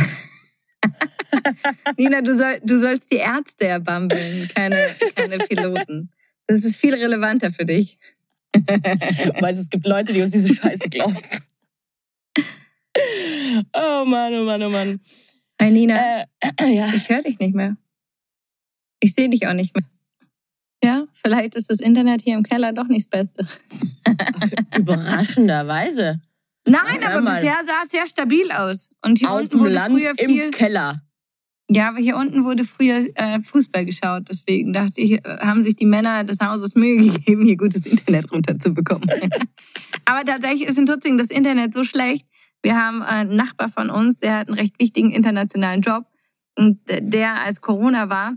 Nina, 1.99 2.23
du, 2.23 2.35
soll, 2.35 2.61
du 2.65 2.79
sollst 2.79 3.13
die 3.13 3.19
Ärzte 3.19 3.67
erbambeln, 3.67 4.49
keine, 4.55 4.89
keine 5.15 5.39
Piloten. 5.39 6.11
Das 6.47 6.65
ist 6.65 6.77
viel 6.77 6.95
relevanter 6.95 7.53
für 7.53 7.65
dich. 7.65 7.99
Weil 9.41 9.55
es 9.55 9.71
gibt 9.71 9.87
Leute, 9.87 10.13
die 10.13 10.23
uns 10.23 10.33
diese 10.33 10.55
Scheiße 10.55 10.89
glauben. 10.89 11.17
Oh 13.75 14.05
Mann, 14.05 14.35
oh 14.35 14.45
Mann, 14.45 14.63
oh 14.63 14.71
Mann. 14.71 14.99
Hi 15.61 15.71
Nina, 15.71 16.23
Äh, 16.23 16.27
ja. 16.75 16.89
ich 16.95 17.09
höre 17.09 17.23
dich 17.23 17.39
nicht 17.39 17.55
mehr. 17.55 17.77
Ich 19.01 19.15
sehe 19.15 19.29
dich 19.29 19.47
auch 19.47 19.53
nicht 19.53 19.75
mehr. 19.75 19.85
Ja, 20.83 21.05
vielleicht 21.13 21.55
ist 21.55 21.69
das 21.71 21.81
Internet 21.81 22.23
hier 22.23 22.37
im 22.37 22.43
Keller 22.43 22.73
doch 22.73 22.87
nicht 22.87 23.13
das 23.13 23.21
Beste. 23.21 23.47
Überraschenderweise. 24.79 26.21
Nein, 26.67 27.05
aber 27.05 27.21
mal. 27.21 27.35
bisher 27.35 27.57
sah 27.67 27.83
es 27.85 27.91
sehr 27.91 28.07
stabil 28.07 28.51
aus. 28.53 28.91
Und 29.05 29.19
hier 29.19 29.31
Auf 29.31 29.41
unten 29.41 29.61
wurde 29.61 29.75
Land 29.75 29.95
früher 29.95 30.15
viel. 30.15 30.45
im 30.45 30.51
Keller. 30.51 31.03
Ja, 31.69 31.89
aber 31.89 31.99
hier 31.99 32.17
unten 32.17 32.45
wurde 32.45 32.65
früher 32.65 33.07
äh, 33.15 33.41
Fußball 33.41 33.85
geschaut. 33.85 34.25
Deswegen 34.29 34.73
dachte 34.73 35.01
ich, 35.01 35.21
haben 35.25 35.63
sich 35.63 35.77
die 35.77 35.87
Männer 35.87 36.25
des 36.25 36.41
Hauses 36.41 36.75
Mühe 36.75 36.97
gegeben, 36.97 37.45
hier 37.45 37.57
gutes 37.57 37.87
Internet 37.87 38.33
runterzubekommen. 38.33 39.09
aber 40.05 40.25
tatsächlich 40.25 40.69
ist 40.69 40.79
in 40.79 40.87
Tutzingen 40.87 41.19
das 41.19 41.29
Internet 41.29 41.73
so 41.75 41.85
schlecht. 41.85 42.27
Wir 42.63 42.77
haben 42.77 43.03
einen 43.03 43.37
Nachbar 43.37 43.69
von 43.69 43.89
uns, 43.89 44.19
der 44.19 44.39
hat 44.39 44.49
einen 44.49 44.59
recht 44.59 44.79
wichtigen 44.81 45.13
internationalen 45.13 45.81
Job. 45.81 46.07
Und 46.59 46.81
der, 46.89 47.43
als 47.45 47.61
Corona 47.61 48.09
war, 48.09 48.35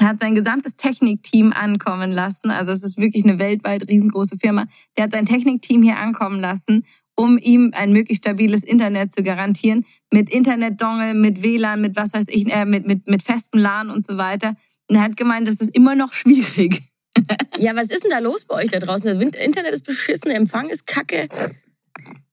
hat 0.00 0.20
sein 0.20 0.34
gesamtes 0.34 0.76
Technikteam 0.76 1.52
ankommen 1.52 2.10
lassen. 2.10 2.50
Also 2.50 2.72
es 2.72 2.82
ist 2.82 2.98
wirklich 2.98 3.24
eine 3.24 3.38
weltweit 3.38 3.88
riesengroße 3.88 4.38
Firma. 4.38 4.66
Der 4.96 5.04
hat 5.04 5.12
sein 5.12 5.26
Technikteam 5.26 5.82
hier 5.82 5.98
ankommen 5.98 6.40
lassen, 6.40 6.84
um 7.14 7.38
ihm 7.38 7.70
ein 7.74 7.92
möglichst 7.92 8.24
stabiles 8.24 8.64
Internet 8.64 9.14
zu 9.14 9.22
garantieren. 9.22 9.84
Mit 10.12 10.30
Internetdongle, 10.30 11.14
mit 11.14 11.42
WLAN, 11.42 11.80
mit 11.80 11.96
was 11.96 12.12
weiß 12.12 12.24
ich, 12.28 12.50
äh, 12.52 12.64
mit, 12.64 12.86
mit, 12.86 13.06
mit 13.06 13.22
festem 13.22 13.60
LAN 13.60 13.90
und 13.90 14.06
so 14.06 14.18
weiter. 14.18 14.56
Und 14.88 14.96
er 14.96 15.02
hat 15.02 15.16
gemeint, 15.16 15.46
das 15.46 15.56
ist 15.56 15.74
immer 15.74 15.94
noch 15.94 16.12
schwierig. 16.12 16.82
Ja, 17.58 17.76
was 17.76 17.86
ist 17.86 18.02
denn 18.02 18.10
da 18.10 18.18
los 18.18 18.44
bei 18.44 18.56
euch 18.56 18.70
da 18.70 18.80
draußen? 18.80 19.06
Das 19.06 19.38
Internet 19.38 19.72
ist 19.72 19.86
beschissen, 19.86 20.30
der 20.30 20.36
Empfang 20.36 20.68
ist 20.68 20.88
kacke. 20.88 21.28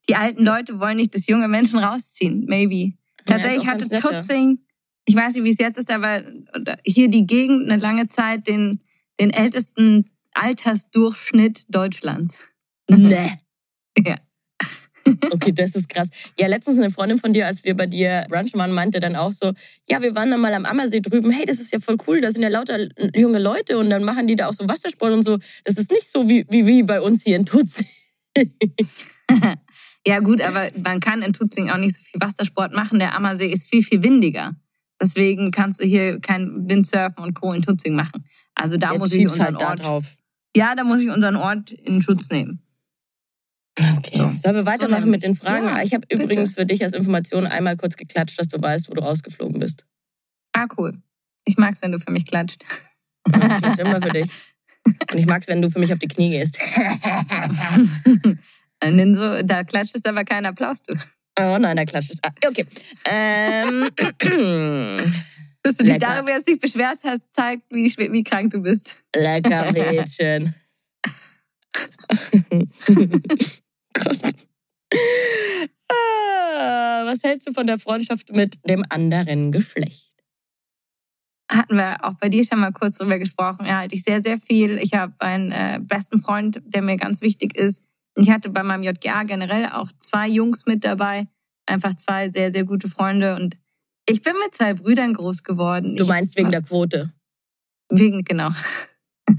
Die 0.09 0.16
alten 0.16 0.43
Leute 0.43 0.80
wollen 0.80 0.97
nicht, 0.97 1.14
dass 1.14 1.28
junge 1.28 1.47
Menschen 1.47 1.78
rausziehen. 1.80 2.45
Maybe. 2.47 2.93
Tatsächlich 3.28 3.62
auch 3.62 3.68
hatte 3.68 3.86
ja. 3.86 3.99
Tutzing, 3.99 4.59
ich 5.06 5.16
weiß 5.16 5.34
nicht, 5.36 5.43
wie 5.43 5.52
es 5.52 5.58
jetzt 5.58 5.78
ist, 5.78 5.91
aber 5.91 6.24
hier 6.86 7.10
die 7.10 7.26
Gegend 7.26 7.70
eine 7.70 7.82
lange 7.82 8.08
Zeit 8.08 8.47
den, 8.47 8.82
den 9.20 9.32
ältesten 9.32 10.10
Altersdurchschnitt 10.34 11.66
Deutschlands. 11.70 12.39
Nee. 12.89 13.32
Ja. 13.97 14.16
Okay, 15.32 15.52
das 15.52 15.72
ist 15.72 15.89
krass. 15.89 16.10
Ja, 16.39 16.47
letztens 16.47 16.78
eine 16.78 16.91
Freundin 16.91 17.20
von 17.20 17.34
dir, 17.34 17.45
als 17.45 17.66
wir 17.66 17.76
bei 17.76 17.88
dir 17.88 18.26
brunchen 18.30 18.58
waren, 18.58 18.72
meinte 18.72 19.02
dann 19.02 19.18
auch 19.18 19.34
so, 19.34 19.52
ja, 19.89 20.02
wir 20.02 20.16
waren 20.16 20.32
dann 20.32 20.39
mal 20.39 20.54
am 20.54 20.66
Ammersee 20.66 21.02
drüben. 21.02 21.30
Hey, 21.30 21.45
das 21.45 21.60
ist 21.60 21.74
ja 21.74 21.80
voll 21.80 21.97
cool, 22.08 22.22
da 22.22 22.32
sind 22.32 22.43
ja 22.43 22.49
lauter 22.49 22.88
junge 23.14 23.39
Leute 23.39 23.78
und 23.78 23.89
dann 23.89 24.04
machen 24.04 24.28
die 24.28 24.36
da 24.38 24.47
auch 24.47 24.54
so 24.54 24.68
Wassersport 24.68 25.12
und 25.12 25.24
so. 25.24 25.39
Das 25.66 25.76
ist 25.76 25.91
nicht 25.91 26.10
so 26.10 26.30
wie, 26.30 26.45
wie, 26.49 26.66
wie 26.66 26.84
bei 26.84 27.02
uns 27.02 27.24
hier 27.24 27.36
in 27.36 27.45
Tutzing. 27.45 27.88
Ja 30.08 30.20
gut, 30.20 30.41
aber 30.41 30.68
man 30.84 30.99
kann 30.99 31.22
in 31.22 31.32
Tutzing 31.32 31.70
auch 31.70 31.78
nicht 31.78 31.95
so 31.95 32.02
viel 32.02 32.20
Wassersport 32.20 32.74
machen. 32.74 32.97
Der 32.97 33.16
Ammersee 33.16 33.52
ist 33.52 33.70
viel, 33.70 33.84
viel 33.84 34.02
windiger. 34.02 34.56
Deswegen 35.02 35.49
kannst 35.52 35.82
du 35.82 35.86
hier 35.86 36.20
kein 36.20 36.70
Windsurfen 36.70 37.24
und 37.24 37.34
Co. 37.34 37.54
in 37.54 37.64
Tutzing 37.64 37.95
machen. 37.95 38.24
Also 38.54 38.78
da 38.78 38.91
Jetzt 38.91 38.99
muss 38.99 39.12
ich 39.14 39.24
unseren 39.24 39.58
halt 39.58 39.62
Ort. 39.62 39.80
drauf. 39.84 40.18
Ja, 40.56 40.76
da 40.76 40.84
muss 40.84 41.02
ich 41.02 41.10
unseren 41.10 41.36
Ort 41.38 41.72
in 41.72 42.02
Schutz 42.02 42.30
nehmen. 42.30 42.62
Okay. 43.97 44.18
So. 44.18 44.32
Sollen 44.36 44.56
wir 44.58 44.66
weitermachen 44.66 45.06
So 45.06 45.10
mit 45.10 45.24
den 45.24 45.36
Fragen? 45.36 45.68
Ja, 45.68 45.82
ich 45.82 45.93
habe 45.93 46.06
übrigens 46.12 46.54
für 46.54 46.66
dich 46.66 46.84
als 46.84 46.93
Information 46.93 47.47
einmal 47.47 47.78
kurz 47.78 47.95
geklatscht, 47.95 48.38
dass 48.39 48.47
du 48.49 48.62
weißt, 48.62 48.89
wo 48.89 48.93
du 48.93 49.02
rausgeflogen 49.02 49.60
bist. 49.60 49.86
Ah, 50.54 50.68
cool. 50.78 51.02
Ich 51.45 51.58
mag's, 51.58 51.82
wenn 51.82 51.91
du 51.91 51.99
für 51.99 52.12
mich 52.12 52.26
klatscht. 52.26 52.64
Ich 53.28 53.32
klatsche 53.34 53.82
immer 53.82 54.02
für 54.02 54.10
dich. 54.10 54.30
Und 54.86 55.18
ich 55.18 55.26
mag's, 55.26 55.47
wenn 55.47 55.62
du 55.62 55.72
für 55.72 55.80
mich 55.80 55.93
auf 55.93 55.99
die 55.99 56.08
Knie 56.08 56.32
gehst. 56.32 56.60
Und 58.84 58.97
dann 58.97 59.16
so, 59.16 59.41
da 59.43 59.64
klatscht 59.64 59.95
es 59.95 60.06
aber 60.06 60.26
kein 60.26 60.45
Applaus, 60.45 60.84
du. 60.84 60.95
Oh 61.40 61.58
nein, 61.60 61.78
da 61.78 61.86
klatscht 61.86 62.12
es. 62.12 62.20
Ah, 62.24 62.32
okay. 62.48 62.66
Ähm, 63.06 63.90
Dass 65.64 65.78
du 65.78 65.84
dich 65.84 65.94
Lecker. 65.94 66.08
darüber 66.16 66.32
jetzt 66.32 66.48
nicht 66.48 66.62
beschwert 66.62 66.98
hast, 67.04 67.36
zeigt, 67.36 67.64
wie, 67.70 67.86
wie 68.12 68.24
krank 68.24 68.52
du 68.52 68.62
bist. 68.62 68.98
lecker 69.16 69.72
Mädchen. 69.74 70.56
Gott. 73.94 74.20
Ah, 75.90 77.04
was 77.06 77.24
hältst 77.24 77.48
du 77.48 77.54
von 77.54 77.68
der 77.68 77.78
Freundschaft 77.80 78.32
mit 78.32 78.58
dem 78.68 78.84
anderen 78.90 79.52
Geschlecht? 79.52 80.10
Hatten 81.50 81.76
wir 81.76 82.04
auch 82.06 82.16
bei 82.16 82.30
dir 82.30 82.46
schon 82.46 82.60
mal 82.60 82.72
kurz 82.72 82.98
drüber 82.98 83.20
gesprochen. 83.20 83.66
Ja, 83.66 83.78
halte 83.80 83.96
ich 83.96 84.04
sehr, 84.04 84.24
sehr 84.24 84.38
viel. 84.38 84.78
Ich 84.78 84.94
habe 84.94 85.14
einen 85.20 85.52
äh, 85.52 85.80
besten 85.82 86.22
Freund, 86.24 86.62
der 86.66 86.82
mir 86.82 86.96
ganz 86.98 87.22
wichtig 87.22 87.56
ist. 87.58 87.88
Ich 88.16 88.30
hatte 88.30 88.49
bei 88.49 88.64
meinem 88.64 88.84
JGA 88.84 89.24
generell 89.24 89.68
auch 89.68 89.88
zwei 89.99 90.28
Jungs 90.28 90.66
mit 90.66 90.84
dabei. 90.84 91.28
Einfach 91.66 91.95
zwei 91.95 92.30
sehr, 92.30 92.51
sehr 92.51 92.66
gute 92.66 92.88
Freunde. 92.88 93.36
Und 93.36 93.57
ich 94.05 94.22
bin 94.22 94.34
mit 94.43 94.53
zwei 94.53 94.74
Brüdern 94.74 95.14
groß 95.14 95.43
geworden. 95.43 95.95
Du 95.95 96.03
ich, 96.03 96.09
meinst 96.09 96.36
wegen 96.36 96.51
der 96.51 96.62
Quote. 96.62 97.14
Wegen, 97.89 98.24
genau. 98.24 98.49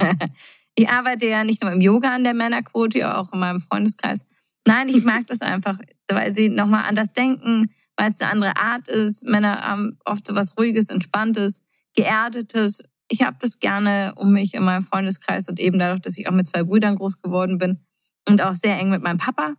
ich 0.75 0.89
arbeite 0.89 1.27
ja 1.27 1.45
nicht 1.45 1.63
nur 1.63 1.73
im 1.73 1.81
Yoga 1.81 2.15
an 2.15 2.25
der 2.25 2.35
Männerquote, 2.35 3.17
auch 3.17 3.33
in 3.33 3.41
meinem 3.41 3.61
Freundeskreis. 3.61 4.25
Nein, 4.67 4.89
ich 4.89 5.05
mag 5.05 5.27
das 5.27 5.43
einfach, 5.43 5.79
weil 6.09 6.35
sie 6.35 6.49
nochmal 6.49 6.85
anders 6.85 7.13
denken, 7.13 7.71
weil 7.97 8.13
es 8.13 8.21
eine 8.21 8.31
andere 8.31 8.57
Art 8.57 8.89
ist. 8.89 9.25
Männer 9.25 9.61
haben 9.61 9.99
oft 10.05 10.27
so 10.27 10.35
was 10.35 10.57
Ruhiges, 10.57 10.89
Entspanntes, 10.89 11.61
Geerdetes. 11.95 12.83
Ich 13.11 13.23
habe 13.23 13.37
das 13.41 13.59
gerne 13.59 14.15
um 14.17 14.33
mich 14.33 14.55
in 14.55 14.63
meinem 14.63 14.85
Freundeskreis 14.85 15.49
und 15.49 15.61
eben 15.61 15.79
dadurch, 15.79 16.01
dass 16.01 16.17
ich 16.17 16.29
auch 16.29 16.33
mit 16.33 16.49
zwei 16.49 16.63
Brüdern 16.63 16.97
groß 16.97 17.21
geworden 17.21 17.59
bin 17.59 17.85
und 18.29 18.41
auch 18.43 18.55
sehr 18.55 18.79
eng 18.79 18.91
mit 18.91 19.03
meinem 19.03 19.19
Papa, 19.19 19.55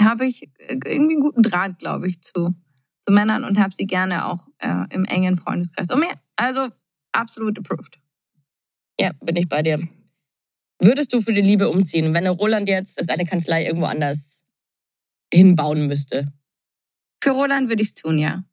habe 0.00 0.26
ich 0.26 0.50
irgendwie 0.68 1.14
einen 1.14 1.20
guten 1.20 1.42
Draht, 1.42 1.78
glaube 1.78 2.08
ich, 2.08 2.20
zu, 2.22 2.54
zu 3.02 3.12
Männern 3.12 3.44
und 3.44 3.58
habe 3.58 3.74
sie 3.76 3.86
gerne 3.86 4.26
auch 4.26 4.46
äh, 4.58 4.84
im 4.90 5.04
engen 5.04 5.36
Freundeskreis. 5.36 5.90
Und 5.90 6.00
mir, 6.00 6.12
also 6.36 6.68
absolut 7.12 7.58
approved. 7.58 8.00
Ja, 8.98 9.12
bin 9.20 9.36
ich 9.36 9.48
bei 9.48 9.62
dir. 9.62 9.86
Würdest 10.82 11.12
du 11.12 11.20
für 11.20 11.32
die 11.32 11.42
Liebe 11.42 11.68
umziehen, 11.68 12.14
wenn 12.14 12.26
Roland 12.26 12.68
jetzt 12.68 13.10
eine 13.10 13.26
Kanzlei 13.26 13.66
irgendwo 13.66 13.86
anders 13.86 14.42
hinbauen 15.32 15.86
müsste? 15.86 16.32
Für 17.22 17.32
Roland 17.32 17.68
würde 17.68 17.82
ich 17.82 17.88
es 17.88 17.94
tun, 17.94 18.18
ja. 18.18 18.44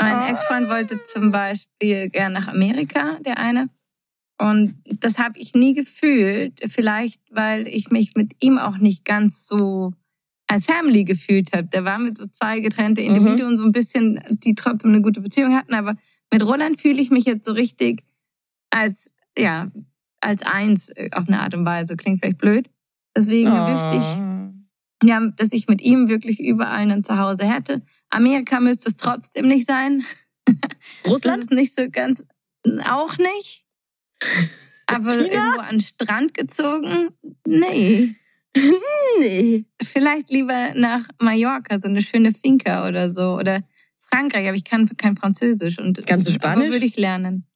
Mein 0.00 0.14
Ah. 0.14 0.30
Ex-Freund 0.30 0.68
wollte 0.68 1.02
zum 1.02 1.30
Beispiel 1.30 2.08
gern 2.08 2.32
nach 2.32 2.48
Amerika, 2.48 3.18
der 3.20 3.38
eine. 3.38 3.68
Und 4.40 4.74
das 4.86 5.18
habe 5.18 5.38
ich 5.38 5.52
nie 5.52 5.74
gefühlt. 5.74 6.60
Vielleicht, 6.66 7.20
weil 7.30 7.66
ich 7.66 7.90
mich 7.90 8.14
mit 8.14 8.32
ihm 8.40 8.56
auch 8.56 8.78
nicht 8.78 9.04
ganz 9.04 9.46
so 9.46 9.92
als 10.46 10.64
Family 10.64 11.04
gefühlt 11.04 11.52
habe. 11.52 11.64
Der 11.64 11.84
war 11.84 11.98
mit 11.98 12.16
so 12.16 12.26
zwei 12.26 12.60
getrennte 12.60 13.02
Individuen 13.02 13.58
so 13.58 13.64
ein 13.64 13.72
bisschen, 13.72 14.18
die 14.42 14.54
trotzdem 14.54 14.92
eine 14.92 15.02
gute 15.02 15.20
Beziehung 15.20 15.54
hatten. 15.54 15.74
Aber 15.74 15.94
mit 16.32 16.42
Roland 16.42 16.80
fühle 16.80 17.02
ich 17.02 17.10
mich 17.10 17.26
jetzt 17.26 17.44
so 17.44 17.52
richtig 17.52 18.02
als, 18.70 19.10
ja, 19.38 19.70
als 20.22 20.42
eins 20.42 20.90
auf 21.12 21.28
eine 21.28 21.40
Art 21.40 21.54
und 21.54 21.66
Weise. 21.66 21.98
Klingt 21.98 22.20
vielleicht 22.20 22.38
blöd. 22.38 22.70
Deswegen 23.14 23.50
wüsste 23.50 23.96
ich, 23.96 25.06
ja, 25.06 25.20
dass 25.36 25.52
ich 25.52 25.68
mit 25.68 25.82
ihm 25.82 26.08
wirklich 26.08 26.40
überall 26.40 26.90
ein 26.90 27.04
Zuhause 27.04 27.44
hätte. 27.44 27.82
Amerika 28.08 28.58
müsste 28.58 28.88
es 28.88 28.96
trotzdem 28.96 29.48
nicht 29.48 29.66
sein. 29.66 30.02
Russland? 31.06 31.42
Das 31.42 31.50
ist 31.50 31.56
nicht 31.56 31.78
so 31.78 31.90
ganz, 31.90 32.24
auch 32.88 33.18
nicht. 33.18 33.66
Aber 34.86 35.12
China? 35.12 35.26
irgendwo 35.32 35.60
an 35.60 35.70
den 35.70 35.80
Strand 35.80 36.34
gezogen? 36.34 37.08
Nee. 37.46 38.14
Nee. 39.20 39.64
Vielleicht 39.80 40.30
lieber 40.30 40.72
nach 40.74 41.06
Mallorca, 41.20 41.78
so 41.80 41.86
eine 41.88 42.02
schöne 42.02 42.32
Finca 42.32 42.88
oder 42.88 43.08
so. 43.08 43.36
Oder 43.36 43.60
Frankreich, 44.00 44.48
aber 44.48 44.56
ich 44.56 44.64
kann 44.64 44.88
kein 44.96 45.16
Französisch. 45.16 45.78
Und, 45.78 46.04
Kannst 46.04 46.26
du 46.26 46.32
Spanisch? 46.32 46.72
Würde 46.72 46.84
ich 46.84 46.96
lernen. 46.96 47.46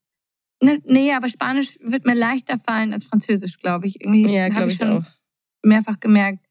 Ne, 0.62 0.80
Nee, 0.84 1.12
aber 1.12 1.28
Spanisch 1.28 1.78
wird 1.82 2.06
mir 2.06 2.14
leichter 2.14 2.58
fallen 2.58 2.92
als 2.92 3.06
Französisch, 3.06 3.56
glaube 3.58 3.88
ich. 3.88 4.00
Irgendwie 4.00 4.32
Ja, 4.32 4.44
habe 4.44 4.52
glaube 4.54 4.68
ich 4.68 4.74
ich 4.74 4.78
schon 4.86 4.98
auch. 4.98 5.04
mehrfach 5.64 5.98
gemerkt, 5.98 6.46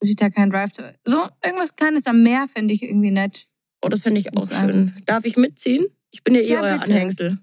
dass 0.00 0.10
ich 0.10 0.16
da 0.16 0.28
keinen 0.28 0.50
Drive 0.50 0.72
zu. 0.74 0.82
So 1.06 1.26
irgendwas 1.42 1.74
Kleines 1.74 2.06
am 2.06 2.22
Meer 2.22 2.46
finde 2.54 2.74
ich 2.74 2.82
irgendwie 2.82 3.10
nett. 3.12 3.46
Oh, 3.82 3.88
das 3.88 4.00
finde 4.00 4.20
ich 4.20 4.36
auch 4.36 4.46
schön. 4.46 4.92
Darf 5.06 5.24
ich 5.24 5.38
mitziehen? 5.38 5.86
Ich 6.10 6.22
bin 6.22 6.34
ja 6.34 6.42
eh 6.42 6.52
Ja, 6.52 6.60
euer 6.60 6.78
bitte. 6.78 6.92
Anhängsel. 6.92 7.38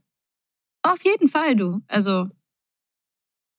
Auf 0.84 1.04
jeden 1.04 1.30
Fall, 1.30 1.56
du. 1.56 1.82
Also 1.88 2.30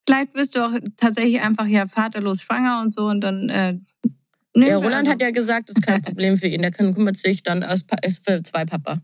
vielleicht 0.09 0.33
bist 0.35 0.55
du 0.55 0.65
auch 0.65 0.73
tatsächlich 0.97 1.41
einfach 1.41 1.67
ja 1.67 1.87
vaterlos 1.87 2.43
schwanger 2.43 2.81
und 2.83 2.95
so 2.95 3.07
und 3.07 3.21
dann. 3.21 3.49
Äh, 3.49 3.79
Ja, 4.57 4.77
Roland 4.77 4.95
also, 4.95 5.11
hat 5.13 5.23
ja 5.23 5.31
gesagt, 5.31 5.69
das 5.69 5.77
ist 5.79 5.87
kein 5.87 6.03
Problem 6.09 6.37
für 6.37 6.47
ihn. 6.47 6.63
Der 6.63 6.71
kann, 6.71 6.95
kümmert 6.95 7.17
sich 7.17 7.43
dann 7.43 7.63
als, 7.63 7.85
als 8.03 8.19
für 8.19 8.43
zwei 8.43 8.65
Papa. 8.65 9.01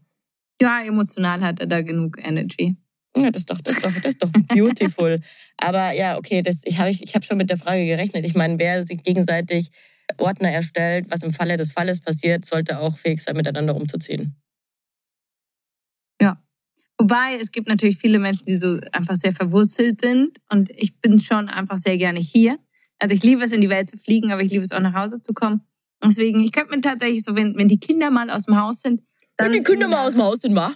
ja, 0.63 0.83
emotional 0.85 1.41
hat 1.41 1.61
er 1.61 1.67
da 1.67 1.81
genug 1.83 2.19
Energy. 2.25 2.77
Ja, 3.17 3.31
das 3.31 3.43
ist 3.43 3.51
doch, 3.51 3.61
das 3.61 3.75
ist 3.77 3.85
doch, 3.85 3.93
das 3.93 4.05
ist 4.05 4.23
doch 4.23 4.31
beautiful. 4.49 5.21
Aber 5.57 5.91
ja, 5.93 6.17
okay, 6.19 6.43
das, 6.43 6.61
ich 6.65 6.79
habe 6.79 6.91
ich, 6.91 7.03
ich 7.03 7.15
hab 7.17 7.25
schon 7.25 7.39
mit 7.39 7.51
der 7.51 7.57
Frage 7.59 7.85
gerechnet. 7.85 8.25
Ich 8.25 8.35
meine, 8.37 8.59
wer 8.61 8.87
sich 8.87 9.03
gegenseitig 9.03 9.71
Ordner 10.19 10.51
erstellt, 10.51 11.07
was 11.11 11.23
im 11.25 11.33
Falle 11.33 11.57
des 11.57 11.73
Falles 11.73 12.01
passiert, 12.01 12.45
sollte 12.45 12.79
auch 12.79 12.97
fähig 12.99 13.21
sein, 13.23 13.37
miteinander 13.37 13.75
umzuziehen. 13.75 14.37
Wobei 17.01 17.39
es 17.41 17.51
gibt 17.51 17.67
natürlich 17.67 17.97
viele 17.97 18.19
Menschen, 18.19 18.45
die 18.45 18.57
so 18.57 18.79
einfach 18.93 19.17
sehr 19.17 19.33
verwurzelt 19.33 20.03
sind 20.03 20.37
und 20.53 20.69
ich 20.77 21.01
bin 21.01 21.19
schon 21.19 21.49
einfach 21.49 21.79
sehr 21.79 21.97
gerne 21.97 22.21
hier. 22.21 22.59
Also 22.99 23.15
ich 23.15 23.23
liebe 23.23 23.43
es, 23.43 23.53
in 23.53 23.63
die 23.63 23.71
Welt 23.71 23.89
zu 23.89 23.97
fliegen, 23.97 24.33
aber 24.33 24.43
ich 24.43 24.51
liebe 24.51 24.63
es 24.63 24.71
auch 24.71 24.81
nach 24.81 24.93
Hause 24.93 25.23
zu 25.23 25.33
kommen. 25.33 25.63
Deswegen, 26.05 26.45
ich 26.45 26.53
könnte 26.53 26.77
mir 26.77 26.83
tatsächlich 26.83 27.25
so, 27.25 27.35
wenn, 27.35 27.57
wenn 27.57 27.69
die 27.69 27.81
Kinder 27.81 28.11
mal 28.11 28.29
aus 28.29 28.45
dem 28.45 28.61
Haus 28.61 28.83
sind, 28.83 29.01
dann. 29.39 29.47
Wenn 29.47 29.55
die 29.55 29.63
Kinder 29.63 29.89
mal 29.89 30.07
aus 30.07 30.13
dem 30.13 30.23
Haus 30.23 30.41
sind, 30.41 30.55
wa? 30.55 30.75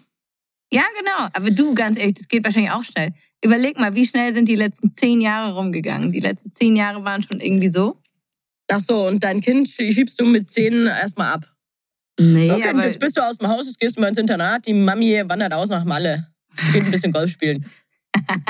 Ja, 0.72 0.84
genau. 0.98 1.28
Aber 1.34 1.50
du, 1.50 1.74
ganz 1.74 1.98
ehrlich, 1.98 2.14
das 2.14 2.28
geht 2.28 2.42
wahrscheinlich 2.42 2.72
auch 2.72 2.84
schnell. 2.84 3.12
Überleg 3.44 3.78
mal, 3.78 3.94
wie 3.94 4.06
schnell 4.06 4.32
sind 4.32 4.48
die 4.48 4.56
letzten 4.56 4.92
zehn 4.92 5.20
Jahre 5.20 5.54
rumgegangen? 5.54 6.10
Die 6.10 6.20
letzten 6.20 6.52
zehn 6.52 6.74
Jahre 6.74 7.04
waren 7.04 7.22
schon 7.22 7.40
irgendwie 7.40 7.68
so. 7.68 8.00
Ach 8.70 8.80
so, 8.80 9.06
und 9.06 9.22
dein 9.22 9.42
Kind 9.42 9.68
schiebst 9.68 10.18
du 10.18 10.24
mit 10.24 10.50
zehn 10.50 10.86
erstmal 10.86 11.34
ab. 11.34 11.53
Nee, 12.18 12.46
So, 12.46 12.58
kind, 12.58 12.84
jetzt 12.84 13.00
bist 13.00 13.16
du 13.16 13.22
aus 13.22 13.38
dem 13.38 13.48
Haus, 13.48 13.66
jetzt 13.66 13.80
gehst 13.80 13.96
du 13.96 14.00
mal 14.00 14.08
ins 14.08 14.18
Internat, 14.18 14.66
die 14.66 14.72
Mami 14.72 15.22
wandert 15.26 15.52
aus 15.52 15.68
nach 15.68 15.84
Malle. 15.84 16.28
Geht 16.72 16.84
ein 16.84 16.90
bisschen 16.90 17.12
Golf 17.12 17.30
spielen. 17.30 17.68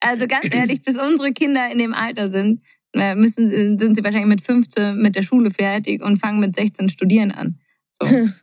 also 0.00 0.26
ganz 0.26 0.46
ehrlich, 0.50 0.82
bis 0.82 0.96
unsere 0.96 1.32
Kinder 1.32 1.70
in 1.70 1.78
dem 1.78 1.92
Alter 1.92 2.30
sind, 2.30 2.62
äh, 2.94 3.14
müssen, 3.14 3.48
sind 3.48 3.96
sie 3.96 4.02
wahrscheinlich 4.02 4.28
mit 4.28 4.40
15 4.40 4.96
mit 4.96 5.14
der 5.14 5.22
Schule 5.22 5.50
fertig 5.50 6.02
und 6.02 6.18
fangen 6.18 6.40
mit 6.40 6.56
16 6.56 6.88
studieren 6.88 7.32
an. 7.32 7.58
So. 8.00 8.08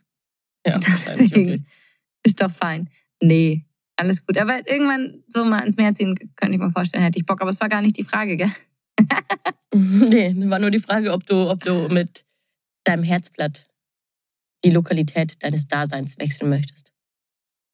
Ja. 0.66 0.78
Deswegen 1.18 1.64
ist 2.24 2.42
doch 2.42 2.50
fein. 2.50 2.90
Nee, 3.22 3.64
alles 3.94 4.26
gut. 4.26 4.36
Aber 4.36 4.68
irgendwann 4.68 5.22
so 5.28 5.44
mal 5.44 5.60
ins 5.60 5.76
Meer 5.76 5.94
ziehen, 5.94 6.16
könnte 6.34 6.56
ich 6.56 6.60
mir 6.60 6.72
vorstellen, 6.72 7.04
hätte 7.04 7.20
ich 7.20 7.24
Bock. 7.24 7.40
Aber 7.40 7.50
es 7.50 7.60
war 7.60 7.68
gar 7.68 7.82
nicht 7.82 7.96
die 7.96 8.02
Frage, 8.02 8.36
gell? 8.36 8.50
Nee, 9.72 10.34
war 10.50 10.58
nur 10.58 10.72
die 10.72 10.80
Frage, 10.80 11.12
ob 11.12 11.24
du, 11.24 11.48
ob 11.48 11.62
du 11.62 11.86
mit 11.88 12.24
deinem 12.82 13.04
Herzblatt 13.04 13.68
die 14.64 14.70
Lokalität 14.70 15.42
deines 15.42 15.68
Daseins 15.68 16.18
wechseln 16.18 16.48
möchtest. 16.50 16.92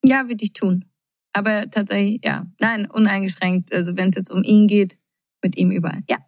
Ja, 0.05 0.28
würde 0.28 0.45
ich 0.45 0.53
tun. 0.53 0.85
Aber 1.33 1.70
tatsächlich, 1.70 2.20
ja. 2.24 2.47
Nein, 2.61 2.91
uneingeschränkt. 2.91 3.72
Also 3.72 3.97
wenn 3.97 4.11
es 4.11 4.16
jetzt 4.16 4.30
um 4.30 4.43
ihn 4.43 4.66
geht, 4.66 4.99
mit 5.43 5.57
ihm 5.57 5.70
überall. 5.70 6.03
Ja, 6.09 6.18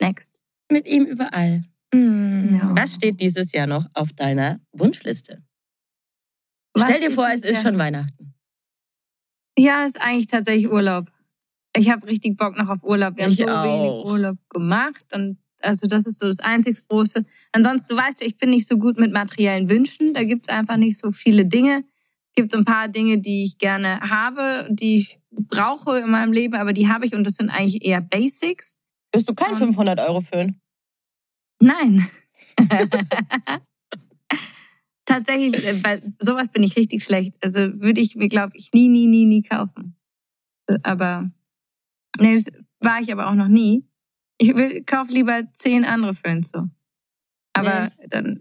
next. 0.00 0.40
Mit 0.70 0.86
ihm 0.88 1.04
überall. 1.04 1.64
Mm. 1.92 2.54
Ja. 2.56 2.70
Was 2.74 2.94
steht 2.94 3.20
dieses 3.20 3.52
Jahr 3.52 3.66
noch 3.66 3.86
auf 3.94 4.12
deiner 4.12 4.60
Wunschliste? 4.72 5.44
Was 6.74 6.84
Stell 6.84 7.00
dir 7.00 7.10
vor, 7.10 7.28
es 7.28 7.40
ist 7.42 7.54
Jahr- 7.54 7.62
schon 7.62 7.78
Weihnachten. 7.78 8.34
Ja, 9.58 9.84
ist 9.84 10.00
eigentlich 10.00 10.26
tatsächlich 10.26 10.70
Urlaub. 10.70 11.06
Ich 11.76 11.90
habe 11.90 12.06
richtig 12.06 12.36
Bock 12.36 12.56
noch 12.56 12.68
auf 12.68 12.82
Urlaub. 12.84 13.16
Wir 13.16 13.24
haben 13.24 13.32
Ich 13.32 13.38
so 13.38 13.46
wenig 13.46 13.90
auch. 13.90 14.04
Urlaub 14.06 14.36
gemacht. 14.50 15.04
Und 15.14 15.38
also 15.66 15.86
das 15.86 16.06
ist 16.06 16.18
so 16.20 16.26
das 16.26 16.40
einzig 16.40 16.86
Große. 16.88 17.24
Ansonsten, 17.52 17.88
du 17.88 17.96
weißt 17.96 18.20
ja, 18.20 18.26
ich 18.26 18.36
bin 18.36 18.50
nicht 18.50 18.66
so 18.68 18.76
gut 18.78 18.98
mit 18.98 19.12
materiellen 19.12 19.68
Wünschen. 19.68 20.14
Da 20.14 20.24
gibt's 20.24 20.48
einfach 20.48 20.76
nicht 20.76 20.98
so 20.98 21.10
viele 21.10 21.44
Dinge. 21.46 21.84
Gibt 22.34 22.52
so 22.52 22.58
ein 22.58 22.64
paar 22.64 22.88
Dinge, 22.88 23.20
die 23.20 23.44
ich 23.44 23.58
gerne 23.58 24.00
habe, 24.00 24.68
die 24.70 24.98
ich 24.98 25.18
brauche 25.30 25.98
in 25.98 26.10
meinem 26.10 26.32
Leben, 26.32 26.54
aber 26.54 26.72
die 26.72 26.88
habe 26.88 27.06
ich 27.06 27.14
und 27.14 27.24
das 27.24 27.34
sind 27.36 27.50
eigentlich 27.50 27.84
eher 27.84 28.00
Basics. 28.00 28.78
Bist 29.12 29.28
du 29.28 29.34
kein 29.34 29.52
Und- 29.52 29.58
500 29.58 30.00
Euro 30.00 30.20
Föhn? 30.20 30.60
Nein. 31.60 32.06
Tatsächlich, 35.04 35.64
äh, 35.64 35.74
bei 35.74 36.02
sowas 36.20 36.48
bin 36.50 36.62
ich 36.64 36.76
richtig 36.76 37.04
schlecht. 37.04 37.36
Also 37.42 37.80
würde 37.80 38.00
ich 38.00 38.16
mir, 38.16 38.28
glaube 38.28 38.56
ich, 38.56 38.72
nie, 38.72 38.88
nie, 38.88 39.06
nie, 39.06 39.24
nie 39.24 39.42
kaufen. 39.42 39.96
Äh, 40.68 40.78
Aber 40.82 41.30
nee, 42.18 42.34
das 42.34 42.46
war 42.80 43.00
ich 43.00 43.12
aber 43.12 43.28
auch 43.30 43.34
noch 43.34 43.48
nie. 43.48 43.86
Ich 44.38 44.54
will 44.54 44.84
kauf 44.84 45.08
lieber 45.08 45.42
zehn 45.54 45.84
andere 45.84 46.14
Föhns 46.14 46.50
so. 46.50 46.66
Aber 47.52 47.90
dann 48.08 48.40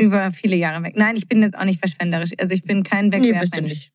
über 0.00 0.32
viele 0.32 0.56
Jahre 0.56 0.82
weg. 0.82 0.94
Nein, 0.96 1.16
ich 1.16 1.28
bin 1.28 1.42
jetzt 1.42 1.56
auch 1.56 1.64
nicht 1.64 1.78
verschwenderisch. 1.78 2.30
Also 2.38 2.54
ich 2.54 2.62
bin 2.64 2.82
kein 2.82 3.08
Nee, 3.08 3.32
bist 3.38 3.56
du 3.56 3.62
nicht. 3.62 3.92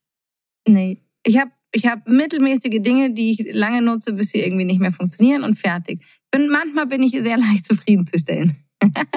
Nee. 0.68 1.02
Ich 1.24 1.38
habe 1.38 1.52
ich 1.72 1.86
hab 1.88 2.08
mittelmäßige 2.08 2.82
Dinge, 2.82 3.12
die 3.12 3.32
ich 3.32 3.54
lange 3.54 3.82
nutze, 3.82 4.14
bis 4.14 4.30
sie 4.30 4.40
irgendwie 4.40 4.64
nicht 4.64 4.80
mehr 4.80 4.94
funktionieren 4.94 5.44
und 5.44 5.56
fertig. 5.56 6.02
Bin, 6.32 6.48
manchmal 6.50 6.86
bin 6.86 7.04
ich 7.04 7.12
sehr 7.12 7.38
leicht 7.38 7.66
zufriedenzustellen. 7.66 8.56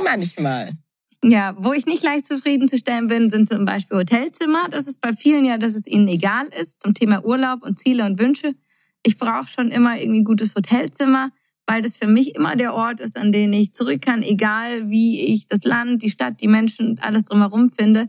Manchmal. 0.03 0.77
Ja, 1.23 1.55
wo 1.59 1.73
ich 1.73 1.87
nicht 1.87 2.03
leicht 2.03 2.27
zufriedenzustellen 2.27 3.09
bin, 3.09 3.31
sind 3.31 3.49
zum 3.49 3.65
Beispiel 3.65 3.99
Hotelzimmer. 3.99 4.69
Das 4.71 4.87
ist 4.87 5.01
bei 5.01 5.13
vielen 5.13 5.45
ja, 5.45 5.59
dass 5.59 5.75
es 5.75 5.87
ihnen 5.87 6.09
egal 6.09 6.49
ist 6.61 6.83
zum 6.83 6.95
Thema 6.95 7.25
Urlaub 7.25 7.63
und 7.63 7.79
Ziele 7.79 8.05
und 8.05 8.19
Wünsche. 8.19 8.55
Ich 9.03 9.19
brauche 9.19 9.49
schon 9.49 9.71
immer 9.71 9.99
irgendwie 9.99 10.21
ein 10.21 10.25
gutes 10.25 10.55
Hotelzimmer, 10.55 11.31
weil 11.69 11.83
das 11.83 11.99
für 11.99 12.07
mich 12.07 12.35
immer 12.35 12.57
der 12.57 12.73
Ort 12.73 12.99
ist, 12.99 13.19
an 13.19 13.31
den 13.31 13.53
ich 13.53 13.75
zurück 13.75 14.01
kann, 14.01 14.23
egal 14.23 14.89
wie 14.89 15.21
ich 15.35 15.49
das 15.49 15.65
Land, 15.65 16.03
die 16.03 16.11
Stadt, 16.11 16.41
die 16.41 16.49
Menschen 16.49 16.99
alles 17.01 17.25
drumherum 17.25 17.71
finde. 17.71 18.09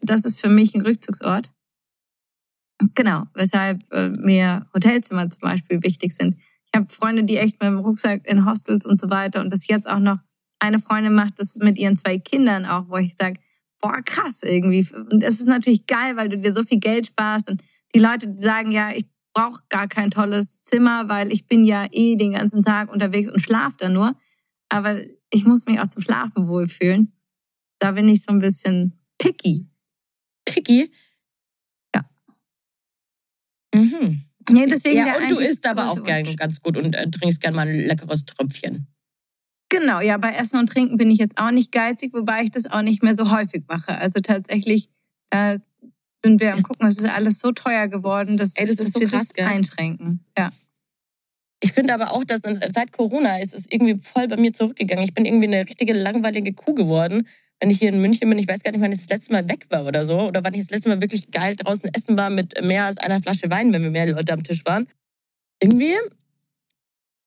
Das 0.00 0.24
ist 0.24 0.40
für 0.40 0.48
mich 0.48 0.74
ein 0.74 0.80
Rückzugsort. 0.80 1.52
Genau, 2.96 3.26
weshalb 3.34 3.80
äh, 3.92 4.08
mir 4.08 4.66
Hotelzimmer 4.74 5.30
zum 5.30 5.42
Beispiel 5.42 5.80
wichtig 5.84 6.12
sind. 6.12 6.34
Ich 6.66 6.76
habe 6.76 6.92
Freunde, 6.92 7.22
die 7.22 7.36
echt 7.36 7.62
mit 7.62 7.70
dem 7.70 7.78
Rucksack 7.78 8.26
in 8.26 8.44
Hostels 8.44 8.84
und 8.84 9.00
so 9.00 9.08
weiter 9.08 9.40
und 9.40 9.52
das 9.52 9.68
jetzt 9.68 9.88
auch 9.88 10.00
noch 10.00 10.18
eine 10.58 10.80
Freundin 10.80 11.14
macht 11.14 11.38
das 11.38 11.54
mit 11.56 11.78
ihren 11.78 11.96
zwei 11.96 12.18
Kindern 12.18 12.66
auch, 12.66 12.88
wo 12.88 12.96
ich 12.96 13.14
sage, 13.16 13.38
boah, 13.80 14.02
krass 14.04 14.40
irgendwie. 14.42 14.84
Und 14.92 15.22
es 15.22 15.38
ist 15.38 15.46
natürlich 15.46 15.86
geil, 15.86 16.16
weil 16.16 16.28
du 16.28 16.38
dir 16.38 16.52
so 16.52 16.64
viel 16.64 16.80
Geld 16.80 17.06
sparst 17.06 17.50
und 17.50 17.62
die 17.94 18.00
Leute 18.00 18.34
sagen, 18.36 18.72
ja, 18.72 18.90
ich 18.90 19.06
brauche 19.32 19.62
gar 19.68 19.88
kein 19.88 20.10
tolles 20.10 20.60
Zimmer, 20.60 21.08
weil 21.08 21.32
ich 21.32 21.46
bin 21.46 21.64
ja 21.64 21.86
eh 21.90 22.16
den 22.16 22.32
ganzen 22.32 22.62
Tag 22.62 22.92
unterwegs 22.92 23.28
und 23.28 23.40
schlaf 23.40 23.76
da 23.76 23.88
nur. 23.88 24.14
Aber 24.68 25.00
ich 25.32 25.44
muss 25.44 25.66
mich 25.66 25.80
auch 25.80 25.86
zum 25.86 26.02
Schlafen 26.02 26.48
wohlfühlen. 26.48 27.12
Da 27.78 27.92
bin 27.92 28.08
ich 28.08 28.22
so 28.22 28.32
ein 28.32 28.40
bisschen 28.40 29.00
picky. 29.18 29.68
Picky? 30.44 30.92
Ja. 31.94 32.04
Mhm. 33.74 34.24
Nee, 34.48 34.66
deswegen 34.66 34.98
Ja, 34.98 35.16
und 35.16 35.30
du 35.30 35.38
isst 35.38 35.66
aber 35.66 35.90
auch 35.90 36.04
gern 36.04 36.36
ganz 36.36 36.60
gut 36.60 36.76
und 36.76 36.94
äh, 36.94 37.08
trinkst 37.10 37.40
gern 37.40 37.54
mal 37.54 37.68
ein 37.68 37.86
leckeres 37.86 38.24
Tröpfchen. 38.26 38.88
Genau, 39.68 40.00
ja, 40.00 40.18
bei 40.18 40.32
Essen 40.32 40.58
und 40.58 40.68
Trinken 40.68 40.96
bin 40.96 41.10
ich 41.10 41.18
jetzt 41.18 41.38
auch 41.38 41.52
nicht 41.52 41.70
geizig, 41.70 42.12
wobei 42.12 42.42
ich 42.42 42.50
das 42.50 42.66
auch 42.66 42.82
nicht 42.82 43.04
mehr 43.04 43.14
so 43.14 43.30
häufig 43.30 43.62
mache. 43.68 43.96
Also 43.98 44.20
tatsächlich, 44.20 44.90
da 45.30 45.58
sind 46.22 46.40
wir 46.40 46.54
am 46.54 46.62
gucken, 46.62 46.88
es 46.88 46.98
ist 46.98 47.08
alles 47.08 47.38
so 47.38 47.52
teuer 47.52 47.88
geworden, 47.88 48.36
dass, 48.36 48.56
Ey, 48.56 48.66
das 48.66 48.76
dass 48.76 48.92
so 48.92 49.00
wir 49.00 49.08
krass, 49.08 49.28
das 49.28 49.34
gell? 49.34 49.46
einschränken. 49.46 50.24
Ja. 50.36 50.50
Ich 51.62 51.72
finde 51.72 51.92
aber 51.94 52.12
auch, 52.12 52.24
dass 52.24 52.40
seit 52.40 52.92
Corona 52.92 53.38
ist 53.38 53.54
es 53.54 53.66
irgendwie 53.70 53.98
voll 53.98 54.28
bei 54.28 54.36
mir 54.36 54.52
zurückgegangen. 54.52 55.04
Ich 55.04 55.14
bin 55.14 55.26
irgendwie 55.26 55.46
eine 55.46 55.60
richtige 55.60 55.92
langweilige 55.92 56.54
Kuh 56.54 56.74
geworden. 56.74 57.28
Wenn 57.60 57.70
ich 57.70 57.78
hier 57.78 57.90
in 57.90 58.00
München 58.00 58.30
bin, 58.30 58.38
ich 58.38 58.48
weiß 58.48 58.62
gar 58.62 58.72
nicht, 58.72 58.80
wann 58.80 58.92
ich 58.92 59.00
das 59.00 59.10
letzte 59.10 59.32
Mal 59.32 59.46
weg 59.46 59.66
war 59.68 59.84
oder 59.84 60.06
so. 60.06 60.18
Oder 60.20 60.42
wann 60.42 60.54
ich 60.54 60.62
das 60.62 60.70
letzte 60.70 60.88
Mal 60.88 61.02
wirklich 61.02 61.30
geil 61.30 61.56
draußen 61.56 61.92
essen 61.92 62.16
war 62.16 62.30
mit 62.30 62.62
mehr 62.64 62.86
als 62.86 62.96
einer 62.96 63.20
Flasche 63.20 63.50
Wein, 63.50 63.72
wenn 63.74 63.82
wir 63.82 63.90
mehr 63.90 64.06
Leute 64.06 64.32
am 64.32 64.42
Tisch 64.42 64.64
waren. 64.64 64.88
Irgendwie, 65.62 65.94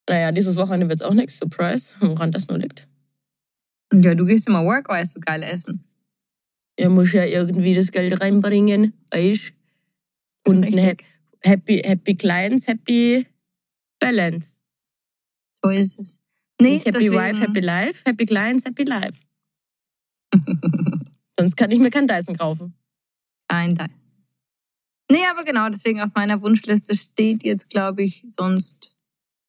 naja, 0.09 0.31
dieses 0.31 0.55
Wochenende 0.55 0.89
wird 0.89 1.01
es 1.01 1.05
auch 1.05 1.13
nichts. 1.13 1.37
Surprise, 1.37 1.93
woran 1.99 2.31
das 2.31 2.47
nur 2.47 2.57
liegt. 2.57 2.87
Ja, 3.93 4.15
du 4.15 4.25
gehst 4.25 4.47
immer 4.47 4.65
Workwise 4.65 5.13
so 5.13 5.19
geil 5.19 5.43
essen. 5.43 5.83
Ja, 6.79 6.89
muss 6.89 7.13
ja 7.13 7.23
irgendwie 7.25 7.75
das 7.75 7.91
Geld 7.91 8.19
reinbringen, 8.19 8.93
weißt 9.11 9.53
Und 10.47 10.65
eine. 10.65 10.97
Happy, 11.41 11.79
Happy 11.83 12.15
Clients, 12.15 12.67
Happy 12.67 13.25
Balance. 13.99 14.57
So 15.61 15.69
ist 15.69 15.99
es. 15.99 16.19
Nee, 16.59 16.77
happy 16.79 16.91
deswegen- 16.91 17.15
Wife, 17.15 17.41
Happy 17.41 17.59
Life, 17.59 18.01
Happy 18.05 18.25
Clients, 18.25 18.65
Happy 18.65 18.83
Life. 18.83 19.19
Sonst 21.39 21.55
kann 21.57 21.71
ich 21.71 21.79
mir 21.79 21.91
keinen 21.91 22.07
Dyson 22.07 22.37
kaufen. 22.37 22.73
Ein 23.47 23.75
Dyson. 23.75 24.11
Nee, 25.11 25.25
aber 25.29 25.43
genau, 25.43 25.69
deswegen 25.69 26.01
auf 26.01 26.11
meiner 26.15 26.41
Wunschliste 26.41 26.95
steht 26.95 27.43
jetzt, 27.43 27.69
glaube 27.69 28.03
ich, 28.03 28.23
sonst 28.27 28.95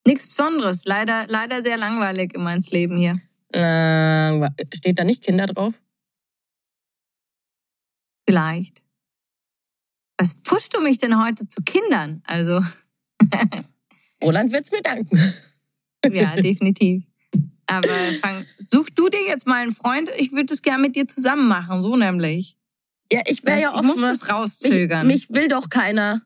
nichts 0.06 0.26
Besonderes. 0.26 0.84
Leider, 0.84 1.26
leider 1.28 1.62
sehr 1.62 1.76
langweilig 1.76 2.34
in 2.34 2.42
meins 2.42 2.70
Leben 2.70 2.98
hier. 2.98 3.20
Äh, 3.52 4.50
steht 4.74 4.98
da 4.98 5.04
nicht 5.04 5.22
Kinder 5.22 5.46
drauf? 5.46 5.74
Vielleicht. 8.26 8.82
Was 10.18 10.36
pushst 10.36 10.74
du 10.74 10.80
mich 10.80 10.98
denn 10.98 11.22
heute 11.22 11.48
zu 11.48 11.62
Kindern? 11.62 12.22
Also, 12.24 12.60
Roland 14.22 14.52
wird's 14.52 14.70
mir 14.70 14.82
danken. 14.82 15.18
ja, 16.12 16.36
definitiv. 16.36 17.04
Aber 17.66 17.88
fang, 18.20 18.44
such 18.64 18.90
du 18.90 19.08
dir 19.08 19.26
jetzt 19.26 19.46
mal 19.46 19.62
einen 19.62 19.74
Freund. 19.74 20.10
Ich 20.18 20.32
würde 20.32 20.46
das 20.46 20.62
gerne 20.62 20.82
mit 20.82 20.96
dir 20.96 21.08
zusammen 21.08 21.48
machen, 21.48 21.82
so 21.82 21.96
nämlich. 21.96 22.56
Ja, 23.12 23.22
ich 23.26 23.44
wäre 23.44 23.60
ja 23.60 23.70
ich 23.70 23.76
offen. 23.76 23.86
muss 23.86 24.00
das 24.00 24.28
rauszögern. 24.30 25.06
Mich, 25.06 25.28
mich 25.28 25.36
will 25.36 25.48
doch 25.48 25.68
keiner. 25.68 26.22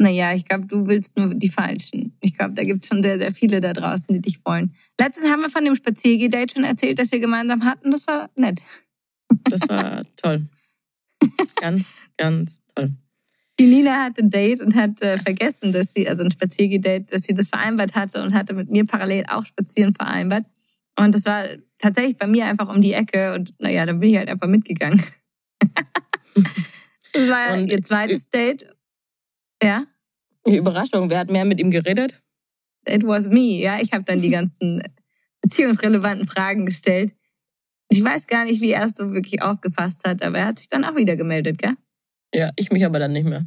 Naja, 0.00 0.34
ich 0.34 0.44
glaube, 0.44 0.66
du 0.66 0.86
willst 0.86 1.16
nur 1.16 1.34
die 1.34 1.48
Falschen. 1.48 2.16
Ich 2.20 2.36
glaube, 2.36 2.54
da 2.54 2.64
gibt 2.64 2.84
es 2.84 2.88
schon 2.88 3.02
sehr, 3.02 3.16
sehr 3.18 3.32
viele 3.32 3.60
da 3.60 3.72
draußen, 3.72 4.12
die 4.12 4.20
dich 4.20 4.44
wollen. 4.44 4.74
Letztens 4.98 5.30
haben 5.30 5.42
wir 5.42 5.50
von 5.50 5.64
dem 5.64 5.76
Spaziergeh-Date 5.76 6.52
schon 6.52 6.64
erzählt, 6.64 6.98
das 6.98 7.12
wir 7.12 7.20
gemeinsam 7.20 7.64
hatten. 7.64 7.92
Das 7.92 8.06
war 8.08 8.28
nett. 8.34 8.60
Das 9.44 9.68
war 9.68 10.02
toll. 10.16 10.46
Ganz, 11.56 11.86
ganz 12.16 12.60
toll. 12.74 12.90
Die 13.58 13.66
Nina 13.66 14.04
hatte 14.04 14.22
ein 14.22 14.30
Date 14.30 14.60
und 14.60 14.74
hat 14.74 15.00
äh, 15.00 15.16
vergessen, 15.16 15.72
dass 15.72 15.92
sie, 15.92 16.08
also 16.08 16.24
ein 16.24 16.30
Spaziergeh-Date, 16.32 17.12
dass 17.12 17.22
sie 17.22 17.34
das 17.34 17.48
vereinbart 17.48 17.94
hatte 17.94 18.22
und 18.22 18.34
hatte 18.34 18.52
mit 18.52 18.68
mir 18.70 18.84
parallel 18.84 19.24
auch 19.28 19.46
spazieren 19.46 19.94
vereinbart. 19.94 20.44
Und 20.98 21.14
das 21.14 21.24
war 21.24 21.44
tatsächlich 21.78 22.16
bei 22.16 22.26
mir 22.26 22.46
einfach 22.46 22.68
um 22.68 22.80
die 22.82 22.92
Ecke 22.92 23.34
und 23.34 23.54
naja, 23.60 23.86
dann 23.86 24.00
bin 24.00 24.10
ich 24.10 24.16
halt 24.16 24.28
einfach 24.28 24.48
mitgegangen. 24.48 25.02
das 27.12 27.28
war 27.28 27.54
Und- 27.54 27.68
ihr 27.70 27.82
zweites 27.82 28.28
Date. 28.28 28.66
Ja, 29.62 29.84
Die 30.46 30.56
Überraschung, 30.56 31.08
wer 31.08 31.20
hat 31.20 31.30
mehr 31.30 31.44
mit 31.44 31.60
ihm 31.60 31.70
geredet? 31.70 32.20
it 32.86 33.02
was 33.06 33.28
me. 33.30 33.60
Ja, 33.60 33.80
ich 33.80 33.92
habe 33.94 34.04
dann 34.04 34.20
die 34.20 34.28
ganzen 34.28 34.82
beziehungsrelevanten 35.40 36.26
Fragen 36.28 36.66
gestellt. 36.66 37.14
Ich 37.96 38.02
weiß 38.02 38.26
gar 38.26 38.44
nicht, 38.44 38.60
wie 38.60 38.72
er 38.72 38.84
es 38.86 38.94
so 38.96 39.12
wirklich 39.12 39.40
aufgefasst 39.40 40.02
hat, 40.06 40.20
aber 40.22 40.38
er 40.38 40.46
hat 40.46 40.58
sich 40.58 40.68
dann 40.68 40.84
auch 40.84 40.96
wieder 40.96 41.16
gemeldet, 41.16 41.58
gell? 41.58 41.74
Ja, 42.34 42.50
ich 42.56 42.72
mich 42.72 42.84
aber 42.84 42.98
dann 42.98 43.12
nicht 43.12 43.24
mehr. 43.24 43.46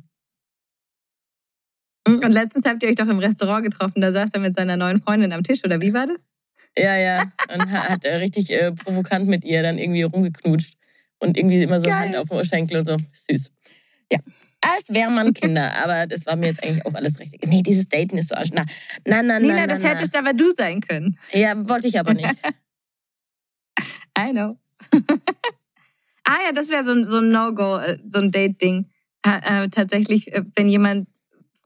Und 2.07 2.31
letztens 2.31 2.65
habt 2.65 2.81
ihr 2.83 2.89
euch 2.89 2.95
doch 2.95 3.07
im 3.09 3.19
Restaurant 3.19 3.65
getroffen, 3.65 3.99
da 3.99 4.13
saß 4.13 4.29
er 4.33 4.39
mit 4.39 4.55
seiner 4.55 4.77
neuen 4.77 5.01
Freundin 5.01 5.33
am 5.33 5.43
Tisch, 5.43 5.63
oder 5.65 5.81
wie 5.81 5.93
war 5.93 6.07
das? 6.07 6.29
Ja, 6.77 6.95
ja. 6.95 7.23
Und 7.53 7.69
ha- 7.71 7.89
hat 7.89 8.05
er 8.05 8.21
richtig 8.21 8.49
äh, 8.51 8.71
provokant 8.71 9.27
mit 9.27 9.43
ihr 9.43 9.61
dann 9.63 9.77
irgendwie 9.77 10.03
rumgeknutscht. 10.03 10.75
Und 11.19 11.35
irgendwie 11.35 11.61
immer 11.63 11.79
so 11.79 11.85
Geil. 11.85 11.95
Hand 11.95 12.15
auf 12.15 12.29
dem 12.29 12.45
Schenkel 12.45 12.77
und 12.77 12.85
so. 12.85 12.97
Süß. 13.11 13.51
Ja. 14.11 14.19
Als 14.61 14.89
wäre 14.89 15.09
man 15.11 15.33
Kinder. 15.33 15.73
Aber 15.83 16.07
das 16.07 16.25
war 16.25 16.35
mir 16.35 16.47
jetzt 16.47 16.63
eigentlich 16.63 16.85
auch 16.85 16.93
alles 16.93 17.19
richtig. 17.19 17.45
Nee, 17.47 17.63
dieses 17.63 17.89
Daten 17.89 18.17
ist 18.17 18.29
so 18.29 18.35
arsch. 18.35 18.51
Na, 18.53 18.63
na, 19.05 19.21
na, 19.23 19.39
Nina, 19.39 19.53
na, 19.53 19.59
na, 19.61 19.67
das 19.67 19.81
na. 19.81 19.89
hättest 19.89 20.15
aber 20.15 20.33
du 20.33 20.51
sein 20.51 20.79
können. 20.81 21.17
Ja, 21.33 21.53
wollte 21.67 21.87
ich 21.87 21.99
aber 21.99 22.13
nicht. 22.13 22.35
I 24.17 24.31
know. 24.31 24.57
ah 26.25 26.37
ja, 26.45 26.51
das 26.53 26.69
wäre 26.69 26.83
so, 26.83 26.91
ein- 26.91 27.05
so 27.05 27.17
ein 27.17 27.29
No-Go, 27.29 27.77
äh, 27.77 27.97
so 28.07 28.19
ein 28.19 28.31
Date-Ding. 28.31 28.89
Äh, 29.23 29.69
tatsächlich, 29.69 30.33
äh, 30.33 30.43
wenn 30.55 30.69
jemand 30.69 31.07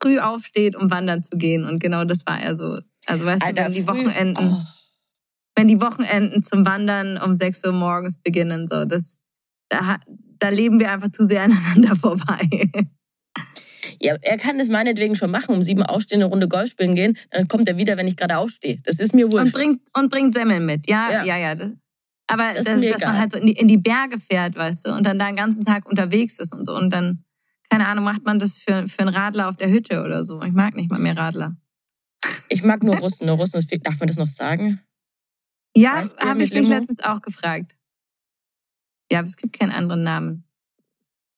früh 0.02 0.20
aufsteht, 0.20 0.76
um 0.76 0.90
wandern 0.90 1.22
zu 1.24 1.38
gehen. 1.38 1.66
Und 1.66 1.80
genau 1.80 2.06
das 2.06 2.26
war 2.26 2.40
er 2.42 2.56
so. 2.56 2.80
Also 3.06 3.26
weißt 3.26 3.44
du, 3.44 3.56
wenn 3.56 3.74
die 3.74 3.88
Wochenenden, 3.88 4.54
Oh. 4.54 4.62
wenn 5.56 5.68
die 5.68 5.80
Wochenenden 5.82 6.42
zum 6.44 6.66
Wandern 6.66 7.18
um 7.18 7.36
6 7.36 7.64
Uhr 7.66 7.72
morgens 7.74 8.18
beginnen, 8.18 8.68
so 8.68 8.86
das, 8.86 9.20
da, 9.70 9.98
da 10.40 10.50
leben 10.50 10.80
wir 10.80 10.92
einfach 10.92 11.12
zu 11.12 11.24
sehr 11.24 11.44
aneinander 11.44 11.96
vorbei. 11.96 12.50
Ja, 14.00 14.16
er 14.22 14.38
kann 14.38 14.58
das 14.58 14.70
meinetwegen 14.70 15.16
schon 15.16 15.30
machen, 15.30 15.54
um 15.54 15.62
sieben 15.62 15.84
aufstehen, 15.84 16.22
eine 16.22 16.26
Runde 16.30 16.48
Golf 16.48 16.72
spielen 16.72 16.96
gehen. 16.96 17.18
Dann 17.30 17.48
kommt 17.48 17.68
er 17.68 17.78
wieder, 17.78 17.98
wenn 17.98 18.08
ich 18.08 18.16
gerade 18.16 18.38
aufstehe. 18.38 18.80
Das 18.86 18.96
ist 19.00 19.14
mir 19.14 19.26
und 19.26 19.34
wurscht. 19.34 19.54
bringt 19.54 19.82
und 19.96 20.10
bringt 20.10 20.34
Semmeln 20.34 20.66
mit. 20.66 20.90
Ja, 20.90 21.12
Ja. 21.12 21.24
ja, 21.26 21.38
ja. 21.38 21.56
Aber 22.32 22.54
Das 22.54 22.66
das 22.66 22.74
ist 22.76 22.80
mir 22.80 22.94
dass 22.94 23.02
man 23.02 23.18
halt 23.18 23.32
so 23.32 23.38
in 23.38 23.48
die, 23.48 23.54
in 23.54 23.68
die 23.68 23.78
Berge 23.78 24.18
fährt, 24.20 24.56
weißt 24.56 24.88
du, 24.88 24.94
und 24.94 25.06
dann 25.06 25.20
da 25.20 25.28
den 25.28 25.36
ganzen 25.36 25.64
Tag 25.66 25.86
unterwegs 25.86 26.40
ist 26.40 26.54
und 26.54 26.66
so. 26.66 26.76
Und 26.76 26.90
dann, 26.92 27.24
keine 27.70 27.88
Ahnung, 27.88 28.06
macht 28.06 28.24
man 28.24 28.40
das 28.40 28.58
für, 28.58 28.88
für 28.88 29.02
einen 29.02 29.14
Radler 29.14 29.50
auf 29.50 29.58
der 29.58 29.70
Hütte 29.70 30.04
oder 30.04 30.26
so. 30.26 30.42
Ich 30.44 30.54
mag 30.54 30.76
nicht 30.76 30.90
mal 30.90 31.00
mehr 31.00 31.18
Radler. 31.18 31.58
Ich 32.50 32.64
mag 32.64 32.84
nur 32.84 32.98
Russen. 32.98 33.28
Nur 33.28 33.36
Russen 33.38 33.58
ist. 33.58 33.70
Darf 33.86 34.00
man 34.00 34.08
das 34.08 34.18
noch 34.18 34.28
sagen? 34.28 34.82
Ja, 35.76 35.96
Weißbier 35.96 36.30
habe 36.30 36.44
ich 36.44 36.54
mich 36.54 36.70
letztens 36.70 37.02
auch 37.02 37.22
gefragt. 37.22 37.76
Ja, 39.12 39.20
aber 39.20 39.28
es 39.28 39.36
gibt 39.38 39.58
keinen 39.58 39.72
anderen 39.72 40.04
Namen. 40.04 40.46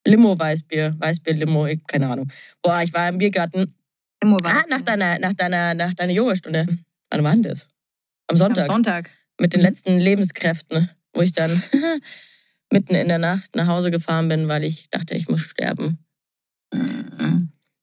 Limo, 0.06 0.38
Weißbier. 0.38 0.94
Weißbier, 0.98 1.34
Limo, 1.34 1.66
ich, 1.66 1.80
keine 1.86 2.08
Ahnung. 2.08 2.30
Boah, 2.62 2.82
ich 2.82 2.92
war 2.92 3.08
im 3.08 3.18
Biergarten. 3.18 3.74
Limo 4.22 4.38
Ah, 4.44 4.62
nach 4.68 4.82
deiner, 4.82 5.18
nach 5.18 5.32
deiner, 5.34 5.74
nach 5.74 5.94
deiner 5.94 6.12
Yogastunde. 6.12 6.66
Wann 7.10 7.24
war 7.24 7.32
denn 7.32 7.42
das? 7.42 7.68
Am 8.28 8.36
Sonntag. 8.36 8.64
Am 8.64 8.70
Sonntag. 8.70 9.10
Mit 9.40 9.52
den 9.52 9.60
Mhm. 9.60 9.66
letzten 9.66 9.98
Lebenskräften, 9.98 10.90
wo 11.12 11.22
ich 11.22 11.32
dann 11.32 11.50
mitten 12.72 12.94
in 12.94 13.08
der 13.08 13.18
Nacht 13.18 13.54
nach 13.56 13.66
Hause 13.66 13.90
gefahren 13.90 14.28
bin, 14.28 14.48
weil 14.48 14.64
ich 14.64 14.88
dachte, 14.90 15.14
ich 15.14 15.28
muss 15.28 15.42
sterben. 15.42 15.98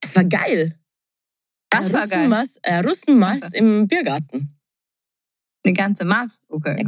Es 0.04 0.16
war 0.16 0.24
geil. 0.26 0.78
Das 1.70 1.92
war 1.94 2.02
geil. 2.02 2.10
Russenmass, 2.20 2.58
äh, 2.64 2.76
Russenmass 2.80 3.42
Wasser. 3.42 3.56
im 3.56 3.88
Biergarten. 3.88 4.58
Eine 5.64 5.74
ganze 5.74 6.04
Maß. 6.06 6.44
Okay. 6.50 6.86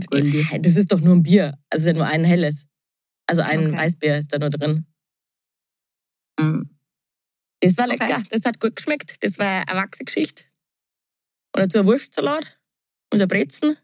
Ja, 0.51 0.57
Das 0.57 0.76
ist 0.76 0.91
doch 0.91 0.99
nur 0.99 1.16
ein 1.16 1.24
Bier. 1.24 1.57
Also 1.70 1.91
nur 1.91 2.05
ein 2.07 2.24
helles. 2.26 2.66
Also 3.28 3.41
ein 3.41 3.68
Okay. 3.68 3.78
Weißbier 3.78 4.18
ist 4.18 4.34
da 4.34 4.39
nur 4.39 4.49
drin. 4.49 4.86
Mm. 6.39 6.64
Das 7.61 7.78
war 7.78 7.86
Okay. 7.88 7.97
lecker. 7.97 8.24
Das 8.30 8.43
hat 8.45 8.59
gut 8.59 8.76
geschmeckt. 8.76 9.24
Das 9.24 9.38
war 9.39 9.47
eine 9.47 9.68
erwachsene 9.68 10.05
Geschichte. 10.05 10.43
Und 11.55 11.61
dazu 11.61 11.80
ein 11.80 11.86
Wurstsalat 11.86 12.59
und 13.14 13.22
ein 13.22 13.28
Brezen. 13.28 13.78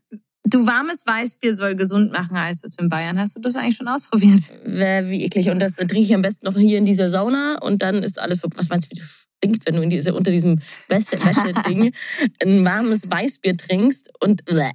Du 0.43 0.65
warmes 0.65 1.05
Weißbier 1.05 1.53
soll 1.53 1.75
gesund 1.75 2.11
machen, 2.11 2.39
heißt 2.39 2.63
es 2.63 2.77
in 2.77 2.89
Bayern. 2.89 3.19
Hast 3.19 3.35
du 3.35 3.41
das 3.41 3.55
eigentlich 3.55 3.75
schon 3.75 3.87
ausprobiert? 3.87 4.41
Wär 4.63 5.09
wie 5.09 5.23
eklig. 5.23 5.49
Und 5.49 5.59
das 5.59 5.75
trinke 5.75 5.99
ich 5.99 6.13
am 6.15 6.21
besten 6.21 6.45
noch 6.45 6.57
hier 6.57 6.77
in 6.77 6.85
dieser 6.85 7.09
Sauna 7.09 7.57
und 7.61 7.81
dann 7.81 8.03
ist 8.03 8.19
alles, 8.19 8.41
was 8.55 8.69
meinst 8.69 8.85
du, 8.85 8.95
wie 8.95 8.99
das 8.99 9.27
stinkt, 9.37 9.65
wenn 9.65 9.75
du 9.75 9.81
in 9.81 9.89
diese, 9.89 10.13
unter 10.13 10.31
diesem 10.31 10.59
Wäsche- 10.87 11.19
Wäscheding 11.23 11.93
ein 12.43 12.65
warmes 12.65 13.09
Weißbier 13.09 13.57
trinkst 13.57 14.09
und 14.21 14.45
bleh, 14.45 14.71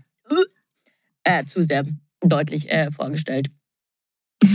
äh, 1.24 1.44
zu 1.46 1.62
sehr 1.64 1.84
deutlich 2.20 2.70
äh, 2.70 2.90
vorgestellt. 2.90 3.48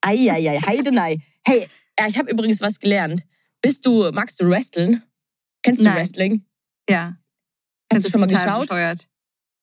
Eieiei, 0.00 0.58
heidenei. 0.58 1.18
Hey, 1.46 1.68
äh, 1.96 2.08
ich 2.08 2.18
habe 2.18 2.30
übrigens 2.30 2.60
was 2.60 2.80
gelernt. 2.80 3.22
Bist 3.62 3.86
du, 3.86 4.10
magst 4.12 4.40
du 4.40 4.48
Wrestling? 4.48 5.00
Kennst 5.62 5.80
du 5.80 5.84
Nein. 5.88 5.96
Wrestling? 5.96 6.44
Ja. 6.88 7.16
Hast 7.92 8.04
Das 8.04 8.12
du 8.12 8.18
schon 8.18 8.20
mal 8.20 8.26
geschaut? 8.26 8.68
Bescheuert. 8.68 9.08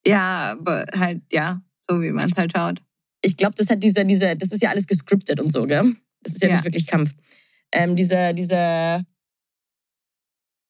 Ja, 0.05 0.51
aber 0.59 0.85
halt, 0.97 1.21
ja, 1.31 1.61
so 1.89 2.01
wie 2.01 2.11
man 2.11 2.25
es 2.25 2.35
halt 2.37 2.51
schaut. 2.55 2.81
ich 3.21 3.37
glaube, 3.37 3.55
das 3.57 3.69
hat 3.69 3.81
dieser, 3.81 4.03
dieser, 4.03 4.35
das 4.35 4.49
ist 4.51 4.61
ja 4.61 4.69
alles 4.69 4.85
gescriptet 4.87 5.39
und 5.39 5.51
so, 5.51 5.65
gell? 5.65 5.95
Das 6.23 6.33
ist 6.33 6.41
ja, 6.43 6.49
Ja. 6.49 6.55
nicht 6.55 6.65
wirklich 6.65 6.87
Kampf. 6.87 7.11
Ähm, 7.71 7.95
dieser, 7.95 8.33
dieser, 8.33 8.99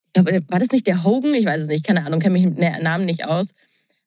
ich 0.08 0.14
glaube, 0.14 0.44
war 0.48 0.60
das 0.60 0.72
nicht 0.72 0.86
der 0.88 1.04
Hogan? 1.04 1.34
Ich 1.34 1.46
weiß 1.46 1.62
es 1.62 1.68
nicht, 1.68 1.84
keine 1.86 2.06
Ahnung, 2.06 2.20
kenne 2.20 2.34
mich 2.34 2.46
mit 2.46 2.58
Namen 2.60 3.06
nicht 3.06 3.26
aus. 3.26 3.54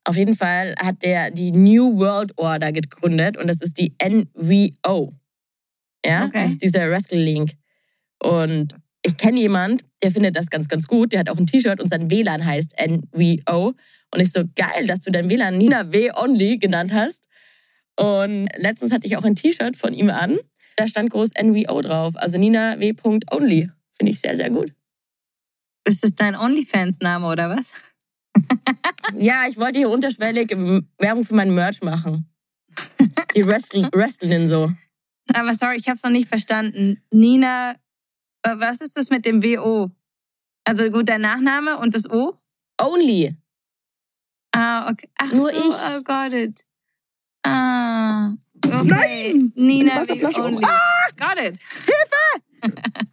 Auf 0.04 0.16
jeden 0.16 0.36
Fall 0.36 0.74
hat 0.80 1.02
der 1.02 1.32
die 1.32 1.50
New 1.50 1.96
World 1.98 2.32
Order 2.38 2.70
gegründet 2.70 3.36
und 3.36 3.48
das 3.48 3.60
ist 3.60 3.78
die 3.78 3.96
NWO. 4.00 5.12
Ja, 6.04 6.26
Okay. 6.26 6.42
das 6.42 6.50
ist 6.52 6.62
dieser 6.62 6.88
Wrestling. 6.88 7.50
Und 8.22 8.76
ich 9.04 9.16
kenne 9.16 9.40
jemand, 9.40 9.84
der 10.02 10.12
findet 10.12 10.36
das 10.36 10.46
ganz, 10.48 10.68
ganz 10.68 10.86
gut. 10.86 11.12
Der 11.12 11.20
hat 11.20 11.28
auch 11.28 11.36
ein 11.38 11.46
T-Shirt 11.48 11.80
und 11.82 11.90
sein 11.90 12.08
WLAN 12.10 12.44
heißt 12.46 12.74
NWO. 12.80 13.74
Und 14.12 14.20
ich 14.20 14.32
so, 14.32 14.44
geil, 14.54 14.86
dass 14.86 15.00
du 15.00 15.10
dein 15.10 15.28
WLAN 15.28 15.58
Nina 15.58 15.92
W. 15.92 16.10
Only 16.14 16.58
genannt 16.58 16.92
hast. 16.92 17.28
Und 17.96 18.48
letztens 18.56 18.92
hatte 18.92 19.06
ich 19.06 19.16
auch 19.16 19.24
ein 19.24 19.36
T-Shirt 19.36 19.76
von 19.76 19.94
ihm 19.94 20.10
an. 20.10 20.38
Da 20.76 20.86
stand 20.86 21.10
groß 21.10 21.30
NWO 21.42 21.80
drauf. 21.80 22.14
Also 22.16 22.38
Nina 22.38 22.78
W. 22.78 22.94
Only. 23.30 23.70
Finde 23.96 24.12
ich 24.12 24.20
sehr, 24.20 24.36
sehr 24.36 24.50
gut. 24.50 24.72
Ist 25.84 26.04
das 26.04 26.14
dein 26.14 26.34
OnlyFans-Name 26.34 27.26
oder 27.26 27.50
was? 27.50 27.72
Ja, 29.14 29.44
ich 29.48 29.56
wollte 29.56 29.78
hier 29.78 29.88
unterschwellig 29.88 30.50
Werbung 30.98 31.24
für 31.24 31.34
meinen 31.34 31.54
Merch 31.54 31.80
machen. 31.80 32.28
Die 33.34 33.46
Wrestling, 33.46 33.88
Wrestling 33.92 34.48
so. 34.48 34.72
Aber 35.32 35.54
sorry, 35.54 35.76
ich 35.76 35.86
habe 35.88 35.96
es 35.96 36.02
noch 36.02 36.10
nicht 36.10 36.28
verstanden. 36.28 37.00
Nina, 37.10 37.76
äh, 38.42 38.54
was 38.58 38.80
ist 38.80 38.96
das 38.96 39.10
mit 39.10 39.24
dem 39.24 39.42
WO? 39.42 39.90
Also 40.64 40.90
gut, 40.90 41.08
dein 41.08 41.20
Nachname 41.20 41.78
und 41.78 41.94
das 41.94 42.10
O? 42.10 42.36
Only. 42.80 43.36
Ah, 44.58 44.90
okay. 44.90 45.08
Ach 45.18 45.30
Nur 45.32 45.48
so, 45.50 45.54
ich. 45.54 45.74
oh, 45.96 46.02
got 46.02 46.32
it. 46.32 46.64
Ah, 47.44 48.32
okay. 48.64 48.82
Nein! 48.84 49.52
Nina 49.54 49.92
Eine 49.92 50.00
Wasserflasche 50.02 50.36
wie 50.42 50.46
um- 50.46 50.54
only. 50.56 50.66
Got 51.16 51.38
it. 51.46 51.58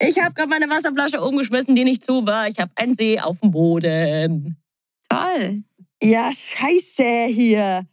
Ich 0.00 0.20
habe 0.20 0.34
gerade 0.34 0.50
meine 0.50 0.68
Wasserflasche 0.68 1.22
umgeschmissen, 1.22 1.74
die 1.74 1.84
nicht 1.84 2.04
zu 2.04 2.26
war. 2.26 2.48
Ich 2.48 2.58
habe 2.58 2.72
einen 2.76 2.94
See 2.94 3.20
auf 3.20 3.38
dem 3.40 3.52
Boden. 3.52 4.56
Toll. 5.08 5.62
Ja, 6.02 6.30
scheiße 6.32 7.26
hier. 7.28 7.86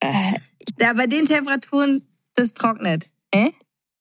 Äh, 0.00 0.32
Ja, 0.78 0.92
bei 0.94 1.06
den 1.06 1.26
Temperaturen, 1.26 2.02
das 2.34 2.54
trocknet. 2.54 3.10
Hä? 3.34 3.52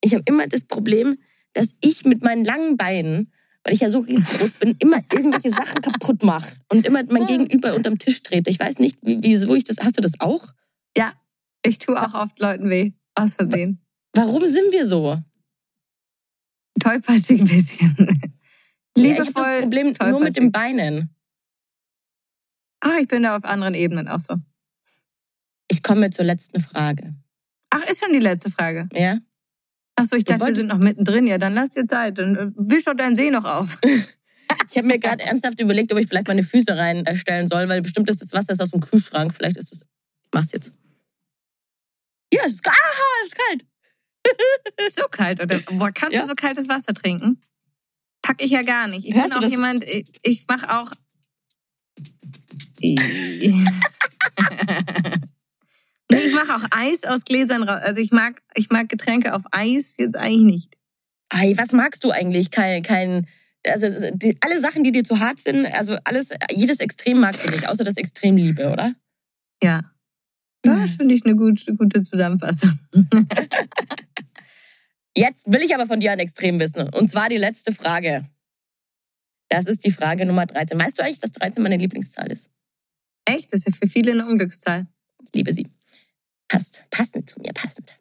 ich 0.01 0.14
habe 0.14 0.24
immer 0.28 0.47
das 0.47 0.64
Problem, 0.66 1.18
dass 1.53 1.74
ich 1.82 2.05
mit 2.05 2.22
meinen 2.24 2.45
langen 2.45 2.78
Beinen, 2.78 3.34
weil 3.64 3.74
ich 3.74 3.80
ja 3.80 3.89
so 3.89 3.99
riesengroß 3.99 4.53
bin, 4.53 4.76
immer 4.80 4.97
irgendwelche 5.11 5.49
Sachen 5.49 5.82
kaputt 5.82 6.24
mache 6.24 6.55
und 6.70 6.86
immer 6.86 7.03
mein 7.05 7.26
Gegenüber 7.26 7.74
unterm 7.76 7.97
Tisch 7.97 8.22
trete. 8.24 8.49
Ich 8.49 8.59
weiß 8.59 8.80
nicht, 8.80 8.99
wie- 9.01 9.20
wieso 9.22 9.55
ich 9.55 9.64
das. 9.64 9.78
Hast 9.80 9.97
du 9.97 10.01
das 10.01 10.20
auch? 10.20 10.53
Ja, 10.97 11.14
ich 11.66 11.80
tue 11.80 12.01
auch 12.01 12.14
oft 12.14 12.39
Leuten 12.39 12.70
weh. 12.70 12.91
Aus 13.16 13.36
Versehen. 13.36 13.80
Warum 14.14 14.45
sind 14.47 14.72
wir 14.72 14.88
so? 14.88 15.20
Tollpatschig 16.80 17.41
ein 17.41 17.47
bisschen. 17.47 17.95
Ja, 18.97 19.05
ich 19.05 19.20
habe 19.20 19.32
das 19.34 19.47
Liebevoll. 19.47 19.61
Problem 19.61 19.93
nur 20.09 20.20
mit 20.20 20.36
den 20.38 20.51
Beinen. 20.51 21.09
Ah, 22.82 22.97
ich 22.99 23.07
bin 23.07 23.24
da 23.24 23.38
auf 23.38 23.43
anderen 23.45 23.74
Ebenen 23.76 24.07
auch 24.07 24.20
so. 24.20 24.36
Ich 25.70 25.82
komme 25.84 26.09
zur 26.11 26.26
letzten 26.26 26.59
Frage. 26.61 27.16
Ach, 27.70 27.84
ist 27.86 28.03
schon 28.03 28.14
die 28.14 28.20
letzte 28.20 28.51
Frage. 28.51 28.89
Ja? 28.93 29.20
Ach 29.96 30.06
so, 30.06 30.16
ich 30.16 30.26
dachte, 30.26 30.46
wir 30.46 30.56
sind 30.56 30.68
noch 30.68 30.80
mittendrin. 30.80 31.28
Ja, 31.28 31.38
dann 31.38 31.54
lass 31.54 31.72
dir 31.72 31.88
Zeit. 31.88 32.18
Dann 32.18 32.36
äh, 32.36 32.48
wisch 32.56 32.86
doch 32.86 32.96
deinen 32.96 33.16
See 33.16 33.30
noch 33.32 33.46
auf. 33.46 33.78
Ich 34.70 34.78
habe 34.78 34.88
mir 34.88 35.00
gerade 35.00 35.24
ernsthaft 35.24 35.60
überlegt, 35.60 35.91
ob 35.91 35.98
ich 36.00 36.08
vielleicht 36.08 36.28
meine 36.28 36.44
Füße 36.44 36.76
reinstellen 36.78 37.48
soll, 37.48 37.68
weil 37.70 37.82
bestimmt 37.82 38.08
ist 38.10 38.22
das 38.22 38.34
Wasser 38.34 38.54
ist 38.54 38.62
aus 38.62 38.72
dem 38.72 38.82
Kühlschrank. 38.82 39.34
Vielleicht 39.36 39.58
ist 39.58 39.72
es. 39.74 39.82
Ich 39.82 39.88
mach's 40.34 40.52
jetzt. 40.52 40.74
Ja, 42.34 42.41
es 42.46 42.54
ist, 42.54 42.68
aha, 42.68 42.74
es 43.24 43.28
ist 43.28 43.36
kalt. 43.36 43.66
so 44.96 45.04
kalt, 45.10 45.41
oder? 45.44 45.60
Boah, 45.60 45.91
kannst 45.91 46.16
Ja. 46.16 46.22
du 46.22 46.28
so 46.28 46.36
kaltes 46.36 46.70
Wasser 46.70 46.94
trinken? 46.94 47.39
Pack 48.22 48.41
ich 48.41 48.52
ja 48.52 48.62
gar 48.62 48.88
nicht. 48.88 49.06
Ich 49.08 49.14
Hörst 49.14 49.34
bin 49.34 49.44
auch 49.44 49.50
jemand, 49.50 49.84
ich, 49.84 50.06
ich 50.24 50.46
mache 50.48 50.70
auch. 50.72 50.91
ich 56.18 56.34
mache 56.34 56.55
auch 56.55 56.68
Eis 56.72 57.03
aus 57.03 57.24
Gläsern 57.26 57.64
raus. 57.64 57.82
Also 57.84 58.01
ich 58.01 58.11
mag, 58.11 58.41
ich 58.55 58.70
mag 58.70 58.89
Getränke 58.89 59.34
auf 59.34 59.43
Eis 59.51 59.95
jetzt 59.97 60.16
eigentlich 60.16 60.43
nicht. 60.43 60.78
Ei, 61.30 61.53
was 61.57 61.72
magst 61.72 62.03
du 62.03 62.11
eigentlich? 62.11 62.51
Kein, 62.51 62.84
kein, 62.84 63.28
also 63.66 63.88
die, 64.14 64.38
alle 64.41 64.59
Sachen, 64.59 64.84
die 64.84 64.91
dir 64.91 65.03
zu 65.03 65.20
hart 65.20 65.39
sind, 65.39 65.66
also 65.66 65.97
alles, 66.03 66.30
jedes 66.51 66.80
Extrem 66.80 67.20
magst 67.20 67.45
du 67.45 67.51
nicht, 67.51 67.68
außer 67.70 67.84
das 67.84 67.97
Extremliebe, 67.97 68.72
oder? 68.72 68.93
Ja. 69.64 69.89
Das 70.61 70.95
finde 70.95 71.14
ich 71.16 71.26
eine 71.26 71.36
gute, 71.36 71.76
gute 71.76 72.03
Zusammenfassung. 72.03 72.78
Jetzt 75.16 75.51
will 75.51 75.61
ich 75.61 75.76
aber 75.76 75.86
von 75.86 75.99
dir 75.99 76.11
ein 76.11 76.20
Extrem 76.20 76.59
wissen. 76.59 76.89
Und 76.89 77.11
zwar 77.11 77.30
die 77.30 77.38
letzte 77.38 77.74
Frage. 77.74 78.28
Das 79.49 79.66
ist 79.66 79.86
die 79.86 79.91
Frage 79.91 80.26
Nummer 80.26 80.45
13. 80.45 80.80
Weißt 80.80 80.97
du 80.97 81.03
eigentlich, 81.03 81.20
dass 81.20 81.34
13 81.34 81.61
meine 81.61 81.78
Lieblingszahl 81.78 82.32
ist? 82.32 82.49
Echt? 83.26 83.53
Das 83.53 83.59
ist 83.59 83.68
ja 83.68 83.74
für 83.74 83.88
viele 83.89 84.14
eine 84.14 84.26
Unglückszahl. 84.26 84.88
Ich 85.24 85.36
liebe 85.36 85.53
sie. 85.53 85.68
Passt, 86.54 86.84
passend 86.91 87.28
zu 87.28 87.41
mir, 87.41 87.51
passend. 87.51 87.95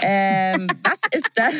Ähm, 0.00 0.68
was 0.84 1.00
ist 1.10 1.30
das? 1.34 1.54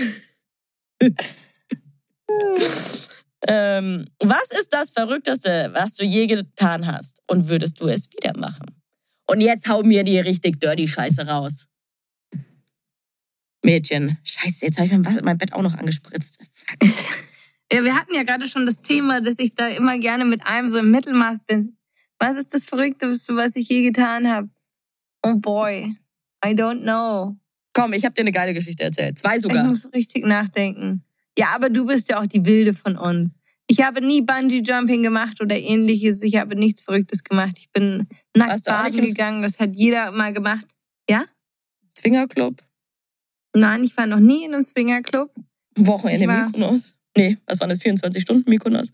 ähm, 3.49 4.07
was 4.21 4.51
ist 4.53 4.73
das 4.73 4.91
Verrückteste, 4.91 5.71
was 5.75 5.95
du 5.95 6.05
je 6.05 6.29
getan 6.29 6.87
hast? 6.87 7.23
Und 7.27 7.49
würdest 7.49 7.81
du 7.81 7.89
es 7.89 8.09
wieder 8.13 8.39
machen? 8.39 8.81
Und 9.27 9.41
jetzt 9.41 9.69
hau 9.69 9.83
mir 9.83 10.05
die 10.05 10.21
richtig 10.21 10.61
dirty 10.61 10.87
Scheiße 10.87 11.27
raus. 11.27 11.67
Mädchen, 13.65 14.17
scheiße, 14.23 14.67
jetzt 14.67 14.79
habe 14.79 14.87
ich 14.87 14.93
mein, 14.93 15.25
mein 15.25 15.39
Bett 15.39 15.53
auch 15.55 15.63
noch 15.63 15.75
angespritzt. 15.75 16.39
Ja, 17.73 17.83
wir 17.83 17.97
hatten 17.97 18.15
ja 18.15 18.23
gerade 18.23 18.49
schon 18.49 18.65
das 18.65 18.81
Thema, 18.81 19.21
dass 19.21 19.41
ich 19.41 19.57
da 19.57 19.67
immer 19.67 19.99
gerne 19.99 20.25
mit 20.25 20.47
einem 20.47 20.71
so 20.71 20.79
im 20.79 20.93
Mittelmaß 20.93 21.41
bin. 21.49 21.77
Was 22.17 22.37
ist 22.37 22.55
das 22.55 22.65
Verrückteste, 22.65 23.35
was 23.35 23.57
ich 23.57 23.69
je 23.69 23.83
getan 23.83 24.29
habe? 24.29 24.49
Oh 25.23 25.37
boy, 25.37 25.95
I 26.45 26.49
don't 26.55 26.83
know. 26.83 27.37
Komm, 27.73 27.93
ich 27.93 28.05
habe 28.05 28.15
dir 28.15 28.23
eine 28.23 28.33
geile 28.33 28.55
Geschichte 28.55 28.85
erzählt. 28.85 29.19
Zwei 29.19 29.37
Ich 29.37 29.43
sogar. 29.43 29.65
muss 29.65 29.89
richtig 29.93 30.25
nachdenken. 30.25 31.03
Ja, 31.39 31.49
aber 31.55 31.69
du 31.69 31.87
bist 31.87 32.09
ja 32.09 32.21
auch 32.21 32.27
die 32.27 32.45
Wilde 32.45 32.73
von 32.73 32.97
uns. 32.97 33.35
Ich 33.67 33.83
habe 33.83 34.01
nie 34.01 34.23
Bungee-Jumping 34.23 35.03
gemacht 35.03 35.41
oder 35.43 35.57
ähnliches. 35.59 36.23
Ich 36.23 36.37
habe 36.37 36.55
nichts 36.55 36.83
Verrücktes 36.83 37.25
gemacht. 37.25 37.57
Ich 37.59 37.71
bin 37.73 38.07
nackt 38.37 38.65
baden 38.65 39.05
gegangen. 39.05 39.43
Das 39.43 39.59
hat 39.59 39.75
jeder 39.75 40.13
mal 40.13 40.33
gemacht. 40.33 40.67
Ja? 41.11 41.25
Swingerclub, 41.99 42.63
Nein, 43.55 43.83
ich 43.85 43.97
war 43.97 44.07
noch 44.07 44.21
nie 44.21 44.45
in 44.45 44.55
einem 44.55 44.63
Swingerclub. 44.63 45.35
Wochenende 45.77 46.23
Ich 46.23 46.29
war- 46.29 46.47
Mykonos. 46.47 46.95
Nee, 47.17 47.39
was 47.47 47.59
waren 47.61 47.71
das? 47.71 47.79
24 47.79 48.23
Stunden 48.23 48.49
Mykonos? 48.49 48.89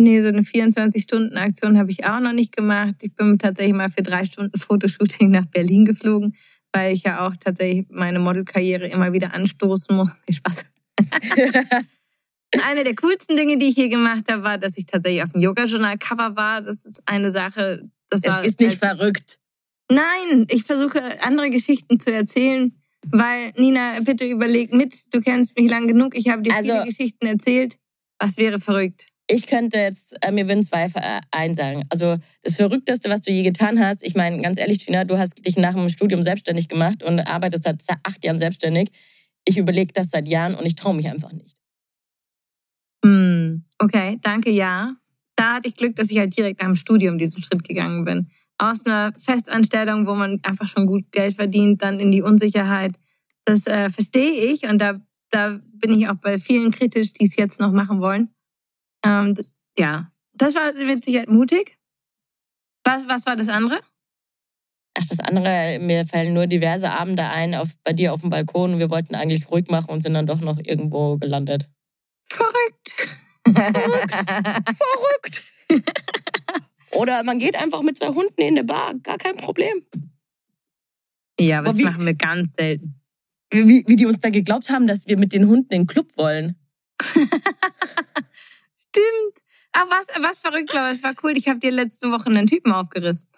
Nee, 0.00 0.22
so 0.22 0.28
eine 0.28 0.42
24-Stunden-Aktion 0.42 1.76
habe 1.76 1.90
ich 1.90 2.04
auch 2.06 2.20
noch 2.20 2.32
nicht 2.32 2.56
gemacht. 2.56 2.94
Ich 3.02 3.14
bin 3.14 3.36
tatsächlich 3.38 3.74
mal 3.74 3.90
für 3.90 4.02
drei 4.02 4.24
Stunden 4.24 4.58
Fotoshooting 4.58 5.30
nach 5.30 5.46
Berlin 5.46 5.84
geflogen, 5.84 6.36
weil 6.72 6.94
ich 6.94 7.02
ja 7.02 7.26
auch 7.26 7.34
tatsächlich 7.36 7.86
meine 7.90 8.20
Modelkarriere 8.20 8.86
immer 8.88 9.12
wieder 9.12 9.34
anstoßen 9.34 9.96
muss. 9.96 10.10
Nee, 10.28 10.36
Spaß. 10.36 10.64
eine 12.68 12.84
der 12.84 12.94
coolsten 12.94 13.36
Dinge, 13.36 13.58
die 13.58 13.66
ich 13.66 13.74
hier 13.74 13.88
gemacht 13.88 14.24
habe, 14.30 14.42
war, 14.44 14.58
dass 14.58 14.78
ich 14.78 14.86
tatsächlich 14.86 15.22
auf 15.24 15.32
dem 15.32 15.42
Yoga-Journal-Cover 15.42 16.36
war. 16.36 16.60
Das 16.62 16.86
ist 16.86 17.02
eine 17.06 17.30
Sache. 17.32 17.90
Das 18.08 18.22
war 18.24 18.40
Es 18.40 18.48
ist 18.48 18.60
nicht 18.60 18.78
verrückt. 18.78 19.38
Nein, 19.90 20.46
ich 20.48 20.64
versuche 20.64 21.00
andere 21.22 21.50
Geschichten 21.50 21.98
zu 21.98 22.12
erzählen, 22.12 22.72
weil 23.10 23.52
Nina, 23.56 23.98
bitte 24.02 24.24
überleg 24.26 24.72
mit. 24.72 25.12
Du 25.12 25.20
kennst 25.20 25.58
mich 25.58 25.70
lang 25.70 25.88
genug. 25.88 26.16
Ich 26.16 26.28
habe 26.28 26.42
dir 26.42 26.54
Also- 26.54 26.72
viele 26.72 26.84
Geschichten 26.84 27.26
erzählt. 27.26 27.78
Was 28.20 28.36
wäre 28.36 28.60
verrückt? 28.60 29.08
Ich 29.30 29.46
könnte 29.46 29.78
jetzt 29.78 30.16
äh, 30.22 30.32
mir 30.32 30.48
würden 30.48 30.64
zwei 30.64 30.84
äh, 30.86 31.20
einsagen. 31.30 31.84
Also 31.90 32.16
das 32.42 32.56
Verrückteste, 32.56 33.10
was 33.10 33.20
du 33.20 33.30
je 33.30 33.42
getan 33.42 33.78
hast, 33.78 34.02
ich 34.02 34.14
meine, 34.14 34.40
ganz 34.40 34.58
ehrlich, 34.58 34.84
Gina, 34.84 35.04
du 35.04 35.18
hast 35.18 35.44
dich 35.44 35.58
nach 35.58 35.74
dem 35.74 35.90
Studium 35.90 36.22
selbstständig 36.22 36.68
gemacht 36.68 37.02
und 37.02 37.20
arbeitest 37.20 37.64
seit 37.64 37.82
acht 38.04 38.24
Jahren 38.24 38.38
selbstständig. 38.38 38.90
Ich 39.44 39.58
überlege 39.58 39.92
das 39.92 40.10
seit 40.10 40.28
Jahren 40.28 40.54
und 40.54 40.64
ich 40.64 40.76
traue 40.76 40.94
mich 40.94 41.08
einfach 41.08 41.32
nicht. 41.32 41.56
Hm, 43.04 43.64
okay, 43.78 44.18
danke, 44.22 44.50
ja. 44.50 44.96
Da 45.36 45.54
hatte 45.54 45.68
ich 45.68 45.74
Glück, 45.74 45.94
dass 45.96 46.10
ich 46.10 46.18
halt 46.18 46.36
direkt 46.36 46.60
nach 46.60 46.68
dem 46.68 46.76
Studium 46.76 47.18
diesen 47.18 47.42
Schritt 47.42 47.62
gegangen 47.64 48.04
bin. 48.06 48.30
Aus 48.56 48.86
einer 48.86 49.12
Festanstellung, 49.16 50.06
wo 50.06 50.14
man 50.14 50.40
einfach 50.42 50.66
schon 50.66 50.86
gut 50.86 51.12
Geld 51.12 51.36
verdient, 51.36 51.82
dann 51.82 52.00
in 52.00 52.10
die 52.10 52.22
Unsicherheit. 52.22 52.96
Das 53.44 53.66
äh, 53.66 53.90
verstehe 53.90 54.52
ich 54.52 54.64
und 54.64 54.80
da, 54.80 55.00
da 55.30 55.60
bin 55.74 55.92
ich 55.92 56.08
auch 56.08 56.16
bei 56.16 56.38
vielen 56.38 56.70
kritisch, 56.70 57.12
die 57.12 57.26
es 57.26 57.36
jetzt 57.36 57.60
noch 57.60 57.72
machen 57.72 58.00
wollen. 58.00 58.30
Ähm, 59.04 59.34
das, 59.34 59.58
ja, 59.78 60.10
das 60.34 60.54
war 60.54 60.72
mit 60.72 61.04
Sicherheit 61.04 61.28
mutig. 61.28 61.78
Was, 62.84 63.06
was 63.08 63.26
war 63.26 63.36
das 63.36 63.48
andere? 63.48 63.80
Ach, 64.98 65.06
das 65.06 65.20
andere, 65.20 65.78
mir 65.80 66.06
fallen 66.06 66.34
nur 66.34 66.46
diverse 66.46 66.90
Abende 66.90 67.24
ein 67.24 67.54
auf, 67.54 67.68
bei 67.84 67.92
dir 67.92 68.12
auf 68.12 68.20
dem 68.22 68.30
Balkon 68.30 68.72
und 68.74 68.78
wir 68.78 68.90
wollten 68.90 69.14
eigentlich 69.14 69.48
ruhig 69.50 69.68
machen 69.68 69.90
und 69.90 70.02
sind 70.02 70.14
dann 70.14 70.26
doch 70.26 70.40
noch 70.40 70.58
irgendwo 70.58 71.16
gelandet. 71.18 71.68
Verrückt. 72.28 73.08
Verrückt! 73.46 75.44
Oder 76.92 77.22
man 77.22 77.38
geht 77.38 77.54
einfach 77.56 77.82
mit 77.82 77.98
zwei 77.98 78.08
Hunden 78.08 78.40
in 78.40 78.54
der 78.56 78.62
Bar, 78.64 78.94
gar 79.02 79.18
kein 79.18 79.36
Problem. 79.36 79.84
ja, 81.38 81.58
aber 81.58 81.68
Aber 81.68 81.76
das 81.76 81.78
wie- 81.78 81.84
machen 81.84 82.06
wir 82.06 82.14
ganz 82.14 82.54
selten. 82.54 82.94
Wie, 83.50 83.82
wie 83.86 83.96
die 83.96 84.04
uns 84.06 84.20
da 84.20 84.28
geglaubt 84.30 84.68
haben, 84.68 84.86
dass 84.86 85.06
wir 85.06 85.16
mit 85.18 85.32
den 85.32 85.46
Hunden 85.48 85.72
in 85.72 85.82
den 85.82 85.86
Club 85.86 86.08
wollen. 86.16 86.56
Stimmt. 88.98 89.44
Aber 89.72 89.90
was, 89.90 90.06
was 90.22 90.40
verrückt 90.40 90.74
war, 90.74 90.90
es 90.90 91.02
war 91.02 91.14
cool. 91.22 91.36
Ich 91.36 91.48
habe 91.48 91.58
dir 91.58 91.70
letzte 91.70 92.10
Woche 92.10 92.26
einen 92.26 92.46
Typen 92.46 92.72
aufgerissen. 92.72 93.28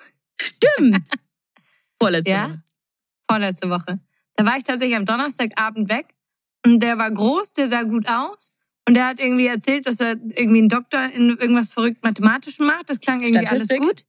Stimmt! 0.41 1.09
Vorletzte 2.01 2.31
Ja? 2.31 2.49
Woche. 2.49 2.63
Vorletzte 3.31 3.71
Woche. 3.71 4.01
Da 4.37 4.47
war 4.47 4.57
ich 4.57 4.65
tatsächlich 4.65 4.97
am 4.97 5.05
Donnerstagabend 5.05 5.89
weg. 5.89 6.15
Und 6.65 6.81
der 6.83 6.99
war 6.99 7.11
groß, 7.11 7.53
der 7.53 7.69
sah 7.69 7.83
gut 7.83 8.09
aus. 8.09 8.55
Und 8.87 8.95
der 8.95 9.07
hat 9.07 9.21
irgendwie 9.21 9.47
erzählt, 9.47 9.87
dass 9.87 10.01
er 10.01 10.13
irgendwie 10.13 10.61
einen 10.61 10.69
Doktor 10.69 11.01
in 11.13 11.31
irgendwas 11.31 11.73
verrückt 11.73 12.03
Mathematischem 12.03 12.67
macht. 12.67 12.89
Das 12.89 13.01
klang 13.01 13.23
irgendwie 13.23 13.47
Statistik? 13.47 13.81
alles 13.81 13.89
gut. 13.89 14.05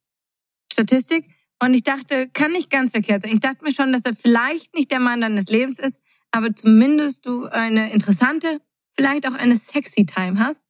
Statistik. 0.72 1.26
Und 1.62 1.74
ich 1.74 1.84
dachte, 1.84 2.30
kann 2.30 2.52
nicht 2.52 2.70
ganz 2.70 2.92
verkehrt 2.92 3.24
sein. 3.24 3.34
Ich 3.34 3.40
dachte 3.40 3.64
mir 3.64 3.74
schon, 3.74 3.94
dass 3.94 4.04
er 4.06 4.16
vielleicht 4.16 4.74
nicht 4.74 4.90
der 4.92 5.00
Mann 5.00 5.22
deines 5.22 5.50
Lebens 5.50 5.78
ist, 5.78 6.00
aber 6.32 6.56
zumindest 6.56 7.26
du 7.26 7.46
eine 7.46 7.92
interessante, 7.92 8.62
vielleicht 8.94 9.28
auch 9.28 9.34
eine 9.34 9.58
sexy 9.58 10.06
Time 10.06 10.40
hast. 10.40 10.66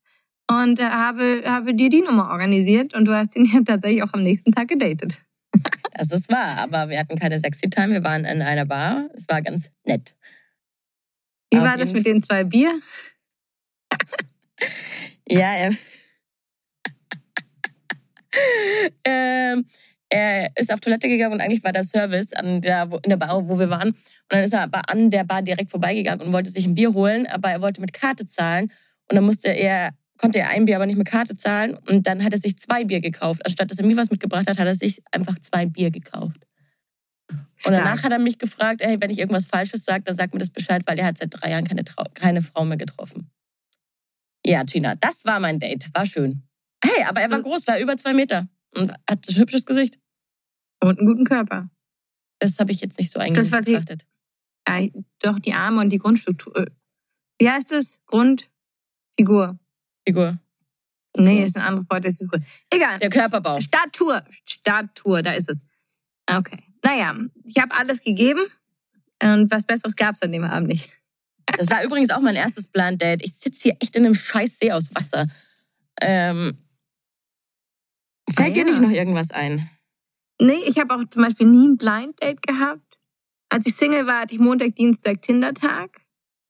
Und 0.52 0.80
äh, 0.80 0.84
habe, 0.84 1.44
habe 1.46 1.74
dir 1.74 1.90
die 1.90 2.02
Nummer 2.02 2.30
organisiert 2.30 2.94
und 2.94 3.06
du 3.06 3.16
hast 3.16 3.36
ihn 3.36 3.46
ja 3.54 3.62
tatsächlich 3.66 4.04
auch 4.04 4.14
am 4.14 4.24
nächsten 4.24 4.52
Tag 4.52 4.68
gedatet. 4.68 5.20
Das 5.94 6.10
ist 6.10 6.32
wahr, 6.32 6.58
aber 6.58 6.90
wir 6.90 6.98
hatten 6.98 7.20
keine 7.20 7.38
Sexy 7.38 7.70
Time. 7.70 7.92
Wir 7.92 8.04
waren 8.04 8.24
in 8.24 8.42
einer 8.42 8.66
Bar. 8.66 9.10
Es 9.14 9.28
war 9.28 9.42
ganz 9.42 9.70
nett. 9.84 10.16
Wie 11.52 11.60
Auf 11.60 11.66
war 11.66 11.78
das 11.78 11.92
mit 11.94 12.06
den 12.06 12.24
zwei 12.24 12.44
Bier? 12.44 12.80
Ja, 15.28 15.54
er, 15.54 15.74
ähm, 19.06 19.66
er 20.10 20.52
ist 20.58 20.74
auf 20.74 20.82
Toilette 20.82 21.08
gegangen 21.08 21.34
und 21.34 21.42
eigentlich 21.42 21.64
war 21.64 21.72
der 21.72 21.86
Service 21.86 22.34
an 22.34 22.62
der, 22.62 22.90
in 23.04 23.10
der 23.10 23.18
Bar, 23.18 23.48
wo 23.48 23.58
wir 23.58 23.70
waren. 23.70 23.90
Und 23.90 23.98
dann 24.28 24.44
ist 24.44 24.54
er 24.54 24.64
aber 24.64 24.82
an 24.90 25.10
der 25.10 25.24
Bar 25.24 25.42
direkt 25.42 25.72
vorbeigegangen 25.72 26.26
und 26.26 26.34
wollte 26.34 26.52
sich 26.52 26.66
ein 26.66 26.76
Bier 26.76 26.94
holen, 26.94 27.28
aber 27.28 27.50
er 27.50 27.62
wollte 27.62 27.80
mit 27.80 27.94
Karte 27.94 28.26
zahlen. 28.26 28.72
Und 29.10 29.16
dann 29.16 29.24
musste 29.24 29.50
er 29.50 29.92
konnte 30.22 30.40
er 30.40 30.50
ein 30.50 30.66
Bier 30.66 30.76
aber 30.76 30.86
nicht 30.86 30.98
mit 30.98 31.08
Karte 31.08 31.36
zahlen. 31.36 31.78
Und 31.90 32.06
dann 32.08 32.24
hat 32.24 32.32
er 32.34 32.40
sich 32.40 32.58
zwei 32.60 32.86
Bier 32.86 33.02
gekauft. 33.02 33.46
Anstatt 33.46 33.72
dass 33.72 33.78
er 33.80 33.86
mir 33.86 33.98
was 33.98 34.12
mitgebracht 34.12 34.48
hat, 34.48 34.58
hat 34.60 34.68
er 34.68 34.76
sich 34.76 35.02
einfach 35.12 35.38
zwei 35.40 35.66
Bier 35.66 35.92
gekauft. 35.92 36.38
Und 37.66 37.76
danach 37.78 38.04
hat 38.04 38.12
er 38.12 38.20
mich 38.20 38.38
gefragt, 38.40 38.82
ey, 38.82 39.00
wenn 39.00 39.10
ich 39.10 39.20
irgendwas 39.20 39.46
Falsches 39.46 39.84
sage, 39.86 40.04
dann 40.04 40.16
sag 40.16 40.34
mir 40.34 40.40
das 40.40 40.50
Bescheid, 40.50 40.82
weil 40.86 40.98
er 41.00 41.06
hat 41.06 41.18
seit 41.18 41.30
drei 41.32 41.52
Jahren 41.52 41.66
keine, 41.66 41.84
Trau 41.84 42.04
keine 42.14 42.42
Frau 42.42 42.66
mehr 42.66 42.78
getroffen. 42.78 43.30
Ja, 44.46 44.64
Gina, 44.64 44.96
das 44.96 45.24
war 45.26 45.40
mein 45.40 45.60
Date. 45.60 45.86
War 45.94 46.06
schön. 46.06 46.44
Hey, 46.84 47.04
aber 47.08 47.22
er 47.22 47.28
So- 47.30 47.36
war 47.36 47.42
groß, 47.44 47.68
war 47.68 47.80
über 47.80 47.96
zwei 47.98 48.14
Meter 48.14 48.48
und 48.76 48.92
hat 49.10 49.28
ein 49.30 49.36
hübsches 49.36 49.66
Gesicht. 49.66 49.98
Und 50.84 50.98
einen 51.00 51.08
guten 51.08 51.26
Körper. 51.26 51.70
Das 52.40 52.58
habe 52.58 52.72
ich 52.72 52.82
jetzt 52.82 52.98
nicht 52.98 53.12
so 53.12 53.20
Das, 53.20 53.52
was 53.52 53.68
ich-. 53.68 53.80
Ja, 54.68 54.88
doch 55.20 55.38
die 55.40 55.54
Arme 55.54 55.80
und 55.82 55.90
die 55.92 56.00
Grundstruktur. 56.00 56.58
äh, 56.58 56.66
Wie 57.40 57.50
heißt 57.50 57.72
es? 57.72 58.02
Grundfigur. 58.08 59.60
Figur. 60.08 60.38
Nee, 61.18 61.44
ist 61.44 61.58
ein 61.58 61.64
anderes 61.64 61.90
Wort. 61.90 62.06
Das 62.06 62.20
ist 62.22 62.30
gut. 62.32 62.42
Egal. 62.70 63.00
Der 63.00 63.10
Körperbau. 63.10 63.60
Statur. 63.60 64.24
Statur, 64.46 65.22
da 65.22 65.34
ist 65.34 65.50
es. 65.50 65.66
Okay. 66.30 66.58
Naja, 66.84 67.16
ich 67.44 67.58
habe 67.62 67.76
alles 67.76 68.02
gegeben. 68.02 68.42
Und 69.22 69.52
was 69.52 69.64
Besseres 69.66 69.96
gab 69.96 70.16
es 70.16 70.22
an 70.22 70.32
dem 70.32 70.44
Abend 70.44 70.68
nicht. 70.70 70.90
Das 71.58 71.70
war 71.70 71.84
übrigens 71.84 72.12
auch 72.12 72.22
mein 72.22 72.36
erstes 72.38 72.68
Blind 72.68 73.02
Date. 73.02 73.26
Ich 73.26 73.34
sitze 73.34 73.64
hier 73.64 73.76
echt 73.82 73.96
in 73.98 74.06
einem 74.06 74.16
scheiß 74.16 74.60
See 74.60 74.72
aus 74.72 74.94
Wasser. 74.96 75.28
Ähm, 76.00 76.58
fällt 78.32 78.52
Ah, 78.52 78.54
dir 78.54 78.60
ja. 78.60 78.66
nicht 78.66 78.80
noch 78.82 78.92
irgendwas 78.92 79.32
ein? 79.32 79.70
Nee, 80.40 80.62
ich 80.66 80.80
habe 80.80 80.96
auch 80.96 81.04
zum 81.10 81.24
Beispiel 81.24 81.48
nie 81.48 81.68
ein 81.68 81.78
Blind 81.78 82.22
Date 82.22 82.42
gehabt. 82.42 83.00
Als 83.50 83.66
ich 83.66 83.76
Single 83.76 84.08
war, 84.08 84.22
hatte 84.22 84.34
ich 84.36 84.40
Montag, 84.40 84.76
Dienstag, 84.76 85.22
Tindertag. 85.22 86.00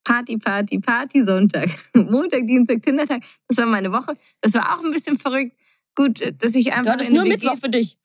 Party, 0.04 0.38
Party, 0.38 0.80
Party, 0.80 1.24
Sonntag. 1.24 1.70
Montag, 1.96 2.46
Dienstag, 2.48 2.82
Tindertag. 2.82 3.22
Das 3.48 3.58
war 3.58 3.66
meine 3.66 3.92
Woche. 3.92 4.18
Das 4.42 4.54
war 4.54 4.74
auch 4.74 4.84
ein 4.84 4.92
bisschen 4.92 5.18
verrückt. 5.18 5.56
Gut, 5.96 6.22
dass 6.42 6.56
ich 6.56 6.72
einfach. 6.72 6.86
Du 6.86 6.92
hattest 6.92 7.12
nur 7.12 7.24
WG 7.24 7.34
Mittwoch 7.34 7.58
für 7.60 7.70
dich. 7.70 7.98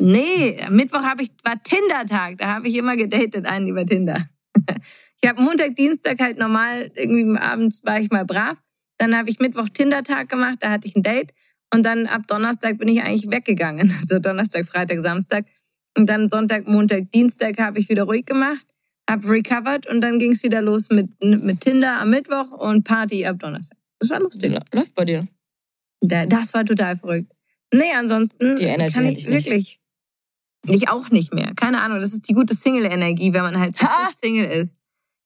Nee, 0.00 0.58
Mittwoch 0.70 1.02
habe 1.02 1.22
ich 1.22 1.30
war 1.44 1.62
Tinder-Tag. 1.62 2.38
Da 2.38 2.54
habe 2.54 2.68
ich 2.68 2.76
immer 2.76 2.96
gedatet, 2.96 3.46
einen 3.46 3.68
über 3.68 3.86
Tinder. 3.86 4.16
Ich 5.24 5.28
habe 5.28 5.40
Montag, 5.40 5.76
Dienstag 5.76 6.18
halt 6.18 6.36
normal, 6.36 6.90
irgendwie 6.96 7.38
abends 7.38 7.84
war 7.84 8.00
ich 8.00 8.10
mal 8.10 8.24
brav. 8.24 8.60
Dann 8.98 9.16
habe 9.16 9.30
ich 9.30 9.38
Mittwoch 9.38 9.68
Tinder-Tag 9.68 10.28
gemacht, 10.28 10.56
da 10.58 10.70
hatte 10.70 10.88
ich 10.88 10.96
ein 10.96 11.04
Date. 11.04 11.32
Und 11.72 11.84
dann 11.84 12.08
ab 12.08 12.22
Donnerstag 12.26 12.78
bin 12.78 12.88
ich 12.88 13.02
eigentlich 13.02 13.30
weggegangen. 13.30 13.88
Also 14.00 14.18
Donnerstag, 14.18 14.66
Freitag, 14.66 14.98
Samstag. 14.98 15.46
Und 15.96 16.08
dann 16.08 16.28
Sonntag, 16.28 16.66
Montag, 16.66 17.12
Dienstag 17.12 17.58
habe 17.58 17.78
ich 17.78 17.88
wieder 17.88 18.02
ruhig 18.02 18.26
gemacht, 18.26 18.66
habe 19.08 19.28
recovered 19.28 19.86
und 19.88 20.00
dann 20.00 20.18
ging 20.18 20.32
es 20.32 20.42
wieder 20.42 20.62
los 20.62 20.88
mit, 20.90 21.10
mit 21.22 21.60
Tinder 21.60 22.00
am 22.00 22.10
Mittwoch 22.10 22.50
und 22.52 22.84
Party 22.84 23.24
ab 23.26 23.38
Donnerstag. 23.38 23.78
Das 23.98 24.10
war 24.10 24.20
lustig. 24.20 24.52
Läuft 24.74 24.94
bei 24.94 25.04
dir. 25.04 25.26
Da- 26.00 26.26
Das 26.26 26.52
war 26.54 26.64
total 26.64 26.96
verrückt. 26.96 27.32
Nee, 27.72 27.92
ansonsten 27.94 28.56
Die 28.56 28.64
Energy 28.64 28.94
kann 28.94 29.06
ich 29.06 29.18
ich 29.18 29.28
nicht. 29.28 29.46
wirklich. 29.46 29.80
Ich 30.68 30.88
auch 30.88 31.10
nicht 31.10 31.34
mehr. 31.34 31.52
Keine 31.56 31.80
Ahnung. 31.80 32.00
Das 32.00 32.12
ist 32.14 32.28
die 32.28 32.34
gute 32.34 32.54
Single-Energie, 32.54 33.32
wenn 33.32 33.42
man 33.42 33.58
halt 33.58 33.74
Single 34.22 34.46
ist. 34.46 34.76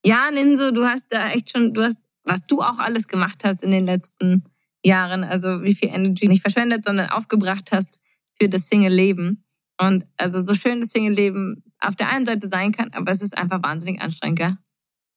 Ja, 0.05 0.31
Ninso, 0.31 0.70
du 0.70 0.85
hast 0.87 1.12
da 1.12 1.31
echt 1.31 1.51
schon, 1.51 1.74
du 1.74 1.83
hast, 1.83 2.01
was 2.24 2.43
du 2.45 2.62
auch 2.62 2.79
alles 2.79 3.07
gemacht 3.09 3.43
hast 3.45 3.62
in 3.62 3.70
den 3.70 3.85
letzten 3.87 4.45
Jahren, 4.85 5.24
also 5.24 5.62
wie 5.62 5.74
viel 5.74 5.89
Energy 5.91 6.27
nicht 6.29 6.41
verschwendet, 6.43 6.85
sondern 6.85 7.11
aufgebracht 7.11 7.70
hast 7.72 7.99
für 8.41 8.49
das 8.49 8.66
Single-Leben. 8.68 9.45
Und 9.81 10.07
also 10.16 10.43
so 10.45 10.55
schön 10.55 10.81
das 10.81 10.91
Single-Leben 10.91 11.62
auf 11.81 11.97
der 11.97 12.11
einen 12.11 12.27
Seite 12.27 12.49
sein 12.49 12.72
kann, 12.72 12.91
aber 12.93 13.12
es 13.12 13.22
ist 13.22 13.37
einfach 13.37 13.62
wahnsinnig 13.62 14.01
anstrengend, 14.01 14.39
gell? 14.39 14.57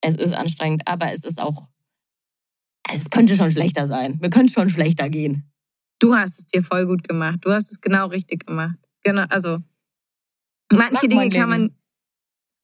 Es 0.01 0.15
ist 0.15 0.33
anstrengend, 0.33 0.87
aber 0.87 1.11
es 1.11 1.23
ist 1.23 1.41
auch. 1.41 1.69
Es 2.91 3.09
könnte 3.09 3.35
schon 3.35 3.51
schlechter 3.51 3.87
sein. 3.87 4.19
Wir 4.21 4.29
können 4.29 4.49
schon 4.49 4.69
schlechter 4.69 5.09
gehen. 5.09 5.51
Du 5.99 6.15
hast 6.15 6.39
es 6.39 6.47
dir 6.47 6.63
voll 6.63 6.87
gut 6.87 7.07
gemacht. 7.07 7.39
Du 7.41 7.51
hast 7.51 7.71
es 7.71 7.81
genau 7.81 8.07
richtig 8.07 8.45
gemacht. 8.45 8.79
Genau, 9.03 9.25
also 9.29 9.59
manche 10.71 11.07
Dinge 11.07 11.15
mein 11.15 11.29
kann 11.29 11.49
man, 11.49 11.75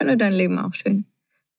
finde 0.02 0.18
dein 0.18 0.34
Leben 0.34 0.58
auch 0.58 0.74
schön. 0.74 1.06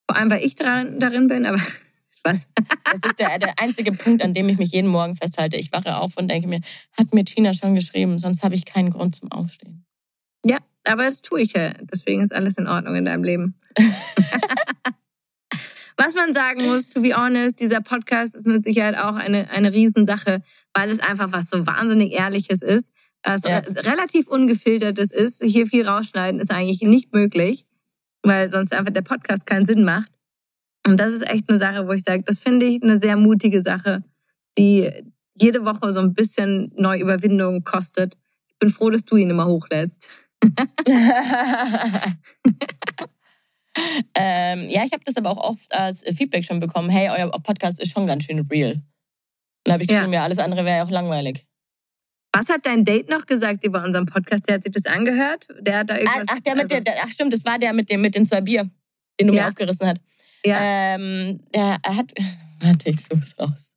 Vor 0.08 0.16
allem, 0.16 0.30
weil 0.30 0.44
ich 0.44 0.54
darin, 0.54 0.98
darin 0.98 1.28
bin, 1.28 1.46
aber 1.46 1.58
was? 2.24 2.48
Das 2.84 3.00
ist 3.04 3.18
der, 3.18 3.38
der 3.38 3.54
einzige 3.58 3.92
Punkt, 3.92 4.22
an 4.22 4.34
dem 4.34 4.48
ich 4.48 4.58
mich 4.58 4.72
jeden 4.72 4.88
Morgen 4.88 5.16
festhalte. 5.16 5.56
Ich 5.56 5.72
wache 5.72 5.96
auf 5.96 6.16
und 6.16 6.28
denke 6.28 6.48
mir, 6.48 6.60
hat 6.98 7.12
mir 7.14 7.24
China 7.24 7.52
schon 7.52 7.74
geschrieben, 7.74 8.18
sonst 8.18 8.42
habe 8.42 8.54
ich 8.54 8.64
keinen 8.64 8.90
Grund 8.90 9.16
zum 9.16 9.30
Aufstehen. 9.30 9.84
Ja, 10.44 10.58
aber 10.86 11.04
das 11.04 11.22
tue 11.22 11.40
ich 11.42 11.52
ja. 11.52 11.72
Deswegen 11.82 12.22
ist 12.22 12.34
alles 12.34 12.56
in 12.58 12.66
Ordnung 12.66 12.94
in 12.96 13.04
deinem 13.04 13.24
Leben. 13.24 13.54
Was 15.98 16.14
man 16.14 16.32
sagen 16.32 16.66
muss, 16.66 16.88
to 16.88 17.00
be 17.00 17.14
honest, 17.16 17.58
dieser 17.58 17.80
Podcast 17.80 18.36
ist 18.36 18.46
mit 18.46 18.62
Sicherheit 18.64 18.98
auch 18.98 19.14
eine, 19.16 19.48
eine 19.50 19.72
Riesensache, 19.72 20.42
weil 20.74 20.90
es 20.90 21.00
einfach 21.00 21.32
was 21.32 21.48
so 21.48 21.66
wahnsinnig 21.66 22.12
Ehrliches 22.12 22.60
ist. 22.60 22.92
Was 23.24 23.44
Ja. 23.44 23.58
re- 23.60 23.76
relativ 23.86 24.28
ungefiltertes 24.28 25.10
ist. 25.10 25.42
Hier 25.42 25.66
viel 25.66 25.88
rausschneiden 25.88 26.38
ist 26.38 26.50
eigentlich 26.50 26.82
nicht 26.82 27.14
möglich, 27.14 27.64
weil 28.22 28.50
sonst 28.50 28.74
einfach 28.74 28.92
der 28.92 29.00
Podcast 29.02 29.46
keinen 29.46 29.64
Sinn 29.64 29.84
macht. 29.84 30.12
Und 30.86 31.00
das 31.00 31.14
ist 31.14 31.26
echt 31.26 31.48
eine 31.48 31.56
Sache, 31.58 31.88
wo 31.88 31.92
ich 31.92 32.02
sage, 32.04 32.22
das 32.24 32.40
finde 32.40 32.66
ich 32.66 32.82
eine 32.82 32.98
sehr 32.98 33.16
mutige 33.16 33.62
Sache, 33.62 34.04
die 34.58 34.90
jede 35.34 35.64
Woche 35.64 35.92
so 35.92 36.00
ein 36.00 36.12
bisschen 36.12 36.72
Neuüberwindung 36.76 37.64
kostet. 37.64 38.16
Ich 38.48 38.58
bin 38.58 38.70
froh, 38.70 38.90
dass 38.90 39.04
du 39.06 39.16
ihn 39.16 39.30
immer 39.30 39.46
hochlädst. 39.46 40.08
ähm, 44.14 44.68
ja, 44.70 44.84
ich 44.84 44.92
habe 44.92 45.04
das 45.04 45.16
aber 45.16 45.30
auch 45.30 45.50
oft 45.50 45.72
als 45.74 46.02
Feedback 46.16 46.44
schon 46.44 46.60
bekommen. 46.60 46.88
Hey, 46.88 47.08
euer 47.10 47.30
Podcast 47.42 47.80
ist 47.80 47.92
schon 47.92 48.06
ganz 48.06 48.24
schön 48.24 48.40
real. 48.50 48.80
Dann 49.64 49.74
habe 49.74 49.84
ich 49.84 49.90
Ja. 49.90 49.96
geschrieben, 49.98 50.12
ja, 50.14 50.22
alles 50.22 50.38
andere 50.38 50.64
wäre 50.64 50.78
ja 50.78 50.84
auch 50.84 50.90
langweilig. 50.90 51.44
Was 52.32 52.48
hat 52.48 52.64
dein 52.66 52.84
Date 52.84 53.08
noch 53.08 53.26
gesagt 53.26 53.64
über 53.64 53.82
unseren 53.82 54.06
Podcast? 54.06 54.48
Der 54.48 54.56
hat 54.56 54.62
sich 54.62 54.72
das 54.72 54.86
angehört? 54.86 55.48
Der 55.60 55.78
hat 55.78 55.90
da 55.90 55.96
irgendwas... 55.96 56.26
Ach, 56.30 56.40
der 56.40 56.54
mit 56.54 56.64
also, 56.64 56.74
der, 56.74 56.80
der, 56.82 56.94
ach 57.04 57.10
stimmt, 57.10 57.32
das 57.32 57.44
war 57.44 57.58
der 57.58 57.72
mit 57.72 57.88
dem 57.90 58.00
mit 58.02 58.14
den 58.14 58.26
zwei 58.26 58.40
Bier, 58.42 58.68
den 59.18 59.26
du 59.28 59.34
Ja. 59.34 59.42
mir 59.44 59.48
aufgerissen 59.48 59.86
hast. 59.86 60.00
Ja. 60.44 60.58
Ähm, 60.60 61.40
der 61.54 61.78
er 61.82 61.96
hat, 61.96 62.12
warte, 62.60 62.90
ich 62.90 63.04
such's 63.04 63.38
raus. 63.38 63.72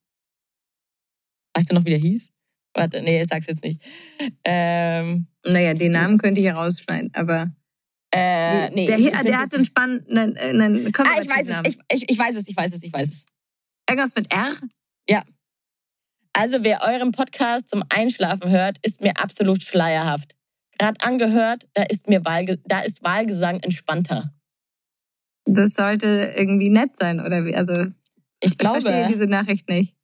Weißt 1.56 1.70
du 1.72 1.74
noch, 1.76 1.86
wie 1.86 1.90
der 1.92 2.00
hieß? 2.00 2.30
Warte, 2.74 3.02
nee, 3.02 3.22
ich 3.22 3.28
sag's 3.28 3.48
jetzt 3.48 3.64
nicht. 3.64 3.82
Ähm, 4.44 5.28
Naja, 5.46 5.74
den 5.74 5.92
Namen 5.92 6.18
könnte 6.18 6.42
ich 6.42 6.48
herausschneiden, 6.48 7.12
aber... 7.14 7.52
äh, 8.14 8.70
nee, 8.72 8.86
der, 8.86 9.00
ich 9.00 9.06
find's 9.06 9.24
der 9.24 9.40
hat 9.40 9.54
einen 9.56 9.66
spannenden... 9.66 10.38
Einen 10.38 10.92
Ah, 10.98 11.22
ich 11.22 11.30
weiß 11.30 11.50
es, 11.50 11.60
ich, 11.66 11.80
ich, 11.92 12.10
ich 12.10 12.20
weiß 12.20 12.36
es, 12.36 12.48
ich 12.48 12.56
weiß 12.56 12.74
es, 12.74 12.84
ich 12.84 12.94
weiß 12.94 13.08
es. 13.08 13.26
Irgendwas 13.90 14.16
mit 14.16 14.32
R? 14.32 14.54
Also 16.40 16.64
wer 16.64 16.84
euren 16.88 17.12
Podcast 17.12 17.70
zum 17.70 17.84
Einschlafen 17.90 18.50
hört, 18.50 18.78
ist 18.82 19.02
mir 19.02 19.12
absolut 19.22 19.62
schleierhaft. 19.62 20.38
Gerade 20.78 21.02
angehört, 21.02 21.68
da 21.74 21.84
ist 21.84 22.08
mir 22.08 22.24
Wahlge 22.24 22.60
da 22.64 22.80
ist 22.80 23.04
Wahlgesang 23.04 23.60
entspannter. 23.60 24.34
Das 25.44 25.72
sollte 25.72 26.34
irgendwie 26.38 26.70
nett 26.70 26.96
sein, 26.96 27.20
oder 27.20 27.44
wie? 27.44 27.54
Also, 27.54 27.88
Ich 28.42 28.58
glaube, 28.58 28.80
verstehe 28.80 29.08
diese 29.08 29.26
Nachricht 29.26 29.68
nicht. 29.68 29.98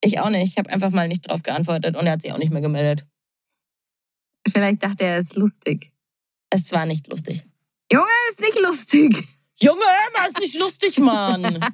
Ich 0.00 0.20
auch 0.20 0.30
nicht. 0.30 0.52
Ich 0.52 0.58
habe 0.58 0.70
einfach 0.70 0.90
mal 0.90 1.08
nicht 1.08 1.28
drauf 1.28 1.42
geantwortet 1.42 1.96
und 1.96 2.06
er 2.06 2.12
hat 2.12 2.22
sich 2.22 2.32
auch 2.32 2.38
nicht 2.38 2.52
mehr 2.52 2.62
gemeldet. 2.62 3.06
Vielleicht 4.46 4.82
dachte 4.82 5.04
er, 5.04 5.14
er 5.14 5.18
ist 5.18 5.36
lustig. 5.36 5.92
Es 6.50 6.72
war 6.72 6.86
nicht 6.86 7.06
lustig. 7.08 7.42
Junge, 7.92 8.06
ist 8.30 8.40
nicht 8.40 8.58
lustig. 8.60 9.28
Junge, 9.60 9.80
hör 9.80 10.20
mal, 10.20 10.28
ist 10.28 10.38
nicht 10.38 10.58
lustig, 10.58 10.98
Mann. 10.98 11.42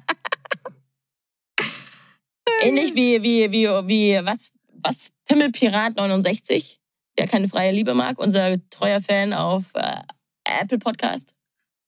Ähnlich 2.61 2.95
wie, 2.95 3.21
wie, 3.21 3.51
wie, 3.51 3.67
wie, 3.67 4.25
was, 4.25 4.53
was, 4.83 5.11
Pimmelpirat 5.25 5.95
69, 5.95 6.79
der 7.17 7.27
keine 7.27 7.47
freie 7.47 7.71
Liebe 7.71 7.93
mag, 7.93 8.17
unser 8.19 8.57
treuer 8.69 9.01
Fan 9.01 9.33
auf 9.33 9.63
äh, 9.75 10.01
Apple 10.61 10.79
Podcast. 10.79 11.34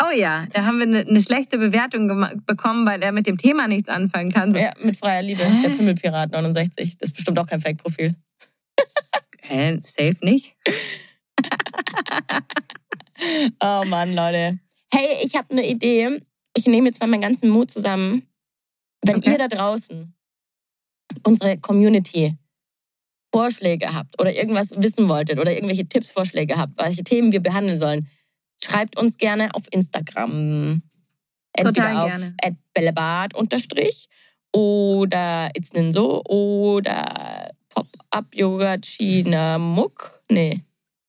Oh 0.01 0.11
ja, 0.15 0.45
da 0.53 0.63
haben 0.65 0.77
wir 0.77 0.83
eine, 0.85 0.99
eine 0.99 1.21
schlechte 1.21 1.57
Bewertung 1.57 2.07
bekommen, 2.45 2.85
weil 2.85 3.01
er 3.01 3.11
mit 3.11 3.25
dem 3.25 3.37
Thema 3.37 3.67
nichts 3.67 3.89
anfangen 3.89 4.31
kann. 4.31 4.53
So, 4.53 4.59
Ja, 4.59 4.71
mit 4.81 4.95
freier 4.97 5.23
Liebe, 5.23 5.43
der 5.63 5.69
Pimmelpirat 5.69 6.31
69. 6.31 6.97
Das 6.97 7.09
ist 7.09 7.15
bestimmt 7.15 7.39
auch 7.39 7.47
kein 7.47 7.61
Fake-Profil. 7.61 8.13
äh, 9.49 9.77
safe 9.81 10.17
nicht. 10.21 10.55
Oh 13.59 13.83
Mann, 13.87 14.13
Leute. 14.13 14.59
Hey, 14.93 15.17
ich 15.23 15.35
habe 15.35 15.49
eine 15.49 15.67
Idee. 15.67 16.21
Ich 16.55 16.67
nehme 16.67 16.87
jetzt 16.87 16.99
mal 16.99 17.07
meinen 17.07 17.21
ganzen 17.21 17.49
Mut 17.49 17.71
zusammen. 17.71 18.27
Wenn 19.03 19.17
Okay. 19.17 19.31
ihr 19.31 19.37
da 19.39 19.47
draußen, 19.47 20.13
unsere 21.23 21.57
Community, 21.57 22.35
Vorschläge 23.33 23.93
habt 23.93 24.19
oder 24.21 24.33
irgendwas 24.33 24.71
wissen 24.81 25.09
wolltet 25.09 25.39
oder 25.39 25.51
irgendwelche 25.51 25.87
Tipps, 25.87 26.11
Vorschläge 26.11 26.57
habt, 26.57 26.79
welche 26.79 27.03
Themen 27.03 27.31
wir 27.31 27.41
behandeln 27.41 27.77
sollen, 27.77 28.07
schreibt 28.63 28.97
uns 28.97 29.17
gerne 29.17 29.53
auf 29.53 29.63
Instagram. 29.71 30.81
Entweder 31.53 31.89
Total 31.89 31.97
auf 31.97 32.09
gerne. 32.09 32.35
@bellebart 32.73 33.33
unterstrich 33.33 34.09
oder 34.51 35.49
It's 35.55 35.73
Ninso 35.73 36.21
oder 36.25 37.51
Pop-Up 37.69 38.25
Yoga 38.33 38.77
China 38.77 39.57
Muck. 39.57 40.21
Nee. 40.29 40.61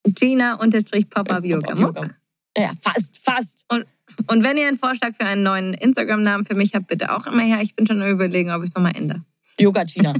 Gina 0.03 0.55
unterstrich 0.55 1.09
Pop-Up 1.09 1.43
Yoga 1.45 1.75
Muck. 1.75 2.15
Ja, 2.57 2.73
fast, 2.81 3.19
fast. 3.21 3.65
Und, 3.69 3.85
und 4.27 4.43
wenn 4.43 4.57
ihr 4.57 4.67
einen 4.67 4.77
Vorschlag 4.77 5.13
für 5.15 5.25
einen 5.25 5.43
neuen 5.43 5.73
Instagram-Namen 5.73 6.45
für 6.45 6.55
mich 6.55 6.73
habt, 6.73 6.87
bitte 6.87 7.15
auch 7.15 7.27
immer 7.27 7.43
her. 7.43 7.61
Ich 7.61 7.75
bin 7.75 7.85
schon 7.87 8.01
überlegen, 8.07 8.51
ob 8.51 8.63
ich 8.63 8.69
es 8.69 8.75
nochmal 8.75 8.95
ändere. 8.95 9.21
Yoga 9.59 9.85
China. 9.85 10.13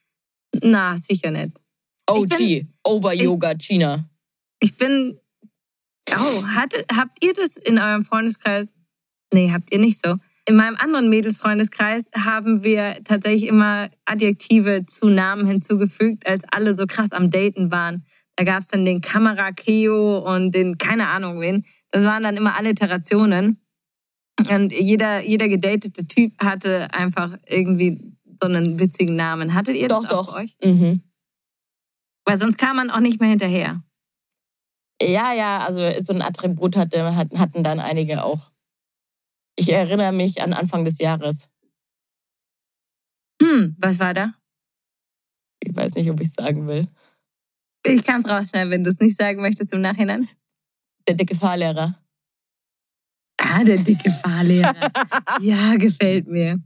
Na, 0.62 0.96
sicher 0.96 1.30
nicht. 1.30 1.60
OG. 2.08 2.66
Over 2.82 3.12
Yoga 3.12 3.54
China. 3.54 4.04
Ich 4.58 4.76
bin. 4.76 5.19
Oh, 6.16 6.46
hatte, 6.48 6.84
habt 6.94 7.24
ihr 7.24 7.32
das 7.34 7.56
in 7.56 7.78
eurem 7.78 8.04
Freundeskreis? 8.04 8.74
Nee, 9.32 9.52
habt 9.52 9.72
ihr 9.72 9.78
nicht 9.78 10.04
so. 10.04 10.16
In 10.46 10.56
meinem 10.56 10.76
anderen 10.76 11.08
Mädelsfreundeskreis 11.10 12.06
haben 12.16 12.64
wir 12.64 12.96
tatsächlich 13.04 13.48
immer 13.48 13.88
Adjektive 14.04 14.84
zu 14.86 15.08
Namen 15.08 15.46
hinzugefügt, 15.46 16.26
als 16.26 16.44
alle 16.50 16.74
so 16.74 16.86
krass 16.86 17.12
am 17.12 17.30
Daten 17.30 17.70
waren. 17.70 18.04
Da 18.36 18.44
gab 18.44 18.60
es 18.60 18.68
dann 18.68 18.84
den 18.84 19.00
Kamera 19.00 19.52
Keo 19.52 20.18
und 20.18 20.54
den 20.54 20.78
keine 20.78 21.08
Ahnung 21.08 21.40
wen. 21.40 21.64
Das 21.90 22.04
waren 22.04 22.22
dann 22.22 22.36
immer 22.36 22.56
Alliterationen. 22.56 23.60
Und 24.50 24.72
jeder, 24.72 25.22
jeder 25.22 25.48
gedatete 25.48 26.06
Typ 26.08 26.32
hatte 26.42 26.92
einfach 26.94 27.36
irgendwie 27.46 28.16
so 28.40 28.48
einen 28.48 28.80
witzigen 28.80 29.16
Namen. 29.16 29.54
Hattet 29.54 29.76
ihr 29.76 29.88
Doch, 29.88 30.02
das 30.02 30.12
auch 30.12 30.26
doch. 30.26 30.34
bei 30.34 30.44
euch? 30.44 30.56
Mhm. 30.64 31.02
Weil 32.24 32.38
sonst 32.38 32.58
kam 32.58 32.76
man 32.76 32.90
auch 32.90 33.00
nicht 33.00 33.20
mehr 33.20 33.30
hinterher. 33.30 33.82
Ja, 35.02 35.32
ja, 35.32 35.64
also 35.66 35.80
so 36.02 36.12
ein 36.12 36.22
Attribut 36.22 36.76
hatte, 36.76 37.16
hatten 37.16 37.38
hatten 37.38 37.62
dann 37.62 37.80
einige 37.80 38.22
auch. 38.22 38.50
Ich 39.56 39.72
erinnere 39.72 40.12
mich 40.12 40.42
an 40.42 40.52
Anfang 40.52 40.84
des 40.84 40.98
Jahres. 40.98 41.48
Hm, 43.42 43.76
was 43.78 43.98
war 43.98 44.14
da? 44.14 44.34
Ich 45.62 45.74
weiß 45.74 45.94
nicht, 45.94 46.10
ob 46.10 46.20
ich 46.20 46.32
sagen 46.32 46.66
will. 46.66 46.86
Ich 47.86 48.04
kann 48.04 48.20
es 48.20 48.28
rausschneiden, 48.28 48.70
wenn 48.70 48.84
du 48.84 48.90
es 48.90 49.00
nicht 49.00 49.16
sagen 49.16 49.40
möchtest 49.40 49.72
im 49.72 49.80
Nachhinein. 49.80 50.28
Der 51.08 51.14
dicke 51.14 51.34
Fahrlehrer. 51.34 51.98
Ah, 53.38 53.64
der 53.64 53.78
dicke 53.78 54.10
Fahrlehrer. 54.10 54.74
ja, 55.40 55.74
gefällt 55.76 56.26
mir. 56.26 56.62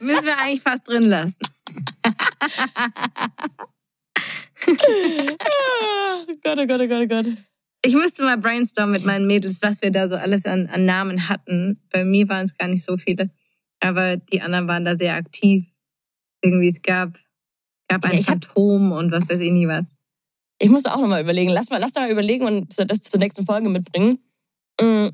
Müssen 0.00 0.26
wir 0.26 0.38
eigentlich 0.38 0.60
fast 0.60 0.86
drin 0.86 1.04
lassen. 1.04 1.46
Ah, 4.80 6.24
Gott, 6.42 6.58
oh 6.58 6.66
Gott, 6.66 6.80
oh 6.80 6.88
Gott, 6.88 7.00
oh 7.02 7.06
Gott. 7.06 7.26
Ich 7.84 7.94
müsste 7.94 8.24
mal 8.24 8.38
brainstormen 8.38 8.92
mit 8.92 9.04
meinen 9.04 9.26
Mädels, 9.26 9.62
was 9.62 9.80
wir 9.82 9.90
da 9.90 10.08
so 10.08 10.16
alles 10.16 10.46
an, 10.46 10.66
an 10.66 10.84
Namen 10.84 11.28
hatten. 11.28 11.80
Bei 11.90 12.04
mir 12.04 12.28
waren 12.28 12.44
es 12.44 12.56
gar 12.56 12.68
nicht 12.68 12.84
so 12.84 12.96
viele. 12.96 13.30
Aber 13.80 14.16
die 14.16 14.40
anderen 14.42 14.66
waren 14.66 14.84
da 14.84 14.96
sehr 14.96 15.14
aktiv. 15.14 15.66
Irgendwie, 16.42 16.68
es 16.68 16.82
gab, 16.82 17.16
gab 17.88 18.04
ein 18.04 18.12
Ja, 18.12 18.18
hab- 18.18 18.24
Phantom 18.26 18.92
und 18.92 19.12
was 19.12 19.28
weiß 19.28 19.38
ich 19.40 19.52
nie 19.52 19.68
was. 19.68 19.96
Ich 20.60 20.70
muss 20.70 20.86
auch 20.86 21.00
nochmal 21.00 21.22
überlegen. 21.22 21.50
Lass 21.50 21.70
mal, 21.70 21.78
lass 21.78 21.94
mal 21.94 22.10
überlegen 22.10 22.44
und 22.44 22.76
das 22.90 23.00
zur 23.02 23.20
nächsten 23.20 23.46
Folge 23.46 23.68
mitbringen. 23.68 24.18
Mm. 24.80 25.08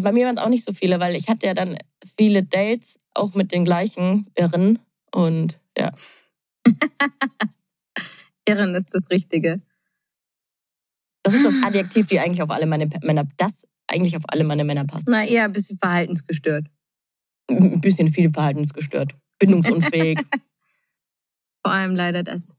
Bei 0.00 0.10
mir 0.12 0.24
waren 0.26 0.38
es 0.38 0.42
auch 0.42 0.48
nicht 0.48 0.64
so 0.64 0.72
viele, 0.72 1.00
weil 1.00 1.14
ich 1.16 1.28
hatte 1.28 1.44
ja 1.46 1.52
dann 1.52 1.76
viele 2.16 2.42
Dates, 2.42 2.98
auch 3.12 3.34
mit 3.34 3.52
den 3.52 3.66
gleichen 3.66 4.26
Irren. 4.36 4.78
Und 5.10 5.60
ja. 5.76 5.92
Irren 8.48 8.74
ist 8.74 8.94
das 8.94 9.10
Richtige. 9.10 9.60
Das 11.22 11.34
ist 11.34 11.44
das 11.44 11.54
Adjektiv, 11.62 12.06
die 12.08 12.18
eigentlich 12.20 12.42
auf 12.42 12.50
alle 12.50 12.66
meine 12.66 12.88
Männer, 13.02 13.24
das 13.36 13.66
eigentlich 13.86 14.16
auf 14.16 14.24
alle 14.28 14.44
meine 14.44 14.64
Männer 14.64 14.84
passt. 14.84 15.06
Na, 15.06 15.24
eher 15.24 15.44
ein 15.44 15.52
bisschen 15.52 15.78
verhaltensgestört. 15.78 16.66
Ein 17.48 17.80
bisschen 17.80 18.08
viel 18.08 18.30
verhaltensgestört. 18.32 19.12
Bindungsunfähig. 19.38 20.18
Vor 21.64 21.72
allem 21.72 21.94
leider 21.94 22.22
das. 22.24 22.58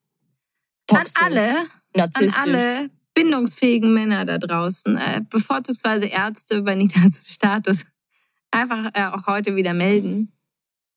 toxisch, 0.88 1.14
An 1.22 1.32
alle, 1.34 1.60
an 1.60 1.68
narzisstisch. 1.96 2.38
alle 2.38 2.90
bindungsfähigen 3.14 3.94
Männer 3.94 4.26
da 4.26 4.38
draußen, 4.38 4.96
äh, 4.98 5.22
bevorzugsweise 5.30 6.06
Ärzte 6.06 6.62
bei 6.62 6.76
Nitas 6.76 7.28
Status, 7.32 7.86
einfach 8.52 8.90
äh, 8.94 9.06
auch 9.08 9.28
heute 9.28 9.56
wieder 9.56 9.74
melden. 9.74 10.32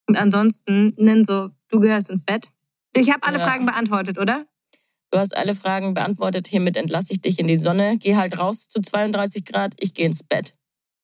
Und 0.08 0.16
ansonsten 0.16 0.94
nenn 0.96 1.24
so, 1.24 1.50
du 1.68 1.80
gehörst 1.80 2.10
ins 2.10 2.22
Bett. 2.22 2.48
Ich 2.96 3.10
habe 3.10 3.24
alle 3.24 3.38
Ja. 3.38 3.44
Fragen 3.44 3.66
beantwortet, 3.66 4.18
oder? 4.18 4.46
Du 5.10 5.18
hast 5.18 5.36
alle 5.36 5.54
Fragen 5.54 5.94
beantwortet. 5.94 6.48
Hiermit 6.48 6.76
entlasse 6.76 7.12
ich 7.12 7.20
dich 7.20 7.38
in 7.38 7.46
die 7.46 7.56
Sonne. 7.56 7.96
Geh 7.98 8.16
halt 8.16 8.38
raus 8.38 8.68
zu 8.68 8.80
32 8.80 9.44
Grad. 9.44 9.74
Ich 9.78 9.94
gehe 9.94 10.06
ins 10.06 10.22
Bett. 10.22 10.54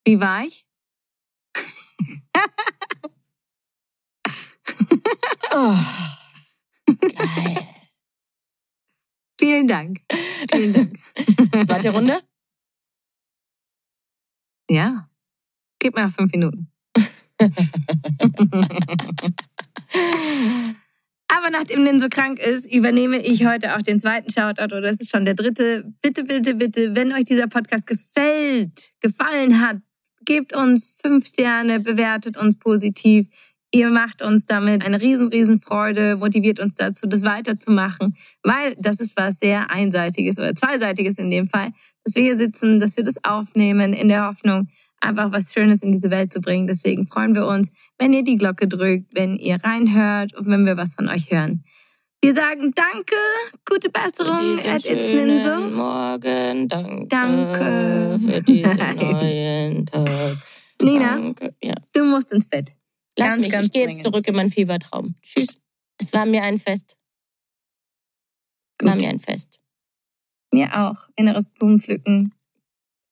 Wie 0.04 0.20
war 0.20 0.44
ich? 0.44 0.66
Oh, 5.54 5.76
geil. 7.14 7.68
Vielen 9.38 9.68
Dank. 9.68 10.00
Vielen 10.50 10.72
Dank. 10.72 10.98
Zweite 11.66 11.90
Runde? 11.90 12.22
ja. 14.70 15.10
Gib 15.78 15.94
mir 15.94 16.08
fünf 16.08 16.32
Minuten. 16.32 16.72
Aber 21.42 21.50
nachdem 21.50 21.82
Lynn 21.84 21.98
so 21.98 22.08
krank 22.08 22.38
ist, 22.38 22.72
übernehme 22.72 23.18
ich 23.18 23.44
heute 23.44 23.74
auch 23.74 23.82
den 23.82 24.00
zweiten 24.00 24.30
Shoutout 24.30 24.76
oder 24.76 24.80
das 24.80 25.00
ist 25.00 25.10
schon 25.10 25.24
der 25.24 25.34
dritte. 25.34 25.92
Bitte, 26.00 26.22
bitte, 26.22 26.54
bitte, 26.54 26.94
wenn 26.94 27.12
euch 27.12 27.24
dieser 27.24 27.48
Podcast 27.48 27.84
gefällt, 27.84 28.92
gefallen 29.00 29.60
hat, 29.60 29.78
gebt 30.24 30.54
uns 30.54 30.94
fünf 31.02 31.26
Sterne, 31.26 31.80
bewertet 31.80 32.36
uns 32.36 32.56
positiv. 32.56 33.26
Ihr 33.72 33.90
macht 33.90 34.22
uns 34.22 34.46
damit 34.46 34.86
eine 34.86 35.00
riesen, 35.00 35.28
riesen 35.28 35.60
Freude, 35.60 36.16
motiviert 36.16 36.60
uns 36.60 36.76
dazu, 36.76 37.08
das 37.08 37.24
weiterzumachen, 37.24 38.16
weil 38.44 38.76
das 38.78 39.00
ist 39.00 39.16
was 39.16 39.40
sehr 39.40 39.68
Einseitiges 39.68 40.38
oder 40.38 40.54
Zweiseitiges 40.54 41.18
in 41.18 41.28
dem 41.28 41.48
Fall, 41.48 41.72
dass 42.04 42.14
wir 42.14 42.22
hier 42.22 42.38
sitzen, 42.38 42.78
dass 42.78 42.96
wir 42.96 43.02
das 43.02 43.24
aufnehmen 43.24 43.94
in 43.94 44.06
der 44.06 44.28
Hoffnung, 44.28 44.68
einfach 45.02 45.32
was 45.32 45.52
Schönes 45.52 45.82
in 45.82 45.92
diese 45.92 46.10
Welt 46.10 46.32
zu 46.32 46.40
bringen. 46.40 46.66
Deswegen 46.66 47.06
freuen 47.06 47.34
wir 47.34 47.46
uns, 47.46 47.70
wenn 47.98 48.12
ihr 48.12 48.24
die 48.24 48.36
Glocke 48.36 48.68
drückt, 48.68 49.14
wenn 49.14 49.36
ihr 49.36 49.62
reinhört 49.62 50.34
und 50.34 50.46
wenn 50.46 50.64
wir 50.64 50.76
was 50.76 50.94
von 50.94 51.08
euch 51.08 51.30
hören. 51.30 51.64
Wir 52.24 52.34
sagen 52.34 52.72
Danke, 52.74 53.16
gute 53.68 53.90
Besserung, 53.90 54.58
at 54.60 54.88
It's 54.88 55.08
Ninso. 55.08 55.60
Morgen, 55.70 56.68
danke. 56.68 57.06
Danke. 57.08 58.18
Für 58.24 58.42
diesen 58.42 58.76
neuen 59.00 59.86
Tag. 59.86 60.36
Nina, 60.80 61.16
Danke. 61.16 61.54
Ja. 61.62 61.74
du 61.92 62.04
musst 62.04 62.32
ins 62.32 62.48
Bett. 62.48 62.72
Lass 63.18 63.28
Ganz, 63.28 63.42
mich, 63.44 63.52
ganz 63.52 63.66
ich 63.66 63.72
gehe 63.72 63.82
jetzt 63.84 64.02
zurück 64.02 64.26
in 64.28 64.36
meinen 64.36 64.50
Fiebertraum. 64.50 65.14
Tschüss. 65.20 65.58
Es 65.98 66.12
war 66.12 66.24
mir 66.26 66.42
ein 66.42 66.58
Fest. 66.58 66.96
War 68.80 68.92
Gut. 68.92 69.02
mir 69.02 69.10
ein 69.10 69.20
Fest. 69.20 69.60
Mir 70.52 70.74
auch. 70.76 71.08
Inneres 71.16 71.48
Blumenpflücken, 71.48 72.34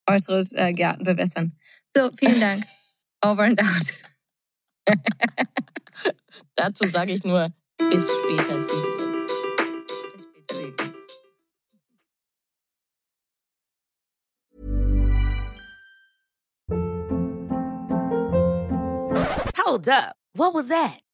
äußeres 0.08 0.52
äh, 0.52 0.72
Gärten 0.72 1.04
bewässern. 1.04 1.56
So, 1.92 2.10
vielen 2.16 2.40
Dank. 2.40 2.64
Over 3.24 3.44
and 3.44 3.60
out. 3.60 3.86
Dazu 6.56 6.86
sage 6.88 7.12
ich 7.12 7.24
nur, 7.24 7.50
bis 7.78 8.08
später. 8.08 8.58
Hold 19.56 19.88
up. 19.88 20.16
What 20.34 20.54
was 20.54 20.68
that? 20.68 21.00